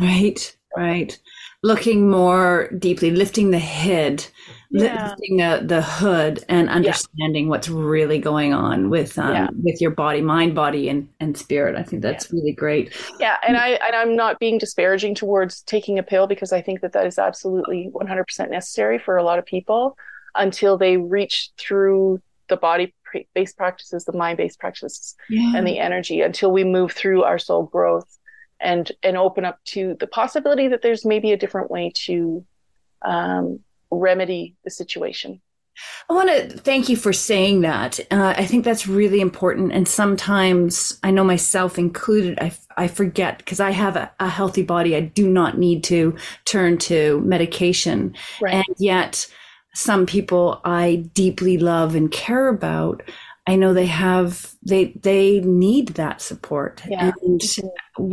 Right, 0.00 0.56
right. 0.76 1.18
Looking 1.62 2.08
more 2.08 2.70
deeply, 2.78 3.10
lifting 3.10 3.50
the 3.50 3.58
head, 3.58 4.24
yeah. 4.70 5.08
lifting 5.08 5.38
the, 5.38 5.62
the 5.64 5.82
hood, 5.82 6.44
and 6.48 6.68
understanding 6.68 7.44
yeah. 7.44 7.50
what's 7.50 7.68
really 7.68 8.20
going 8.20 8.54
on 8.54 8.90
with 8.90 9.18
um, 9.18 9.34
yeah. 9.34 9.48
with 9.64 9.80
your 9.80 9.90
body, 9.90 10.20
mind, 10.20 10.54
body, 10.54 10.88
and 10.88 11.08
and 11.18 11.36
spirit. 11.36 11.74
I 11.74 11.82
think 11.82 12.02
that's 12.02 12.32
really 12.32 12.52
great. 12.52 12.94
Yeah, 13.18 13.38
and 13.46 13.56
I 13.56 13.70
and 13.70 13.96
I'm 13.96 14.14
not 14.14 14.38
being 14.38 14.58
disparaging 14.58 15.16
towards 15.16 15.62
taking 15.62 15.98
a 15.98 16.02
pill 16.02 16.28
because 16.28 16.52
I 16.52 16.62
think 16.62 16.80
that 16.82 16.92
that 16.92 17.06
is 17.06 17.18
absolutely 17.18 17.90
100% 17.92 18.50
necessary 18.50 18.98
for 18.98 19.16
a 19.16 19.24
lot 19.24 19.40
of 19.40 19.44
people 19.44 19.96
until 20.36 20.78
they 20.78 20.96
reach 20.96 21.50
through 21.58 22.22
the 22.48 22.56
body 22.56 22.94
based 23.34 23.56
practices, 23.56 24.04
the 24.04 24.12
mind 24.12 24.36
based 24.36 24.58
practices, 24.58 25.16
and 25.30 25.66
the 25.66 25.78
energy 25.78 26.20
until 26.20 26.52
we 26.52 26.64
move 26.64 26.92
through 26.92 27.22
our 27.24 27.38
soul 27.38 27.64
growth 27.64 28.17
and 28.60 28.90
and 29.02 29.16
open 29.16 29.44
up 29.44 29.62
to 29.64 29.96
the 30.00 30.06
possibility 30.06 30.68
that 30.68 30.82
there's 30.82 31.04
maybe 31.04 31.32
a 31.32 31.36
different 31.36 31.70
way 31.70 31.92
to 31.94 32.44
um, 33.02 33.60
remedy 33.90 34.56
the 34.64 34.70
situation. 34.70 35.40
I 36.10 36.14
want 36.14 36.28
to 36.28 36.58
thank 36.58 36.88
you 36.88 36.96
for 36.96 37.12
saying 37.12 37.60
that. 37.60 38.00
Uh, 38.10 38.34
I 38.36 38.44
think 38.46 38.64
that's 38.64 38.88
really 38.88 39.20
important. 39.20 39.72
And 39.72 39.86
sometimes 39.86 40.98
I 41.04 41.12
know 41.12 41.22
myself 41.22 41.78
included, 41.78 42.36
I, 42.40 42.52
I 42.76 42.88
forget 42.88 43.38
because 43.38 43.60
I 43.60 43.70
have 43.70 43.94
a, 43.94 44.10
a, 44.18 44.28
healthy 44.28 44.64
body. 44.64 44.96
I 44.96 45.02
do 45.02 45.28
not 45.28 45.56
need 45.56 45.84
to 45.84 46.16
turn 46.46 46.78
to 46.78 47.20
medication. 47.20 48.16
Right. 48.40 48.54
And 48.54 48.76
yet, 48.78 49.28
some 49.74 50.06
people 50.06 50.60
I 50.64 51.08
deeply 51.14 51.58
love 51.58 51.94
and 51.94 52.10
care 52.10 52.48
about 52.48 53.02
I 53.48 53.56
know 53.56 53.72
they 53.72 53.86
have 53.86 54.54
they 54.68 54.92
they 55.02 55.40
need 55.40 55.88
that 55.90 56.20
support, 56.20 56.82
yeah. 56.88 57.12
and 57.22 57.40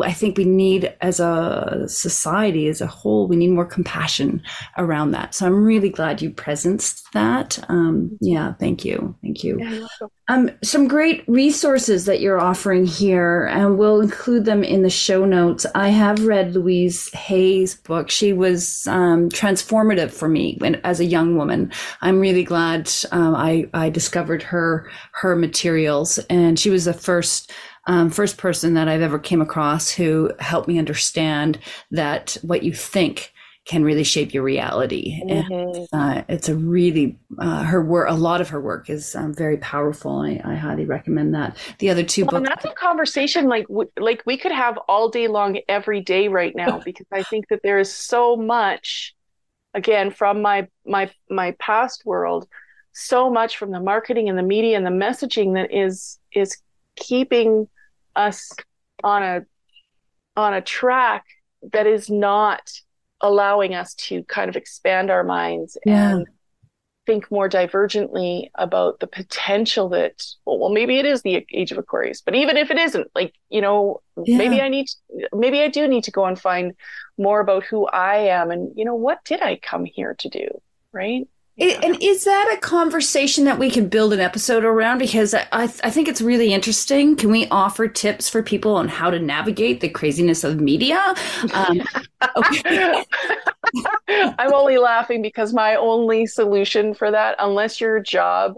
I 0.04 0.14
think 0.14 0.38
we 0.38 0.46
need 0.46 0.96
as 1.02 1.20
a 1.20 1.86
society 1.88 2.68
as 2.68 2.82
a 2.82 2.88
whole 2.88 3.28
we 3.28 3.36
need 3.36 3.52
more 3.52 3.66
compassion 3.66 4.42
around 4.78 5.12
that. 5.12 5.36
So 5.36 5.46
I'm 5.46 5.64
really 5.64 5.90
glad 5.90 6.22
you 6.22 6.32
presenced 6.32 7.04
that. 7.14 7.64
Um, 7.70 8.18
yeah, 8.22 8.54
thank 8.54 8.86
you, 8.86 9.16
thank 9.22 9.44
you. 9.44 9.60
Yeah, 9.60 10.08
um, 10.28 10.50
some 10.64 10.88
great 10.88 11.24
resources 11.28 12.06
that 12.06 12.20
you're 12.20 12.40
offering 12.40 12.86
here, 12.88 13.46
and 13.46 13.78
we'll 13.78 14.02
include 14.02 14.46
them 14.46 14.64
in 14.64 14.82
the 14.82 14.90
show 14.90 15.24
notes. 15.24 15.68
I 15.76 15.90
have 15.90 16.26
read 16.26 16.56
Louise 16.56 17.14
Hay's 17.14 17.76
book. 17.76 18.10
She 18.10 18.34
was 18.34 18.88
um, 18.88 19.30
transformative 19.30 20.10
for 20.10 20.28
me 20.28 20.56
when, 20.58 20.76
as 20.84 21.00
a 21.00 21.06
young 21.06 21.38
woman. 21.38 21.72
I'm 22.02 22.20
really 22.20 22.44
glad 22.44 22.92
um, 23.12 23.36
I, 23.36 23.70
I 23.76 23.90
discovered 23.90 24.42
her 24.42 24.90
her 25.12 25.36
materials, 25.36 26.18
and 26.30 26.45
she 26.54 26.70
was 26.70 26.86
the 26.86 26.94
first 26.94 27.52
um, 27.88 28.10
first 28.10 28.38
person 28.38 28.74
that 28.74 28.88
I've 28.88 29.02
ever 29.02 29.20
came 29.20 29.42
across 29.42 29.92
who 29.92 30.32
helped 30.40 30.68
me 30.68 30.80
understand 30.80 31.60
that 31.92 32.38
what 32.42 32.64
you 32.64 32.74
think 32.74 33.32
can 33.66 33.84
really 33.84 34.04
shape 34.04 34.34
your 34.34 34.44
reality. 34.44 35.20
Mm-hmm. 35.24 35.52
And, 35.52 35.88
uh, 35.92 36.24
it's 36.30 36.50
a 36.50 36.56
really 36.56 37.18
uh, 37.40 37.64
her 37.64 37.84
work. 37.84 38.10
A 38.10 38.14
lot 38.14 38.40
of 38.40 38.50
her 38.50 38.62
work 38.62 38.90
is 38.90 39.16
um, 39.16 39.34
very 39.34 39.58
powerful. 39.58 40.20
I, 40.20 40.40
I, 40.46 40.54
highly 40.54 40.86
recommend 40.86 41.34
that. 41.34 41.58
The 41.80 41.90
other 41.90 42.04
two 42.04 42.26
well, 42.26 42.42
books. 42.42 42.50
that's 42.50 42.66
a 42.66 42.76
conversation 42.76 43.48
like 43.48 43.66
like 43.98 44.22
we 44.26 44.38
could 44.38 44.52
have 44.52 44.78
all 44.88 45.10
day 45.10 45.28
long, 45.28 45.58
every 45.68 46.02
day 46.02 46.28
right 46.28 46.56
now, 46.56 46.80
because 46.86 47.08
I 47.12 47.24
think 47.24 47.48
that 47.50 47.62
there 47.64 47.80
is 47.80 47.92
so 47.92 48.36
much. 48.36 49.14
Again, 49.74 50.12
from 50.12 50.42
my 50.42 50.70
my 50.86 51.12
my 51.30 51.52
past 51.60 52.06
world, 52.06 52.48
so 52.96 53.30
much 53.30 53.58
from 53.58 53.72
the 53.72 53.80
marketing 53.80 54.30
and 54.30 54.38
the 54.38 54.44
media 54.44 54.78
and 54.78 54.86
the 54.86 54.90
messaging 54.90 55.54
that 55.54 55.72
is 55.72 56.18
is 56.32 56.58
keeping 56.96 57.68
us 58.16 58.52
on 59.04 59.22
a 59.22 59.46
on 60.38 60.54
a 60.54 60.62
track 60.62 61.26
that 61.74 61.86
is 61.86 62.10
not 62.10 62.72
allowing 63.20 63.76
us 63.76 63.94
to 63.96 64.24
kind 64.24 64.50
of 64.50 64.56
expand 64.56 65.12
our 65.12 65.24
minds 65.24 65.78
yeah. 65.86 66.16
and 66.16 66.28
think 67.06 67.30
more 67.30 67.50
divergently 67.50 68.50
about 68.56 69.00
the 69.00 69.08
potential 69.08 69.90
that 69.90 70.26
well, 70.46 70.58
well, 70.58 70.70
maybe 70.70 70.98
it 70.98 71.06
is 71.06 71.22
the 71.22 71.46
age 71.52 71.72
of 71.74 71.78
aquarius 71.78 72.22
but 72.22 72.34
even 72.34 72.56
if 72.56 72.72
it 72.72 72.78
isn't 72.78 73.08
like 73.14 73.34
you 73.50 73.62
know 73.62 74.02
yeah. 74.24 74.38
maybe 74.38 74.62
i 74.62 74.70
need 74.70 74.88
to, 74.88 75.28
maybe 75.34 75.62
i 75.62 75.68
do 75.68 75.88
need 75.88 76.04
to 76.04 76.12
go 76.12 76.26
and 76.26 76.40
find 76.40 76.74
more 77.18 77.42
about 77.42 77.64
who 77.66 77.86
i 77.88 78.16
am 78.16 78.52
and 78.52 78.72
you 78.76 78.86
know 78.86 78.96
what 78.96 79.24
did 79.26 79.42
i 79.42 79.58
come 79.58 79.86
here 79.86 80.16
to 80.18 80.30
do 80.30 80.48
right 80.94 81.28
it, 81.58 81.82
and 81.84 81.98
is 82.02 82.26
that 82.26 82.54
a 82.54 82.58
conversation 82.58 83.46
that 83.46 83.58
we 83.58 83.70
can 83.70 83.88
build 83.88 84.12
an 84.12 84.20
episode 84.20 84.66
around? 84.66 84.98
Because 84.98 85.34
I, 85.34 85.48
I, 85.54 85.64
I 85.64 85.90
think 85.90 86.10
it's 86.10 86.20
really 86.22 86.54
interesting. 86.54 87.16
Can 87.16 87.32
we 87.32 87.48
offer 87.48 87.88
tips 87.88 88.28
for 88.28 88.44
people 88.44 88.76
on 88.76 88.90
how 88.90 89.10
to 89.10 89.20
navigate 89.20 89.80
the 89.80 89.88
craziness 89.88 90.44
of 90.44 90.60
media? 90.60 91.16
Um, 91.54 91.82
I'm 94.10 94.54
only 94.54 94.78
laughing 94.78 95.22
because 95.22 95.54
my 95.54 95.76
only 95.76 96.26
solution 96.26 96.94
for 96.94 97.10
that, 97.12 97.38
unless 97.40 97.80
your 97.80 98.02
job 98.02 98.56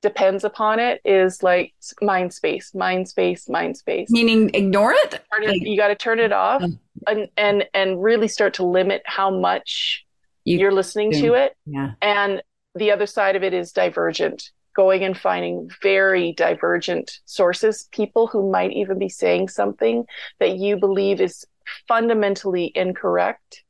depends 0.00 0.42
upon 0.42 0.78
it, 0.78 1.02
is 1.04 1.42
like 1.42 1.74
mind 2.00 2.32
space, 2.32 2.74
mind 2.74 3.08
space, 3.08 3.46
mind 3.46 3.76
space. 3.76 4.08
Meaning 4.10 4.50
ignore 4.54 4.92
it? 4.94 5.20
You 5.42 5.76
got 5.76 5.88
to 5.88 5.94
turn 5.94 6.18
it 6.18 6.32
off 6.32 6.62
and, 7.06 7.28
and 7.36 7.66
and 7.74 8.02
really 8.02 8.28
start 8.28 8.54
to 8.54 8.64
limit 8.64 9.02
how 9.04 9.30
much 9.30 10.06
you, 10.44 10.66
are 10.66 10.72
listening 10.72 11.12
to 11.12 11.34
it. 11.34 11.56
Yeah. 11.66 11.92
And 12.00 12.42
the 12.74 12.92
other 12.92 13.06
side 13.06 13.36
of 13.36 13.42
it 13.42 13.54
is 13.54 13.72
divergent, 13.72 14.50
going 14.74 15.04
and 15.04 15.16
finding 15.16 15.70
very 15.82 16.32
divergent 16.32 17.18
sources, 17.24 17.88
people 17.92 18.26
who 18.26 18.50
might 18.50 18.72
even 18.72 18.98
be 18.98 19.08
saying 19.08 19.48
something 19.48 20.04
that 20.38 20.56
you 20.56 20.76
believe 20.76 21.20
is 21.20 21.44
fundamentally 21.86 22.72
incorrect. 22.74 23.64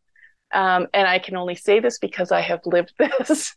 Um, 0.52 0.86
and 0.94 1.06
I 1.06 1.18
can 1.18 1.36
only 1.36 1.54
say 1.54 1.80
this 1.80 1.98
because 1.98 2.32
I 2.32 2.40
have 2.40 2.60
lived 2.64 2.92
this. 2.98 3.54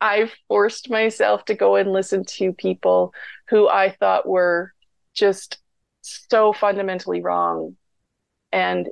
I've 0.00 0.32
forced 0.48 0.90
myself 0.90 1.44
to 1.46 1.54
go 1.54 1.76
and 1.76 1.92
listen 1.92 2.24
to 2.36 2.52
people 2.52 3.12
who 3.48 3.68
I 3.68 3.90
thought 3.90 4.28
were 4.28 4.72
just 5.14 5.58
so 6.02 6.52
fundamentally 6.52 7.20
wrong. 7.20 7.76
And 8.52 8.88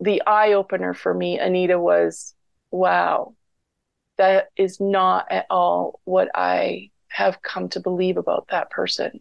the 0.00 0.22
eye 0.26 0.52
opener 0.52 0.94
for 0.94 1.12
me, 1.12 1.38
Anita, 1.38 1.78
was 1.78 2.34
wow, 2.70 3.34
that 4.18 4.48
is 4.56 4.80
not 4.80 5.30
at 5.30 5.46
all 5.50 6.00
what 6.04 6.28
I 6.34 6.90
have 7.08 7.42
come 7.42 7.68
to 7.70 7.80
believe 7.80 8.16
about 8.16 8.48
that 8.50 8.70
person. 8.70 9.20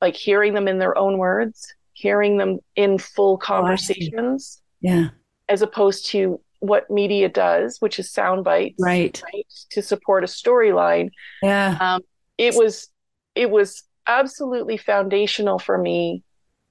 Like 0.00 0.16
hearing 0.16 0.54
them 0.54 0.68
in 0.68 0.78
their 0.78 0.96
own 0.96 1.18
words, 1.18 1.74
hearing 1.92 2.38
them 2.38 2.58
in 2.76 2.98
full 2.98 3.34
oh, 3.34 3.36
conversations. 3.38 4.60
Oh, 4.60 4.66
yeah. 4.80 5.08
As 5.48 5.62
opposed 5.62 6.06
to 6.06 6.40
what 6.60 6.90
media 6.90 7.28
does, 7.28 7.78
which 7.80 7.98
is 7.98 8.10
sound 8.10 8.44
bites, 8.44 8.76
right. 8.78 9.20
right 9.32 9.46
to 9.70 9.82
support 9.82 10.22
a 10.24 10.26
storyline. 10.26 11.10
Yeah. 11.42 11.76
Um, 11.80 12.02
it 12.38 12.54
was, 12.54 12.88
it 13.34 13.50
was 13.50 13.82
absolutely 14.06 14.76
foundational 14.76 15.58
for 15.58 15.76
me. 15.76 16.22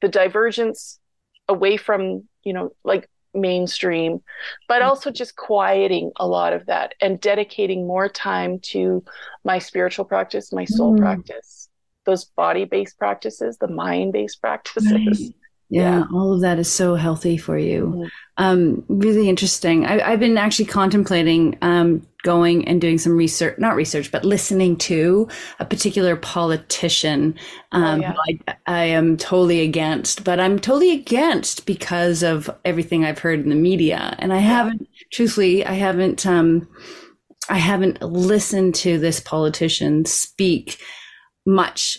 The 0.01 0.07
divergence 0.07 0.99
away 1.47 1.77
from, 1.77 2.27
you 2.43 2.53
know, 2.53 2.71
like 2.83 3.09
mainstream, 3.33 4.21
but 4.67 4.81
mm-hmm. 4.81 4.89
also 4.89 5.11
just 5.11 5.35
quieting 5.35 6.11
a 6.17 6.27
lot 6.27 6.53
of 6.53 6.65
that 6.67 6.95
and 7.01 7.21
dedicating 7.21 7.87
more 7.87 8.09
time 8.09 8.59
to 8.59 9.03
my 9.43 9.59
spiritual 9.59 10.05
practice, 10.05 10.51
my 10.51 10.65
soul 10.65 10.95
mm. 10.95 10.99
practice, 10.99 11.69
those 12.05 12.25
body 12.25 12.65
based 12.65 12.97
practices, 12.97 13.57
the 13.57 13.67
mind 13.67 14.13
based 14.13 14.41
practices. 14.41 14.91
Right. 14.91 15.35
Yeah, 15.71 15.99
yeah, 15.99 16.03
all 16.11 16.33
of 16.33 16.41
that 16.41 16.57
is 16.57 16.71
so 16.71 16.95
healthy 16.95 17.37
for 17.37 17.57
you. 17.57 17.85
Mm-hmm. 17.85 18.07
Um, 18.37 18.83
really 18.87 19.29
interesting. 19.29 19.85
I, 19.85 20.11
have 20.11 20.19
been 20.19 20.37
actually 20.37 20.65
contemplating 20.65 21.59
um, 21.61 22.07
going 22.23 22.67
and 22.67 22.81
doing 22.81 22.97
some 22.97 23.15
research, 23.15 23.57
not 23.57 23.75
research, 23.75 24.11
but 24.11 24.25
listening 24.25 24.75
to 24.77 25.27
a 25.59 25.65
particular 25.65 26.15
politician. 26.15 27.35
Oh, 27.71 27.81
um, 27.81 27.99
oh, 27.99 28.01
yeah. 28.01 28.15
I, 28.47 28.55
I, 28.65 28.83
am 28.85 29.15
totally 29.15 29.61
against, 29.61 30.23
but 30.23 30.39
I'm 30.39 30.59
totally 30.59 30.91
against 30.91 31.65
because 31.65 32.23
of 32.23 32.49
everything 32.65 33.05
I've 33.05 33.19
heard 33.19 33.39
in 33.39 33.49
the 33.49 33.55
media. 33.55 34.15
And 34.19 34.33
I 34.33 34.37
yeah. 34.37 34.47
haven't, 34.47 34.87
truthfully, 35.11 35.65
I 35.65 35.73
haven't, 35.73 36.25
um, 36.25 36.67
I 37.49 37.57
haven't 37.57 38.01
listened 38.01 38.75
to 38.75 38.99
this 38.99 39.19
politician 39.19 40.05
speak 40.05 40.79
much 41.45 41.97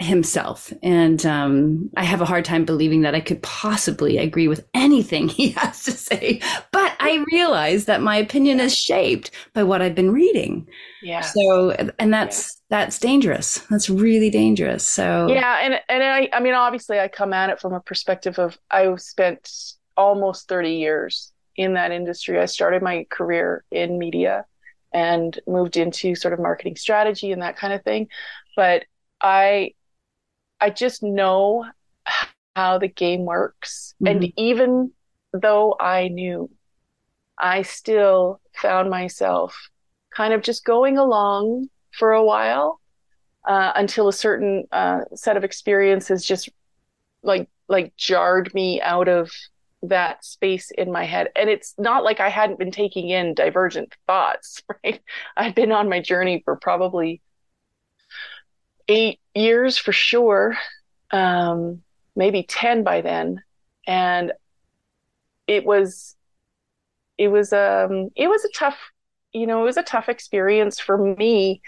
himself. 0.00 0.72
And 0.82 1.24
um, 1.26 1.90
I 1.96 2.04
have 2.04 2.20
a 2.20 2.24
hard 2.24 2.44
time 2.44 2.64
believing 2.64 3.02
that 3.02 3.14
I 3.14 3.20
could 3.20 3.42
possibly 3.42 4.16
agree 4.16 4.48
with 4.48 4.66
anything 4.74 5.28
he 5.28 5.50
has 5.50 5.84
to 5.84 5.92
say. 5.92 6.40
But 6.72 6.96
I 6.98 7.24
realize 7.30 7.84
that 7.84 8.02
my 8.02 8.16
opinion 8.16 8.60
is 8.60 8.76
shaped 8.76 9.30
by 9.52 9.62
what 9.62 9.82
I've 9.82 9.94
been 9.94 10.12
reading. 10.12 10.66
Yeah. 11.02 11.20
So, 11.20 11.70
and 11.98 12.12
that's 12.12 12.60
yeah. 12.70 12.78
that's 12.78 12.98
dangerous. 12.98 13.58
That's 13.70 13.90
really 13.90 14.30
dangerous. 14.30 14.86
So 14.86 15.28
yeah, 15.28 15.58
and 15.62 15.80
and 15.88 16.02
I 16.02 16.28
I 16.32 16.40
mean 16.40 16.54
obviously 16.54 16.98
I 16.98 17.08
come 17.08 17.32
at 17.32 17.50
it 17.50 17.60
from 17.60 17.72
a 17.72 17.80
perspective 17.80 18.38
of 18.38 18.58
I 18.70 18.94
spent 18.96 19.50
almost 19.96 20.48
thirty 20.48 20.74
years 20.74 21.32
in 21.56 21.74
that 21.74 21.90
industry. 21.90 22.38
I 22.38 22.46
started 22.46 22.82
my 22.82 23.06
career 23.10 23.64
in 23.70 23.98
media 23.98 24.44
and 24.92 25.38
moved 25.46 25.76
into 25.76 26.14
sort 26.14 26.34
of 26.34 26.40
marketing 26.40 26.76
strategy 26.76 27.32
and 27.32 27.42
that 27.42 27.56
kind 27.56 27.72
of 27.72 27.82
thing. 27.82 28.08
But 28.56 28.84
I 29.20 29.74
I 30.60 30.70
just 30.70 31.02
know 31.02 31.66
how 32.56 32.78
the 32.78 32.88
game 32.88 33.24
works. 33.24 33.94
Mm-hmm. 34.02 34.06
And 34.06 34.32
even 34.36 34.92
though 35.32 35.76
I 35.80 36.08
knew, 36.08 36.50
I 37.38 37.62
still 37.62 38.40
found 38.54 38.90
myself 38.90 39.56
kind 40.14 40.34
of 40.34 40.42
just 40.42 40.64
going 40.64 40.98
along 40.98 41.68
for 41.92 42.12
a 42.12 42.24
while 42.24 42.80
uh, 43.46 43.72
until 43.74 44.08
a 44.08 44.12
certain 44.12 44.64
uh, 44.72 45.00
set 45.14 45.36
of 45.36 45.44
experiences 45.44 46.24
just 46.24 46.50
like 47.22 47.48
like 47.68 47.96
jarred 47.96 48.52
me 48.54 48.80
out 48.82 49.08
of 49.08 49.30
that 49.82 50.24
space 50.24 50.70
in 50.76 50.92
my 50.92 51.04
head. 51.04 51.28
And 51.36 51.48
it's 51.48 51.74
not 51.78 52.04
like 52.04 52.20
I 52.20 52.28
hadn't 52.28 52.58
been 52.58 52.72
taking 52.72 53.08
in 53.08 53.34
divergent 53.34 53.94
thoughts, 54.06 54.62
right? 54.84 55.00
I'd 55.36 55.54
been 55.54 55.72
on 55.72 55.88
my 55.88 56.00
journey 56.00 56.42
for 56.44 56.56
probably 56.56 57.22
eight 58.90 59.20
years 59.34 59.78
for 59.78 59.92
sure, 59.92 60.56
um, 61.10 61.82
maybe 62.16 62.42
10 62.42 62.82
by 62.82 63.00
then. 63.00 63.42
And 63.86 64.32
it 65.46 65.64
was, 65.64 66.16
it 67.16 67.28
was, 67.28 67.52
um, 67.52 68.10
it 68.16 68.28
was 68.28 68.44
a 68.44 68.50
tough 68.54 68.78
you 69.32 69.46
know, 69.46 69.62
it 69.62 69.64
was 69.64 69.76
a 69.76 69.82
tough 69.82 70.08
experience 70.08 70.80
for 70.80 70.98
me 70.98 71.62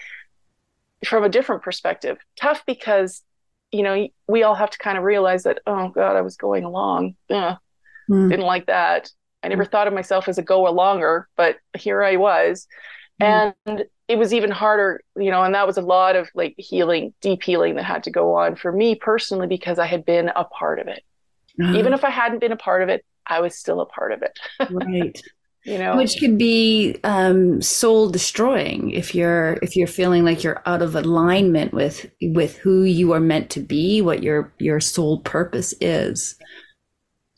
from 1.05 1.25
a 1.25 1.29
different 1.29 1.63
perspective. 1.63 2.19
Tough 2.37 2.63
because, 2.67 3.23
you 3.71 3.83
know, 3.83 4.09
we 4.27 4.43
all 4.43 4.55
have 4.55 4.71
to 4.71 4.79
kind 4.79 4.99
of 4.99 5.05
realize 5.05 5.45
that, 5.45 5.61
oh 5.67 5.89
God, 5.89 6.17
I 6.17 6.23
was 6.23 6.37
going 6.37 6.65
along. 6.65 7.17
mm. 7.31 7.59
Didn't 8.09 8.47
like 8.47 8.67
that. 8.67 9.11
I 9.43 9.49
never 9.49 9.65
mm. 9.65 9.71
thought 9.71 9.87
of 9.87 9.95
myself 9.95 10.29
as 10.29 10.39
a 10.39 10.43
go 10.43 10.65
alonger, 10.65 11.25
but 11.37 11.57
here 11.77 12.03
I 12.03 12.17
was. 12.17 12.67
Mm. 13.21 13.55
And 13.67 13.85
it 14.13 14.19
was 14.19 14.35
even 14.35 14.51
harder, 14.51 15.01
you 15.17 15.31
know, 15.31 15.43
and 15.43 15.55
that 15.55 15.67
was 15.67 15.79
a 15.79 15.83
lot 15.83 16.17
of 16.17 16.29
like 16.35 16.55
healing, 16.59 17.15
deep 17.23 17.43
healing 17.43 17.77
that 17.77 17.85
had 17.85 18.03
to 18.03 18.11
go 18.11 18.35
on 18.35 18.57
for 18.57 18.71
me 18.71 18.95
personally 18.95 19.47
because 19.47 19.79
I 19.79 19.87
had 19.87 20.05
been 20.05 20.31
a 20.37 20.45
part 20.45 20.79
of 20.79 20.87
it. 20.87 21.03
Uh-huh. 21.59 21.75
Even 21.79 21.95
if 21.95 22.05
I 22.05 22.11
hadn't 22.11 22.41
been 22.41 22.53
a 22.53 22.57
part 22.57 22.83
of 22.83 22.91
it, 22.91 23.07
I 23.27 23.41
was 23.41 23.57
still 23.57 23.81
a 23.81 23.87
part 23.87 24.13
of 24.13 24.23
it. 24.23 24.39
right. 24.71 25.21
You 25.65 25.79
know, 25.79 25.97
which 25.97 26.17
could 26.19 26.39
be 26.39 26.97
um, 27.05 27.63
soul 27.63 28.11
destroying 28.11 28.91
if 28.91 29.15
you're 29.15 29.61
if 29.63 29.77
you're 29.77 29.87
feeling 29.87 30.25
like 30.25 30.43
you're 30.43 30.61
out 30.67 30.83
of 30.83 30.97
alignment 30.97 31.73
with 31.73 32.11
with 32.21 32.57
who 32.57 32.83
you 32.83 33.13
are 33.13 33.21
meant 33.21 33.49
to 33.51 33.61
be, 33.61 34.03
what 34.03 34.25
your 34.25 34.53
your 34.59 34.81
soul 34.81 35.21
purpose 35.21 35.73
is. 35.81 36.35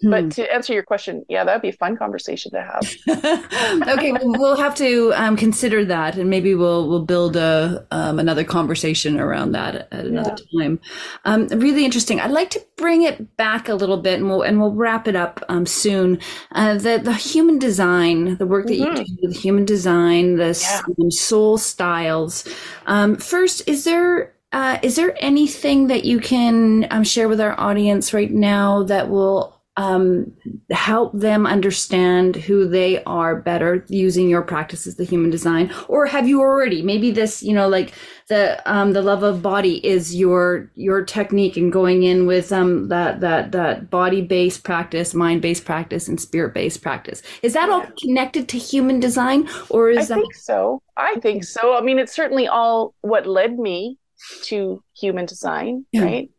But 0.05 0.24
hmm. 0.24 0.28
to 0.30 0.52
answer 0.52 0.72
your 0.72 0.82
question, 0.82 1.24
yeah, 1.28 1.44
that'd 1.44 1.62
be 1.62 1.70
a 1.70 1.72
fun 1.72 1.96
conversation 1.96 2.52
to 2.52 2.62
have. 2.62 3.88
okay, 3.88 4.12
well, 4.12 4.32
we'll 4.38 4.57
have 4.57 4.74
to 4.76 5.12
um, 5.14 5.36
consider 5.36 5.84
that, 5.86 6.16
and 6.16 6.28
maybe 6.30 6.55
we'll 6.55 6.88
we'll 6.88 7.05
build 7.05 7.36
a 7.36 7.86
um, 7.90 8.18
another 8.18 8.44
conversation 8.44 9.18
around 9.18 9.52
that 9.52 9.88
at 9.92 10.05
another 10.05 10.36
yeah. 10.50 10.62
time. 10.62 10.80
Um, 11.24 11.46
really 11.48 11.84
interesting. 11.84 12.20
I'd 12.20 12.30
like 12.30 12.50
to 12.50 12.64
bring 12.76 13.02
it 13.02 13.36
back 13.36 13.68
a 13.68 13.74
little 13.74 13.98
bit, 13.98 14.20
and 14.20 14.28
we'll 14.28 14.42
and 14.42 14.61
we'll 14.61 14.74
wrap 14.74 15.09
it 15.09 15.16
up 15.16 15.42
um, 15.48 15.66
soon. 15.66 16.18
Uh, 16.52 16.74
the 16.74 17.00
the 17.02 17.14
human 17.14 17.59
design, 17.59 18.36
the 18.36 18.46
work 18.46 18.66
that 18.66 18.78
mm-hmm. 18.78 18.96
you 18.96 19.05
do 19.05 19.16
with 19.22 19.36
human 19.36 19.64
design, 19.64 20.36
the 20.36 20.59
yeah. 20.98 21.09
soul 21.11 21.59
styles. 21.59 22.46
Um, 22.86 23.16
first, 23.16 23.66
is 23.68 23.84
there 23.84 24.34
uh, 24.55 24.78
is 24.82 24.94
there 24.94 25.16
anything 25.18 25.88
that 25.88 26.05
you 26.05 26.20
can 26.20 26.86
um, 26.90 27.02
share 27.02 27.28
with 27.28 27.40
our 27.40 27.59
audience 27.59 28.14
right 28.14 28.30
now 28.30 28.84
that 28.84 29.11
will 29.11 29.61
um, 29.76 30.32
help 30.70 31.12
them 31.18 31.46
understand 31.46 32.36
who 32.36 32.68
they 32.68 33.02
are 33.04 33.34
better 33.34 33.84
using 33.88 34.28
your 34.28 34.42
practices, 34.42 34.94
the 34.94 35.04
human 35.04 35.30
design, 35.30 35.74
or 35.88 36.06
have 36.06 36.28
you 36.28 36.40
already? 36.40 36.80
Maybe 36.80 37.10
this, 37.10 37.42
you 37.42 37.52
know, 37.52 37.68
like 37.68 37.92
the 38.28 38.62
um, 38.72 38.92
the 38.92 39.02
love 39.02 39.24
of 39.24 39.42
body 39.42 39.84
is 39.84 40.14
your 40.14 40.70
your 40.76 41.04
technique 41.04 41.56
and 41.56 41.72
going 41.72 42.04
in 42.04 42.26
with 42.26 42.52
um 42.52 42.88
that 42.88 43.20
that 43.20 43.50
that 43.52 43.90
body 43.90 44.22
based 44.22 44.62
practice, 44.62 45.12
mind 45.12 45.42
based 45.42 45.64
practice, 45.64 46.06
and 46.06 46.20
spirit 46.20 46.54
based 46.54 46.80
practice. 46.80 47.20
Is 47.42 47.54
that 47.54 47.68
all 47.68 47.84
connected 48.00 48.48
to 48.50 48.58
human 48.58 49.00
design, 49.00 49.48
or 49.70 49.90
is 49.90 50.10
I 50.10 50.14
that? 50.14 50.20
think 50.20 50.34
so. 50.34 50.82
I 50.96 51.16
think 51.16 51.42
so. 51.42 51.76
I 51.76 51.80
mean, 51.80 51.98
it's 51.98 52.14
certainly 52.14 52.46
all 52.46 52.94
what 53.00 53.26
led 53.26 53.58
me 53.58 53.98
to 54.44 54.82
human 54.96 55.26
design, 55.26 55.84
yeah. 55.90 56.04
right? 56.04 56.30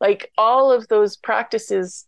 Like 0.00 0.32
all 0.38 0.72
of 0.72 0.88
those 0.88 1.16
practices 1.16 2.06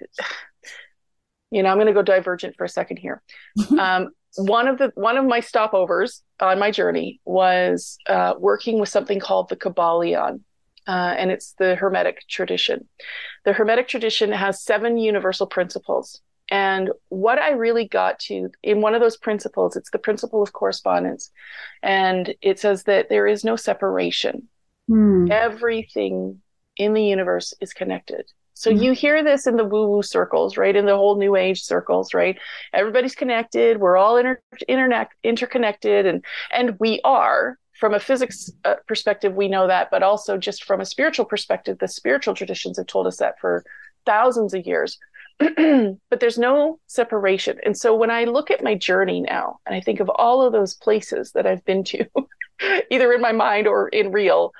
you 1.50 1.62
know, 1.62 1.70
I'm 1.70 1.76
going 1.76 1.86
to 1.86 1.92
go 1.92 2.02
divergent 2.02 2.56
for 2.56 2.64
a 2.64 2.68
second 2.68 2.98
here. 2.98 3.22
Um, 3.78 4.10
one 4.36 4.68
of 4.68 4.78
the 4.78 4.92
one 4.94 5.16
of 5.16 5.24
my 5.24 5.40
stopovers 5.40 6.20
on 6.40 6.58
my 6.58 6.70
journey 6.70 7.20
was 7.24 7.98
uh, 8.08 8.34
working 8.38 8.78
with 8.78 8.88
something 8.88 9.20
called 9.20 9.48
the 9.48 9.56
Kybalion, 9.56 10.40
uh, 10.86 11.14
and 11.16 11.30
it's 11.30 11.54
the 11.58 11.74
Hermetic 11.74 12.26
tradition. 12.28 12.88
The 13.44 13.52
Hermetic 13.52 13.88
tradition 13.88 14.30
has 14.30 14.62
seven 14.62 14.98
universal 14.98 15.46
principles, 15.46 16.20
and 16.50 16.90
what 17.08 17.38
I 17.38 17.50
really 17.50 17.88
got 17.88 18.18
to 18.20 18.50
in 18.62 18.80
one 18.80 18.94
of 18.94 19.00
those 19.00 19.16
principles, 19.16 19.76
it's 19.76 19.90
the 19.90 19.98
principle 19.98 20.42
of 20.42 20.52
correspondence, 20.52 21.30
and 21.82 22.34
it 22.40 22.60
says 22.60 22.84
that 22.84 23.08
there 23.08 23.26
is 23.26 23.44
no 23.44 23.56
separation. 23.56 24.48
Mm. 24.90 25.30
Everything 25.30 26.40
in 26.76 26.94
the 26.94 27.02
universe 27.02 27.54
is 27.60 27.72
connected. 27.72 28.30
So 28.58 28.70
mm-hmm. 28.70 28.82
you 28.82 28.92
hear 28.92 29.22
this 29.22 29.46
in 29.46 29.56
the 29.56 29.64
woo 29.64 29.88
woo 29.88 30.02
circles, 30.02 30.56
right? 30.56 30.74
In 30.74 30.84
the 30.84 30.96
whole 30.96 31.16
new 31.16 31.36
age 31.36 31.62
circles, 31.62 32.12
right? 32.12 32.36
Everybody's 32.72 33.14
connected. 33.14 33.78
We're 33.78 33.96
all 33.96 34.16
inter- 34.16 34.42
internet 34.66 35.10
interconnected 35.22 36.06
and, 36.06 36.24
and 36.52 36.76
we 36.80 37.00
are 37.04 37.56
from 37.78 37.94
a 37.94 38.00
physics 38.00 38.50
uh, 38.64 38.74
perspective, 38.88 39.34
we 39.34 39.46
know 39.46 39.68
that, 39.68 39.88
but 39.88 40.02
also 40.02 40.36
just 40.36 40.64
from 40.64 40.80
a 40.80 40.84
spiritual 40.84 41.24
perspective, 41.24 41.78
the 41.78 41.86
spiritual 41.86 42.34
traditions 42.34 42.76
have 42.76 42.88
told 42.88 43.06
us 43.06 43.18
that 43.18 43.38
for 43.38 43.64
thousands 44.04 44.52
of 44.52 44.66
years. 44.66 44.98
but 45.38 46.18
there's 46.18 46.38
no 46.38 46.80
separation. 46.88 47.58
And 47.64 47.76
so 47.76 47.94
when 47.94 48.10
I 48.10 48.24
look 48.24 48.50
at 48.50 48.64
my 48.64 48.74
journey 48.74 49.20
now 49.20 49.60
and 49.64 49.76
I 49.76 49.80
think 49.80 50.00
of 50.00 50.08
all 50.08 50.42
of 50.42 50.52
those 50.52 50.74
places 50.74 51.30
that 51.32 51.46
I've 51.46 51.64
been 51.64 51.84
to, 51.84 52.04
either 52.90 53.12
in 53.12 53.20
my 53.20 53.30
mind 53.30 53.68
or 53.68 53.88
in 53.88 54.10
real, 54.10 54.52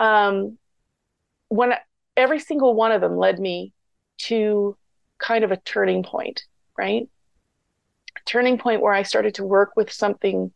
um, 0.00 0.58
when 1.48 1.74
every 2.16 2.38
single 2.38 2.74
one 2.74 2.92
of 2.92 3.00
them 3.00 3.16
led 3.16 3.38
me 3.38 3.72
to 4.18 4.76
kind 5.18 5.44
of 5.44 5.52
a 5.52 5.56
turning 5.58 6.02
point, 6.02 6.44
right? 6.76 7.08
A 8.16 8.20
turning 8.26 8.58
point 8.58 8.82
where 8.82 8.92
I 8.92 9.02
started 9.02 9.34
to 9.36 9.44
work 9.44 9.72
with 9.76 9.92
something 9.92 10.52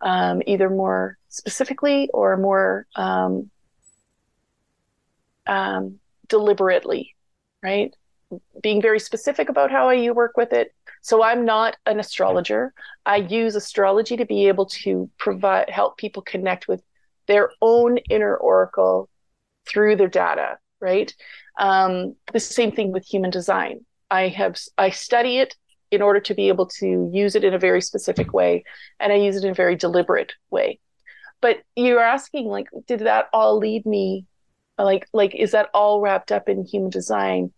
um, 0.00 0.42
either 0.46 0.68
more 0.68 1.18
specifically 1.28 2.08
or 2.12 2.36
more 2.36 2.86
um, 2.96 3.50
um, 5.46 5.98
deliberately, 6.28 7.14
right? 7.62 7.94
Being 8.62 8.82
very 8.82 8.98
specific 8.98 9.48
about 9.48 9.70
how 9.70 9.88
I 9.88 9.94
you 9.94 10.14
work 10.14 10.36
with 10.36 10.52
it. 10.52 10.74
So 11.02 11.22
I'm 11.22 11.44
not 11.44 11.76
an 11.86 12.00
astrologer. 12.00 12.72
I 13.04 13.16
use 13.16 13.54
astrology 13.54 14.16
to 14.16 14.24
be 14.24 14.48
able 14.48 14.66
to 14.66 15.10
provide 15.18 15.70
help 15.70 15.96
people 15.98 16.22
connect 16.22 16.66
with 16.66 16.82
their 17.26 17.50
own 17.60 17.98
inner 18.10 18.36
oracle 18.36 19.08
through 19.66 19.96
their 19.96 20.08
data 20.08 20.58
right? 20.84 21.12
Um, 21.58 22.14
the 22.32 22.40
same 22.40 22.70
thing 22.70 22.92
with 22.92 23.04
human 23.06 23.30
design. 23.30 23.84
I 24.10 24.28
have 24.28 24.58
I 24.76 24.90
study 24.90 25.38
it 25.38 25.56
in 25.90 26.02
order 26.02 26.20
to 26.20 26.34
be 26.34 26.48
able 26.48 26.66
to 26.66 27.10
use 27.12 27.34
it 27.34 27.44
in 27.44 27.54
a 27.54 27.58
very 27.58 27.80
specific 27.80 28.32
way, 28.32 28.64
and 29.00 29.12
I 29.12 29.16
use 29.16 29.36
it 29.36 29.44
in 29.44 29.50
a 29.50 29.54
very 29.54 29.76
deliberate 29.76 30.32
way. 30.50 30.78
But 31.40 31.62
you're 31.74 32.00
asking, 32.00 32.46
like, 32.46 32.68
did 32.86 33.00
that 33.00 33.28
all 33.32 33.58
lead 33.58 33.86
me? 33.86 34.26
Like, 34.78 35.08
like, 35.12 35.34
is 35.34 35.52
that 35.52 35.70
all 35.72 36.00
wrapped 36.00 36.32
up 36.32 36.48
in 36.48 36.64
human 36.64 36.90
design? 36.90 37.52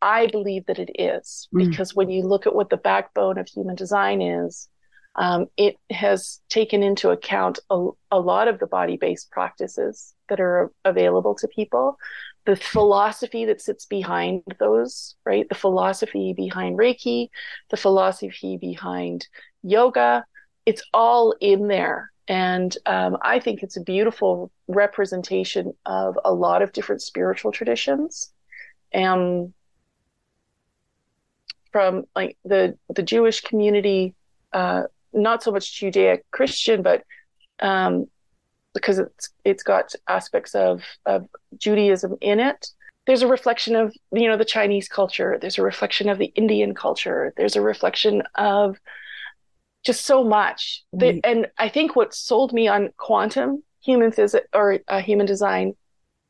I 0.00 0.26
believe 0.26 0.66
that 0.66 0.80
it 0.80 0.90
is 0.98 1.48
mm. 1.54 1.68
because 1.68 1.94
when 1.94 2.10
you 2.10 2.22
look 2.22 2.46
at 2.46 2.54
what 2.54 2.70
the 2.70 2.76
backbone 2.76 3.38
of 3.38 3.48
human 3.48 3.76
design 3.76 4.20
is, 4.20 4.68
um, 5.14 5.46
it 5.56 5.76
has 5.90 6.40
taken 6.48 6.82
into 6.82 7.10
account 7.10 7.58
a, 7.70 7.88
a 8.10 8.18
lot 8.18 8.48
of 8.48 8.58
the 8.58 8.66
body 8.66 8.96
based 8.96 9.30
practices 9.30 10.14
that 10.28 10.40
are 10.40 10.72
available 10.84 11.34
to 11.36 11.48
people, 11.48 11.98
the 12.44 12.56
philosophy 12.56 13.44
that 13.44 13.60
sits 13.60 13.86
behind 13.86 14.42
those, 14.58 15.14
right? 15.24 15.48
The 15.48 15.54
philosophy 15.54 16.32
behind 16.32 16.78
Reiki, 16.78 17.28
the 17.70 17.76
philosophy 17.76 18.56
behind 18.56 19.28
yoga, 19.62 20.24
it's 20.66 20.82
all 20.92 21.34
in 21.40 21.68
there. 21.68 22.10
And 22.28 22.76
um, 22.86 23.18
I 23.22 23.40
think 23.40 23.62
it's 23.62 23.76
a 23.76 23.82
beautiful 23.82 24.50
representation 24.68 25.74
of 25.86 26.18
a 26.24 26.32
lot 26.32 26.62
of 26.62 26.72
different 26.72 27.02
spiritual 27.02 27.52
traditions. 27.52 28.32
Um, 28.94 29.54
from 31.72 32.04
like 32.14 32.36
the 32.44 32.78
the 32.94 33.02
Jewish 33.02 33.40
community, 33.40 34.14
uh, 34.52 34.84
not 35.12 35.42
so 35.42 35.50
much 35.50 35.74
Judaic 35.74 36.24
Christian, 36.30 36.82
but 36.82 37.02
um, 37.60 38.06
because 38.74 38.98
it's 38.98 39.30
it's 39.44 39.62
got 39.62 39.92
aspects 40.08 40.54
of 40.54 40.82
of 41.06 41.26
Judaism 41.56 42.16
in 42.20 42.40
it. 42.40 42.68
There's 43.06 43.22
a 43.22 43.26
reflection 43.26 43.76
of 43.76 43.94
you 44.12 44.28
know 44.28 44.36
the 44.36 44.44
Chinese 44.44 44.88
culture. 44.88 45.38
There's 45.40 45.58
a 45.58 45.62
reflection 45.62 46.08
of 46.08 46.18
the 46.18 46.32
Indian 46.34 46.74
culture. 46.74 47.32
There's 47.36 47.56
a 47.56 47.62
reflection 47.62 48.22
of 48.34 48.78
just 49.84 50.04
so 50.04 50.22
much. 50.22 50.82
Mm-hmm. 50.94 51.18
and 51.24 51.48
I 51.58 51.68
think 51.68 51.96
what 51.96 52.14
sold 52.14 52.52
me 52.52 52.68
on 52.68 52.90
quantum 52.96 53.62
human 53.82 54.12
physics 54.12 54.46
or 54.54 54.78
uh, 54.88 55.00
human 55.00 55.26
design, 55.26 55.74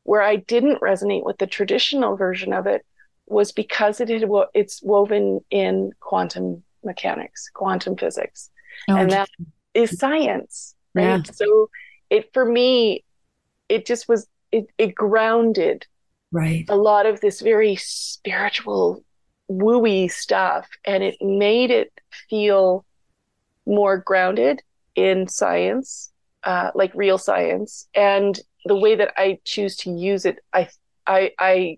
where 0.03 0.23
I 0.23 0.37
didn't 0.37 0.81
resonate 0.81 1.23
with 1.23 1.37
the 1.37 1.47
traditional 1.47 2.15
version 2.15 2.51
of 2.51 2.65
it, 2.67 2.83
was 3.27 3.51
because 3.51 4.01
it 4.01 4.09
had 4.09 4.27
it's 4.53 4.81
woven 4.83 5.41
in 5.49 5.91
quantum 5.99 6.63
mechanics, 6.83 7.49
quantum 7.53 7.95
physics, 7.95 8.49
oh, 8.89 8.97
and 8.97 9.11
that 9.11 9.29
is 9.73 9.97
science, 9.97 10.75
right? 10.93 11.25
Yeah. 11.25 11.33
So 11.33 11.69
it 12.13 12.31
for 12.31 12.45
me 12.45 13.03
it 13.69 13.85
just 13.85 14.07
was 14.07 14.27
it, 14.51 14.67
it 14.77 14.93
grounded 14.93 15.85
right 16.31 16.65
a 16.69 16.75
lot 16.75 17.05
of 17.05 17.19
this 17.21 17.41
very 17.41 17.75
spiritual 17.75 19.03
wooey 19.49 20.09
stuff 20.09 20.67
and 20.85 21.03
it 21.03 21.15
made 21.21 21.71
it 21.71 21.91
feel 22.29 22.85
more 23.65 23.97
grounded 23.97 24.61
in 24.95 25.27
science 25.27 26.11
uh, 26.43 26.69
like 26.75 26.91
real 26.93 27.17
science 27.17 27.87
and 27.95 28.39
the 28.65 28.75
way 28.75 28.95
that 28.95 29.11
i 29.17 29.39
choose 29.43 29.75
to 29.75 29.89
use 29.89 30.23
it 30.25 30.37
i 30.53 30.69
i 31.07 31.31
i 31.39 31.77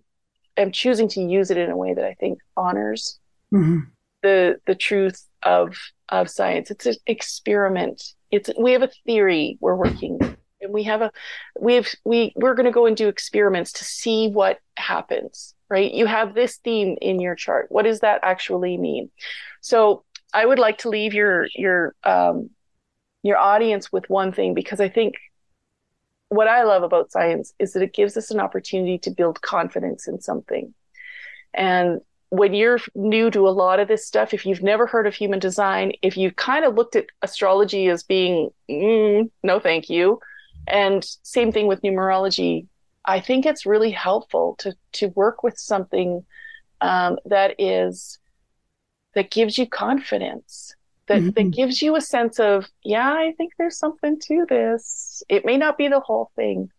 am 0.58 0.72
choosing 0.72 1.08
to 1.08 1.22
use 1.22 1.50
it 1.50 1.58
in 1.58 1.70
a 1.70 1.78
way 1.78 1.94
that 1.94 2.06
i 2.06 2.14
think 2.16 2.40
honors 2.58 3.20
mm-hmm. 3.54 3.80
the 4.22 4.58
the 4.68 4.76
truth 4.76 5.24
of 5.44 5.76
of 6.10 6.30
science. 6.30 6.72
It's 6.72 6.86
an 6.86 6.96
experiment. 7.08 8.04
It's 8.32 8.50
we 8.58 8.74
have 8.74 8.84
a 8.84 8.90
theory 9.06 9.58
we're 9.62 9.76
working 9.76 10.20
and 10.62 10.74
we 10.74 10.84
have 10.84 11.02
a 11.02 11.12
we 11.60 11.76
have 11.76 11.88
we 12.04 12.34
we're 12.36 12.56
going 12.56 12.66
to 12.66 12.72
go 12.72 12.86
and 12.86 12.98
do 12.98 13.08
experiments 13.08 13.72
to 13.74 13.86
see 13.86 14.30
what 14.30 14.60
happens 14.78 15.54
right? 15.68 15.94
You 15.96 16.06
have 16.06 16.36
this 16.36 16.58
theme 16.58 16.96
in 17.02 17.20
your 17.20 17.34
chart. 17.34 17.66
What 17.70 17.86
does 17.86 18.02
that 18.02 18.20
actually 18.22 18.78
mean? 18.78 19.10
So 19.62 20.04
i 20.36 20.46
would 20.46 20.60
like 20.60 20.78
to 20.80 20.90
leave 20.90 21.14
your 21.14 21.48
your 21.56 21.96
um 22.04 22.50
your 23.24 23.38
audience 23.38 23.92
with 23.92 24.08
one 24.10 24.32
thing 24.32 24.54
because 24.54 24.80
i 24.80 24.90
think 24.90 25.16
what 26.30 26.48
i 26.48 26.64
love 26.64 26.84
about 26.84 27.12
science 27.12 27.54
is 27.58 27.74
that 27.74 27.82
it 27.82 27.94
gives 27.94 28.18
us 28.18 28.30
an 28.30 28.40
opportunity 28.40 28.98
to 29.00 29.10
build 29.10 29.42
confidence 29.42 30.08
in 30.08 30.20
something. 30.20 30.74
And 31.54 32.02
when 32.30 32.54
you're 32.54 32.80
new 32.96 33.30
to 33.32 33.48
a 33.48 33.52
lot 33.52 33.80
of 33.80 33.88
this 33.88 34.06
stuff, 34.06 34.34
if 34.34 34.46
you've 34.46 34.64
never 34.64 34.88
heard 34.88 35.08
of 35.08 35.14
human 35.14 35.40
design, 35.40 35.94
if 36.02 36.18
you've 36.18 36.36
kind 36.36 36.66
of 36.66 36.76
looked 36.76 36.96
at 36.96 37.06
astrology 37.22 37.88
as 37.88 38.04
being, 38.04 38.50
mm, 38.70 39.30
no, 39.44 39.60
thank 39.60 39.90
you, 39.90 40.20
and 40.68 41.06
same 41.24 41.52
thing 41.52 41.68
with 41.68 41.82
numerology, 41.82 42.68
I 43.06 43.20
think 43.20 43.46
it's 43.46 43.66
really 43.66 43.92
helpful 43.92 44.56
to 44.60 44.74
to 44.94 45.08
work 45.10 45.44
with 45.44 45.58
something 45.58 46.26
um, 46.82 47.18
that 47.26 47.56
is 47.60 48.20
that 49.14 49.32
gives 49.32 49.58
you 49.58 49.68
confidence, 49.68 50.76
that 51.08 51.20
mm-hmm. 51.20 51.30
that 51.30 51.52
gives 51.52 51.82
you 51.82 51.96
a 51.96 52.02
sense 52.02 52.40
of, 52.40 52.66
yeah, 52.84 53.12
I 53.12 53.34
think 53.38 53.54
there's 53.58 53.78
something 53.78 54.20
to 54.22 54.46
this. 54.50 55.24
It 55.30 55.46
may 55.46 55.58
not 55.58 55.78
be 55.78 55.88
the 55.88 56.00
whole 56.00 56.32
thing, 56.36 56.70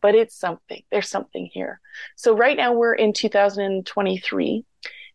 but 0.00 0.14
it's 0.14 0.36
something. 0.36 0.82
There's 0.90 1.08
something 1.08 1.48
here. 1.52 1.80
So 2.16 2.36
right 2.36 2.56
now 2.56 2.72
we're 2.72 2.94
in 2.94 3.12
2023. 3.12 4.64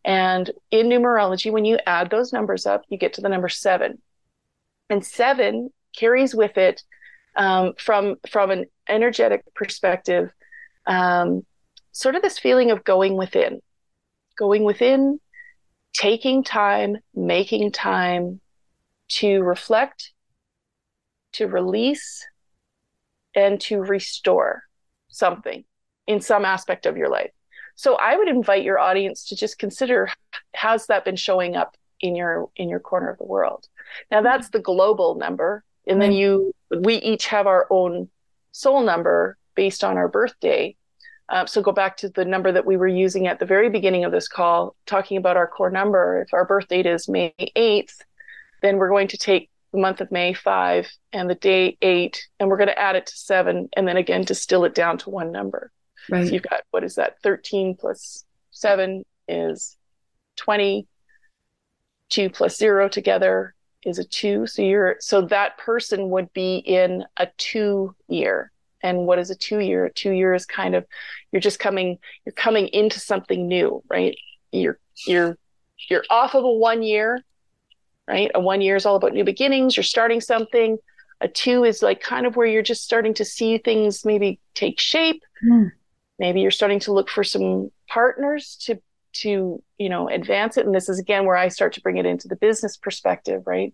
And 0.05 0.51
in 0.69 0.87
numerology, 0.87 1.51
when 1.51 1.65
you 1.65 1.79
add 1.87 2.11
those 2.11 2.31
numbers 2.31 2.67
up, 2.67 2.83
you 2.89 2.97
get 2.97 3.13
to 3.13 3.21
the 3.21 3.29
number 3.29 3.49
seven. 3.49 3.99
And 4.87 5.03
seven 5.03 5.71
carries 5.97 6.35
with 6.35 6.57
it, 6.59 6.83
um, 7.35 7.73
from 7.79 8.17
from 8.29 8.51
an 8.51 8.65
energetic 8.87 9.43
perspective, 9.55 10.29
um, 10.85 11.43
sort 11.91 12.13
of 12.13 12.21
this 12.21 12.37
feeling 12.37 12.69
of 12.69 12.83
going 12.83 13.17
within, 13.17 13.61
going 14.37 14.63
within, 14.63 15.19
taking 15.93 16.43
time, 16.43 16.97
making 17.15 17.71
time 17.71 18.39
to 19.07 19.41
reflect, 19.41 20.13
to 21.33 21.47
release, 21.47 22.27
and 23.33 23.59
to 23.61 23.79
restore 23.79 24.63
something 25.07 25.63
in 26.05 26.21
some 26.21 26.45
aspect 26.45 26.85
of 26.85 26.95
your 26.95 27.09
life. 27.09 27.31
So 27.75 27.95
I 27.95 28.15
would 28.15 28.27
invite 28.27 28.63
your 28.63 28.79
audience 28.79 29.25
to 29.27 29.35
just 29.35 29.59
consider 29.59 30.09
how's 30.55 30.87
that 30.87 31.05
been 31.05 31.15
showing 31.15 31.55
up 31.55 31.75
in 31.99 32.15
your 32.15 32.49
in 32.55 32.69
your 32.69 32.79
corner 32.79 33.09
of 33.09 33.17
the 33.17 33.25
world. 33.25 33.67
Now 34.11 34.21
that's 34.21 34.49
the 34.49 34.59
global 34.59 35.15
number 35.15 35.63
and 35.87 36.01
then 36.01 36.11
you 36.11 36.53
we 36.79 36.95
each 36.95 37.27
have 37.27 37.47
our 37.47 37.67
own 37.69 38.09
soul 38.51 38.81
number 38.81 39.37
based 39.55 39.83
on 39.83 39.97
our 39.97 40.07
birthday. 40.07 40.75
Uh, 41.27 41.45
so 41.45 41.61
go 41.61 41.71
back 41.71 41.97
to 41.97 42.09
the 42.09 42.25
number 42.25 42.51
that 42.51 42.65
we 42.65 42.77
were 42.77 42.87
using 42.87 43.27
at 43.27 43.39
the 43.39 43.45
very 43.45 43.69
beginning 43.69 44.03
of 44.03 44.11
this 44.11 44.27
call, 44.27 44.75
talking 44.85 45.17
about 45.17 45.37
our 45.37 45.47
core 45.47 45.71
number. 45.71 46.21
If 46.21 46.33
our 46.33 46.45
birth 46.45 46.67
date 46.67 46.85
is 46.85 47.07
May 47.07 47.33
8th, 47.55 47.95
then 48.61 48.77
we're 48.77 48.89
going 48.89 49.07
to 49.07 49.17
take 49.17 49.49
the 49.71 49.79
month 49.79 50.01
of 50.01 50.11
May 50.11 50.33
5 50.33 50.87
and 51.13 51.29
the 51.29 51.35
day 51.35 51.77
8, 51.81 52.27
and 52.39 52.49
we're 52.49 52.57
going 52.57 52.67
to 52.67 52.79
add 52.79 52.95
it 52.95 53.07
to 53.07 53.17
7, 53.17 53.69
and 53.75 53.87
then 53.87 53.97
again 53.97 54.23
distill 54.23 54.65
it 54.65 54.75
down 54.75 54.99
to 54.99 55.09
one 55.09 55.31
number. 55.31 55.71
Right. 56.09 56.27
So 56.27 56.33
you've 56.33 56.43
got, 56.43 56.61
what 56.71 56.83
is 56.83 56.95
that? 56.95 57.21
13 57.21 57.75
plus 57.75 58.25
7 58.51 59.03
is 59.27 59.77
20. 60.37 60.87
2 62.09 62.29
plus 62.29 62.57
0 62.57 62.87
together 62.89 63.53
is 63.83 63.99
a 63.99 64.03
2. 64.03 64.47
So 64.47 64.61
you're, 64.61 64.97
so 64.99 65.21
that 65.21 65.57
person 65.57 66.09
would 66.09 66.31
be 66.33 66.57
in 66.57 67.03
a 67.17 67.27
2 67.37 67.95
year. 68.07 68.51
And 68.81 69.07
what 69.07 69.19
is 69.19 69.31
a 69.31 69.35
2 69.35 69.59
year? 69.59 69.85
A 69.85 69.93
2 69.93 70.11
year 70.11 70.33
is 70.33 70.45
kind 70.45 70.75
of, 70.75 70.85
you're 71.31 71.39
just 71.39 71.59
coming, 71.59 71.97
you're 72.25 72.33
coming 72.33 72.67
into 72.67 72.99
something 72.99 73.47
new, 73.47 73.83
right? 73.89 74.15
You're, 74.51 74.79
you're, 75.07 75.37
you're 75.89 76.03
off 76.09 76.35
of 76.35 76.43
a 76.43 76.51
one 76.51 76.83
year, 76.83 77.19
right? 78.07 78.29
A 78.35 78.39
one 78.39 78.61
year 78.61 78.75
is 78.75 78.85
all 78.85 78.95
about 78.95 79.13
new 79.13 79.23
beginnings. 79.23 79.75
You're 79.75 79.83
starting 79.83 80.21
something. 80.21 80.77
A 81.21 81.27
two 81.27 81.63
is 81.63 81.81
like 81.81 82.01
kind 82.01 82.25
of 82.25 82.35
where 82.35 82.45
you're 82.45 82.61
just 82.61 82.83
starting 82.83 83.13
to 83.15 83.25
see 83.25 83.57
things 83.57 84.05
maybe 84.05 84.39
take 84.53 84.79
shape. 84.79 85.23
Mm 85.43 85.71
maybe 86.19 86.41
you're 86.41 86.51
starting 86.51 86.79
to 86.81 86.93
look 86.93 87.09
for 87.09 87.23
some 87.23 87.71
partners 87.87 88.57
to 88.61 88.79
to 89.13 89.63
you 89.77 89.89
know 89.89 90.09
advance 90.09 90.57
it. 90.57 90.65
And 90.65 90.75
this 90.75 90.89
is 90.89 90.99
again 90.99 91.25
where 91.25 91.37
i 91.37 91.47
start 91.47 91.73
to 91.73 91.81
bring 91.81 91.97
it 91.97 92.05
into 92.05 92.27
the 92.27 92.35
business 92.35 92.77
perspective 92.77 93.43
right? 93.45 93.73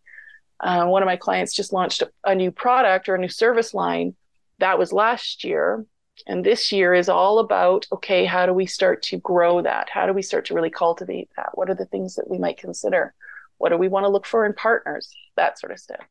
Uh, 0.59 0.85
one 0.85 1.01
of 1.01 1.07
my 1.07 1.15
clients 1.15 1.53
just 1.53 1.73
launched 1.73 2.03
a, 2.03 2.11
a 2.23 2.35
new 2.35 2.51
product 2.51 3.09
or 3.09 3.15
a 3.15 3.19
new 3.19 3.29
service 3.29 3.73
line. 3.73 4.15
That 4.59 4.77
was 4.77 4.93
last 4.93 5.43
year. 5.43 5.85
And 6.27 6.45
this 6.45 6.71
year 6.71 6.93
is 6.93 7.09
all 7.09 7.39
about 7.39 7.87
okay 7.91 8.25
how 8.25 8.45
do 8.45 8.53
we 8.53 8.65
start 8.65 9.01
to 9.03 9.17
grow 9.17 9.61
that? 9.61 9.89
How 9.89 10.05
do 10.05 10.13
we 10.13 10.21
start 10.21 10.45
to 10.45 10.53
really 10.53 10.69
cultivate 10.69 11.29
that? 11.37 11.49
What 11.53 11.69
are 11.69 11.75
the 11.75 11.85
things 11.85 12.15
that 12.15 12.29
we 12.29 12.37
might 12.37 12.57
consider? 12.57 13.13
What 13.57 13.69
do 13.69 13.77
we 13.77 13.87
want 13.87 14.03
to 14.05 14.09
look 14.09 14.25
for 14.25 14.45
in 14.45 14.53
partners? 14.53 15.11
That 15.35 15.59
sort 15.59 15.71
of 15.71 15.79
stuff 15.79 16.05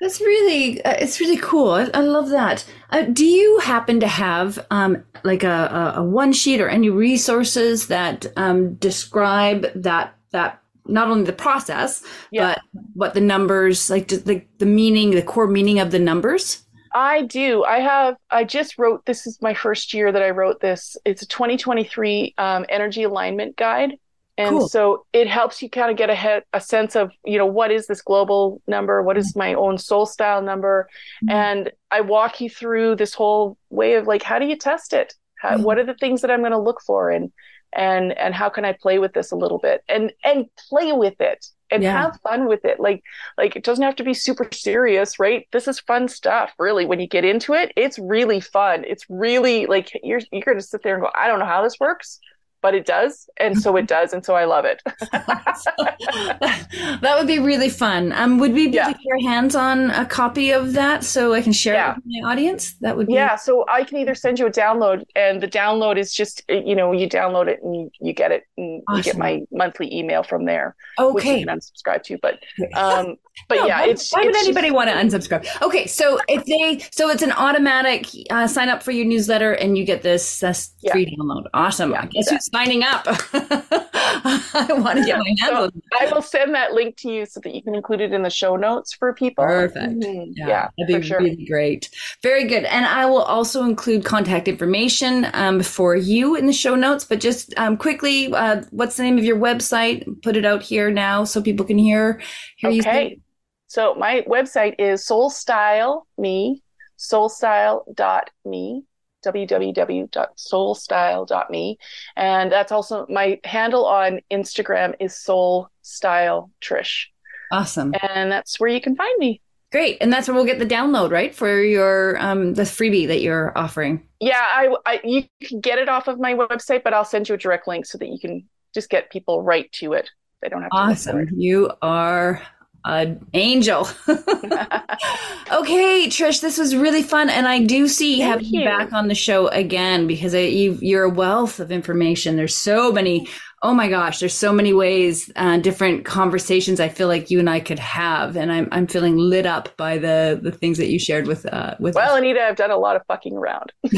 that's 0.00 0.20
really, 0.20 0.84
uh, 0.84 0.94
it's 0.98 1.20
really 1.20 1.36
cool. 1.36 1.70
I, 1.70 1.90
I 1.94 2.00
love 2.00 2.30
that. 2.30 2.64
Uh, 2.90 3.02
do 3.02 3.24
you 3.24 3.58
happen 3.58 4.00
to 4.00 4.08
have 4.08 4.64
um, 4.70 5.04
like 5.24 5.44
a, 5.44 5.94
a, 5.96 6.02
one 6.02 6.32
sheet 6.32 6.60
or 6.60 6.68
any 6.68 6.90
resources 6.90 7.86
that 7.88 8.26
um, 8.36 8.74
describe 8.74 9.66
that 9.74 10.14
that 10.32 10.60
not 10.86 11.08
only 11.08 11.24
the 11.24 11.32
process 11.32 12.02
yeah. 12.32 12.54
but 12.54 12.60
what 12.94 13.14
the 13.14 13.20
numbers 13.20 13.88
like 13.90 14.08
the 14.08 14.42
the 14.58 14.66
meaning, 14.66 15.12
the 15.12 15.22
core 15.22 15.46
meaning 15.46 15.78
of 15.78 15.90
the 15.90 15.98
numbers? 15.98 16.64
I 16.94 17.22
do. 17.22 17.64
I 17.64 17.78
have. 17.78 18.16
I 18.30 18.44
just 18.44 18.78
wrote. 18.78 19.06
This 19.06 19.26
is 19.26 19.40
my 19.40 19.54
first 19.54 19.94
year 19.94 20.12
that 20.12 20.22
I 20.22 20.30
wrote 20.30 20.60
this. 20.60 20.96
It's 21.04 21.22
a 21.22 21.26
2023 21.26 22.34
um, 22.38 22.66
energy 22.68 23.04
alignment 23.04 23.56
guide 23.56 23.96
and 24.38 24.50
cool. 24.50 24.68
so 24.68 25.04
it 25.12 25.28
helps 25.28 25.62
you 25.62 25.68
kind 25.68 25.90
of 25.90 25.96
get 25.96 26.08
a, 26.08 26.14
head, 26.14 26.44
a 26.52 26.60
sense 26.60 26.96
of 26.96 27.10
you 27.24 27.36
know 27.36 27.46
what 27.46 27.70
is 27.70 27.86
this 27.86 28.00
global 28.00 28.62
number? 28.66 29.02
What 29.02 29.18
is 29.18 29.36
my 29.36 29.54
own 29.54 29.78
soul 29.78 30.06
style 30.06 30.42
number? 30.42 30.88
Mm-hmm. 31.24 31.30
and 31.30 31.72
i 31.90 32.00
walk 32.00 32.40
you 32.40 32.48
through 32.48 32.96
this 32.96 33.14
whole 33.14 33.58
way 33.70 33.94
of 33.94 34.06
like 34.06 34.22
how 34.22 34.38
do 34.38 34.46
you 34.46 34.56
test 34.56 34.92
it? 34.92 35.14
How, 35.38 35.50
mm-hmm. 35.50 35.62
what 35.62 35.78
are 35.78 35.84
the 35.84 35.94
things 35.94 36.22
that 36.22 36.30
i'm 36.30 36.40
going 36.40 36.52
to 36.52 36.58
look 36.58 36.80
for? 36.82 37.10
And 37.10 37.30
and 37.74 38.16
and 38.18 38.34
how 38.34 38.48
can 38.48 38.64
i 38.64 38.72
play 38.72 38.98
with 38.98 39.12
this 39.12 39.32
a 39.32 39.36
little 39.36 39.58
bit? 39.58 39.82
And 39.88 40.12
and 40.24 40.46
play 40.68 40.92
with 40.92 41.20
it 41.20 41.46
and 41.70 41.82
yeah. 41.82 42.02
have 42.02 42.18
fun 42.22 42.46
with 42.46 42.64
it. 42.64 42.80
Like 42.80 43.02
like 43.36 43.54
it 43.56 43.64
doesn't 43.64 43.84
have 43.84 43.96
to 43.96 44.04
be 44.04 44.14
super 44.14 44.48
serious 44.52 45.18
right? 45.18 45.46
This 45.52 45.68
is 45.68 45.80
fun 45.80 46.08
stuff 46.08 46.52
really. 46.58 46.86
When 46.86 47.00
you 47.00 47.06
get 47.06 47.24
into 47.24 47.52
it 47.52 47.72
it's 47.76 47.98
really 47.98 48.40
fun. 48.40 48.84
It's 48.86 49.04
really 49.10 49.66
like 49.66 49.90
you're 50.02 50.20
you're 50.32 50.42
going 50.42 50.58
to 50.58 50.62
sit 50.62 50.82
there 50.82 50.94
and 50.94 51.04
go 51.04 51.10
i 51.14 51.26
don't 51.26 51.38
know 51.38 51.44
how 51.44 51.62
this 51.62 51.78
works 51.78 52.18
but 52.62 52.74
it 52.74 52.86
does 52.86 53.28
and 53.38 53.60
so 53.60 53.76
it 53.76 53.86
does 53.86 54.12
and 54.12 54.24
so 54.24 54.34
i 54.34 54.44
love 54.44 54.64
it. 54.64 54.82
That 57.02 57.18
would 57.18 57.26
be 57.26 57.38
really 57.38 57.68
fun. 57.68 58.12
Um, 58.12 58.38
would 58.38 58.54
we 58.54 58.68
be 58.68 58.76
yeah. 58.76 58.84
able 58.84 58.92
to 58.92 58.98
get 58.98 59.04
your 59.04 59.30
hands 59.30 59.54
on 59.54 59.90
a 59.90 60.06
copy 60.06 60.50
of 60.50 60.72
that 60.72 61.04
so 61.04 61.34
i 61.34 61.42
can 61.42 61.52
share 61.52 61.74
yeah. 61.74 61.92
it 61.92 61.96
with 61.96 62.04
my 62.06 62.30
audience? 62.30 62.74
That 62.80 62.96
would 62.96 63.06
be 63.06 63.14
yeah 63.14 63.36
so 63.36 63.64
i 63.68 63.84
can 63.84 63.98
either 63.98 64.14
send 64.14 64.38
you 64.38 64.46
a 64.46 64.50
download 64.50 65.04
and 65.14 65.42
the 65.42 65.48
download 65.48 65.98
is 65.98 66.14
just 66.14 66.42
you 66.48 66.74
know 66.74 66.92
you 66.92 67.08
download 67.08 67.48
it 67.48 67.60
and 67.62 67.74
you, 67.74 67.90
you 68.00 68.12
get 68.12 68.32
it 68.32 68.44
and 68.56 68.82
awesome. 68.88 68.98
you 68.98 69.02
get 69.02 69.16
my 69.18 69.42
monthly 69.50 69.92
email 69.94 70.22
from 70.22 70.44
there 70.44 70.74
okay 70.98 71.12
which 71.14 71.24
you 71.24 71.46
can 71.46 71.58
unsubscribe 71.58 72.02
to 72.02 72.18
but 72.18 72.42
um 72.74 73.16
but 73.48 73.56
no, 73.56 73.66
yeah 73.66 73.80
why, 73.80 73.88
it's 73.88 74.12
why 74.12 74.20
would 74.20 74.30
it's 74.30 74.44
anybody 74.44 74.68
just, 74.68 74.76
want 74.76 74.88
to 74.90 74.94
unsubscribe? 74.94 75.62
Okay 75.62 75.86
so 75.86 76.18
if 76.28 76.44
they 76.44 76.84
so 76.90 77.10
it's 77.10 77.22
an 77.22 77.32
automatic 77.32 78.06
uh, 78.30 78.46
sign 78.46 78.68
up 78.68 78.82
for 78.82 78.92
your 78.92 79.06
newsletter 79.06 79.52
and 79.52 79.76
you 79.76 79.84
get 79.84 80.02
this, 80.02 80.40
this 80.40 80.72
yeah. 80.80 80.92
free 80.92 81.06
download. 81.06 81.44
Awesome. 81.54 81.94
I 81.94 82.06
guess 82.06 82.30
who's 82.30 82.48
signing 82.52 82.82
up. 82.82 83.04
I 83.34 84.66
want 84.70 84.98
to 84.98 85.04
get 85.04 85.18
my 85.18 85.24
hands 85.40 85.40
so 85.42 85.62
on 85.64 85.82
I 86.00 86.12
will 86.12 86.22
send 86.22 86.54
that 86.54 86.72
link 86.72 86.96
to 86.98 87.10
you 87.10 87.26
so 87.26 87.40
that 87.40 87.54
you 87.54 87.62
can 87.62 87.74
include 87.74 88.00
it 88.00 88.12
in 88.12 88.22
the 88.22 88.30
show 88.30 88.56
notes 88.56 88.92
for 88.92 89.12
people. 89.14 89.44
Perfect. 89.44 90.00
Mm-hmm. 90.00 90.32
Yeah, 90.34 90.46
yeah, 90.46 90.68
that'd 90.78 91.02
be 91.02 91.06
sure. 91.06 91.18
really 91.18 91.44
great. 91.46 91.90
Very 92.22 92.44
good. 92.44 92.64
And 92.64 92.84
I 92.84 93.06
will 93.06 93.22
also 93.22 93.64
include 93.64 94.04
contact 94.04 94.48
information 94.48 95.26
um, 95.32 95.62
for 95.62 95.96
you 95.96 96.36
in 96.36 96.46
the 96.46 96.52
show 96.52 96.74
notes. 96.74 97.04
But 97.04 97.20
just 97.20 97.54
um, 97.58 97.76
quickly, 97.76 98.32
uh, 98.32 98.62
what's 98.70 98.96
the 98.96 99.02
name 99.02 99.18
of 99.18 99.24
your 99.24 99.38
website? 99.38 100.04
Put 100.22 100.36
it 100.36 100.44
out 100.44 100.62
here 100.62 100.90
now 100.90 101.24
so 101.24 101.40
people 101.42 101.64
can 101.64 101.78
hear. 101.78 102.20
hear 102.56 102.70
okay. 102.70 103.18
So 103.66 103.94
my 103.94 104.22
website 104.28 104.74
is 104.78 105.06
soulstyle.me, 105.06 106.62
soulstyle.me 106.98 108.84
www.soulstyle.me. 109.24 111.78
And 112.16 112.52
that's 112.52 112.72
also 112.72 113.06
my 113.08 113.40
handle 113.44 113.86
on 113.86 114.20
Instagram 114.30 114.94
is 115.00 115.16
Soul 115.16 115.68
Style 115.82 116.50
Trish. 116.60 117.06
Awesome. 117.50 117.94
And 118.02 118.32
that's 118.32 118.58
where 118.58 118.70
you 118.70 118.80
can 118.80 118.96
find 118.96 119.14
me. 119.18 119.42
Great. 119.72 119.98
And 120.00 120.12
that's 120.12 120.28
where 120.28 120.34
we'll 120.34 120.44
get 120.44 120.58
the 120.58 120.66
download, 120.66 121.10
right? 121.10 121.34
For 121.34 121.62
your 121.62 122.20
um 122.20 122.54
the 122.54 122.62
freebie 122.62 123.08
that 123.08 123.22
you're 123.22 123.56
offering. 123.56 124.06
Yeah, 124.20 124.38
I, 124.38 124.74
I 124.84 125.00
you 125.02 125.24
can 125.42 125.60
get 125.60 125.78
it 125.78 125.88
off 125.88 126.08
of 126.08 126.20
my 126.20 126.34
website, 126.34 126.84
but 126.84 126.92
I'll 126.92 127.06
send 127.06 127.28
you 127.28 127.34
a 127.34 127.38
direct 127.38 127.66
link 127.66 127.86
so 127.86 127.98
that 127.98 128.08
you 128.08 128.18
can 128.18 128.46
just 128.74 128.90
get 128.90 129.10
people 129.10 129.42
right 129.42 129.72
to 129.72 129.94
it. 129.94 130.10
They 130.42 130.48
don't 130.48 130.62
have 130.62 130.70
to 130.70 130.76
Awesome. 130.76 131.28
You 131.34 131.72
are 131.80 132.42
an 132.84 133.24
angel. 133.34 133.88
okay, 134.08 136.06
Trish, 136.08 136.40
this 136.40 136.58
was 136.58 136.74
really 136.74 137.02
fun, 137.02 137.30
and 137.30 137.46
I 137.46 137.64
do 137.64 137.88
see 137.88 138.18
Thank 138.18 138.30
having 138.30 138.46
you 138.46 138.64
back 138.64 138.92
on 138.92 139.08
the 139.08 139.14
show 139.14 139.48
again 139.48 140.06
because 140.06 140.34
I, 140.34 140.40
you, 140.40 140.78
you're 140.80 141.04
a 141.04 141.10
wealth 141.10 141.60
of 141.60 141.70
information. 141.70 142.36
There's 142.36 142.54
so 142.54 142.92
many 142.92 143.28
oh 143.62 143.72
my 143.72 143.88
gosh, 143.88 144.18
there's 144.18 144.34
so 144.34 144.52
many 144.52 144.72
ways, 144.72 145.30
uh, 145.36 145.56
different 145.58 146.04
conversations 146.04 146.80
I 146.80 146.88
feel 146.88 147.06
like 147.06 147.30
you 147.30 147.38
and 147.38 147.48
I 147.48 147.60
could 147.60 147.78
have, 147.78 148.36
and 148.36 148.50
I'm 148.52 148.68
I'm 148.72 148.86
feeling 148.86 149.16
lit 149.16 149.46
up 149.46 149.76
by 149.76 149.98
the 149.98 150.38
the 150.42 150.52
things 150.52 150.78
that 150.78 150.88
you 150.88 150.98
shared 150.98 151.26
with 151.26 151.46
uh, 151.46 151.76
with. 151.78 151.94
Well, 151.94 152.14
us. 152.14 152.18
Anita, 152.18 152.42
I've 152.42 152.56
done 152.56 152.70
a 152.70 152.76
lot 152.76 152.96
of 152.96 153.02
fucking 153.06 153.36
around. 153.36 153.72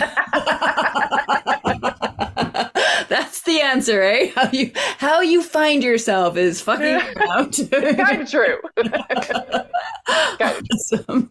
The 3.44 3.60
answer, 3.60 4.02
eh? 4.02 4.30
How 4.34 4.48
you 4.52 4.70
how 4.98 5.20
you 5.20 5.42
find 5.42 5.82
yourself 5.82 6.36
is 6.36 6.60
fucking 6.60 6.86
around. 7.16 7.68
kind 7.70 8.22
of 8.22 8.30
true. 8.30 8.56
awesome. 10.40 11.30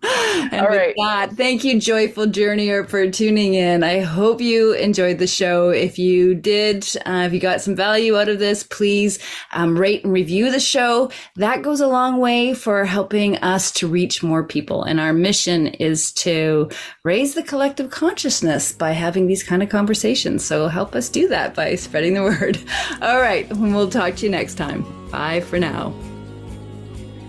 And 0.52 0.62
All 0.62 0.68
right. 0.68 0.94
That, 0.98 1.32
thank 1.34 1.64
you, 1.64 1.80
Joyful 1.80 2.28
Journeyer, 2.28 2.88
for 2.88 3.10
tuning 3.10 3.56
in. 3.56 3.84
I 3.84 4.02
hope 4.02 4.42
you 4.42 4.74
enjoyed 4.74 5.18
the 5.18 5.28
show. 5.28 5.70
If 5.70 5.98
you 5.98 6.36
did, 6.36 6.86
uh, 7.06 7.24
if 7.28 7.34
you 7.34 7.40
got 7.40 7.62
some 7.62 7.76
value 7.76 8.18
out 8.18 8.30
of 8.30 8.40
this, 8.40 8.64
please 8.64 9.20
um, 9.54 9.78
rate 9.78 10.04
and 10.04 10.14
review 10.14 10.52
the 10.52 10.60
show. 10.60 11.10
That 11.36 11.62
goes 11.62 11.82
a 11.82 11.88
long 11.88 12.20
way 12.20 12.54
for 12.54 12.86
helping 12.86 13.38
us 13.38 13.72
to 13.72 13.88
reach 13.88 14.22
more 14.22 14.44
people. 14.44 14.84
And 14.84 15.00
our 15.00 15.14
mission 15.14 15.68
is 15.68 16.12
to 16.14 16.70
raise 17.04 17.34
the 17.34 17.44
collective 17.44 17.90
consciousness 17.90 18.72
by 18.72 18.92
having 18.92 19.28
these 19.28 19.44
kind 19.44 19.64
of 19.64 19.70
conversations. 19.70 20.46
So 20.46 20.68
help 20.68 20.96
us 20.96 21.10
do 21.10 21.28
that 21.30 21.56
by 21.56 21.76
spreading 22.04 22.14
the 22.16 22.24
word. 22.24 22.60
All 23.02 23.20
right. 23.20 23.48
We'll 23.58 23.90
talk 23.90 24.16
to 24.18 24.26
you 24.26 24.32
next 24.32 24.56
time. 24.56 24.84
Bye 25.10 25.42
for 25.42 25.60
now. 25.60 25.94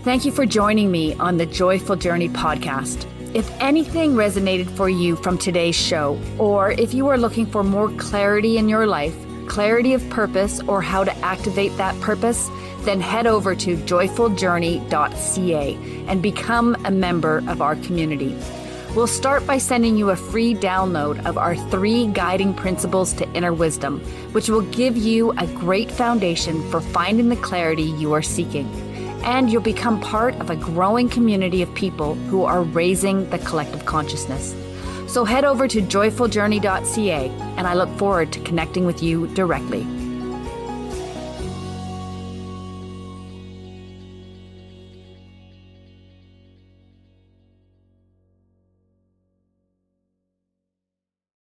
Thank 0.03 0.25
you 0.25 0.31
for 0.31 0.45
joining 0.45 0.91
me 0.91 1.13
on 1.15 1.37
the 1.37 1.45
Joyful 1.45 1.95
Journey 1.95 2.29
podcast. 2.29 3.05
If 3.33 3.49
anything 3.59 4.13
resonated 4.13 4.69
for 4.77 4.87
you 4.89 5.15
from 5.17 5.37
today's 5.37 5.75
show, 5.75 6.19
or 6.37 6.71
if 6.71 6.93
you 6.93 7.07
are 7.07 7.17
looking 7.17 7.45
for 7.45 7.63
more 7.63 7.89
clarity 7.91 8.57
in 8.57 8.69
your 8.69 8.85
life, 8.85 9.15
clarity 9.47 9.93
of 9.93 10.07
purpose, 10.09 10.61
or 10.61 10.81
how 10.81 11.03
to 11.03 11.15
activate 11.17 11.75
that 11.77 11.99
purpose, 12.01 12.49
then 12.81 13.01
head 13.01 13.27
over 13.27 13.55
to 13.55 13.75
joyfuljourney.ca 13.77 15.75
and 16.07 16.21
become 16.21 16.75
a 16.85 16.91
member 16.91 17.43
of 17.47 17.61
our 17.61 17.75
community. 17.77 18.37
We'll 18.95 19.07
start 19.07 19.45
by 19.45 19.57
sending 19.57 19.97
you 19.97 20.09
a 20.09 20.15
free 20.15 20.55
download 20.55 21.25
of 21.25 21.37
our 21.37 21.55
three 21.55 22.07
guiding 22.07 22.53
principles 22.53 23.13
to 23.13 23.29
inner 23.33 23.53
wisdom, 23.53 23.99
which 24.31 24.49
will 24.49 24.61
give 24.61 24.95
you 24.95 25.31
a 25.31 25.47
great 25.47 25.91
foundation 25.91 26.67
for 26.71 26.79
finding 26.79 27.29
the 27.29 27.35
clarity 27.35 27.83
you 27.83 28.13
are 28.13 28.21
seeking 28.21 28.67
and 29.25 29.51
you'll 29.51 29.61
become 29.61 29.99
part 29.99 30.35
of 30.35 30.51
a 30.51 30.55
growing 30.55 31.09
community 31.09 31.63
of 31.63 31.73
people 31.73 32.13
who 32.13 32.43
are 32.43 32.61
raising 32.61 33.27
the 33.31 33.39
collective 33.39 33.85
consciousness. 33.85 34.55
So 35.07 35.25
head 35.25 35.43
over 35.43 35.67
to 35.67 35.81
joyfuljourney.ca, 35.81 37.29
and 37.57 37.67
I 37.67 37.73
look 37.73 37.89
forward 37.97 38.31
to 38.33 38.39
connecting 38.41 38.85
with 38.85 39.01
you 39.01 39.27
directly. 39.33 39.85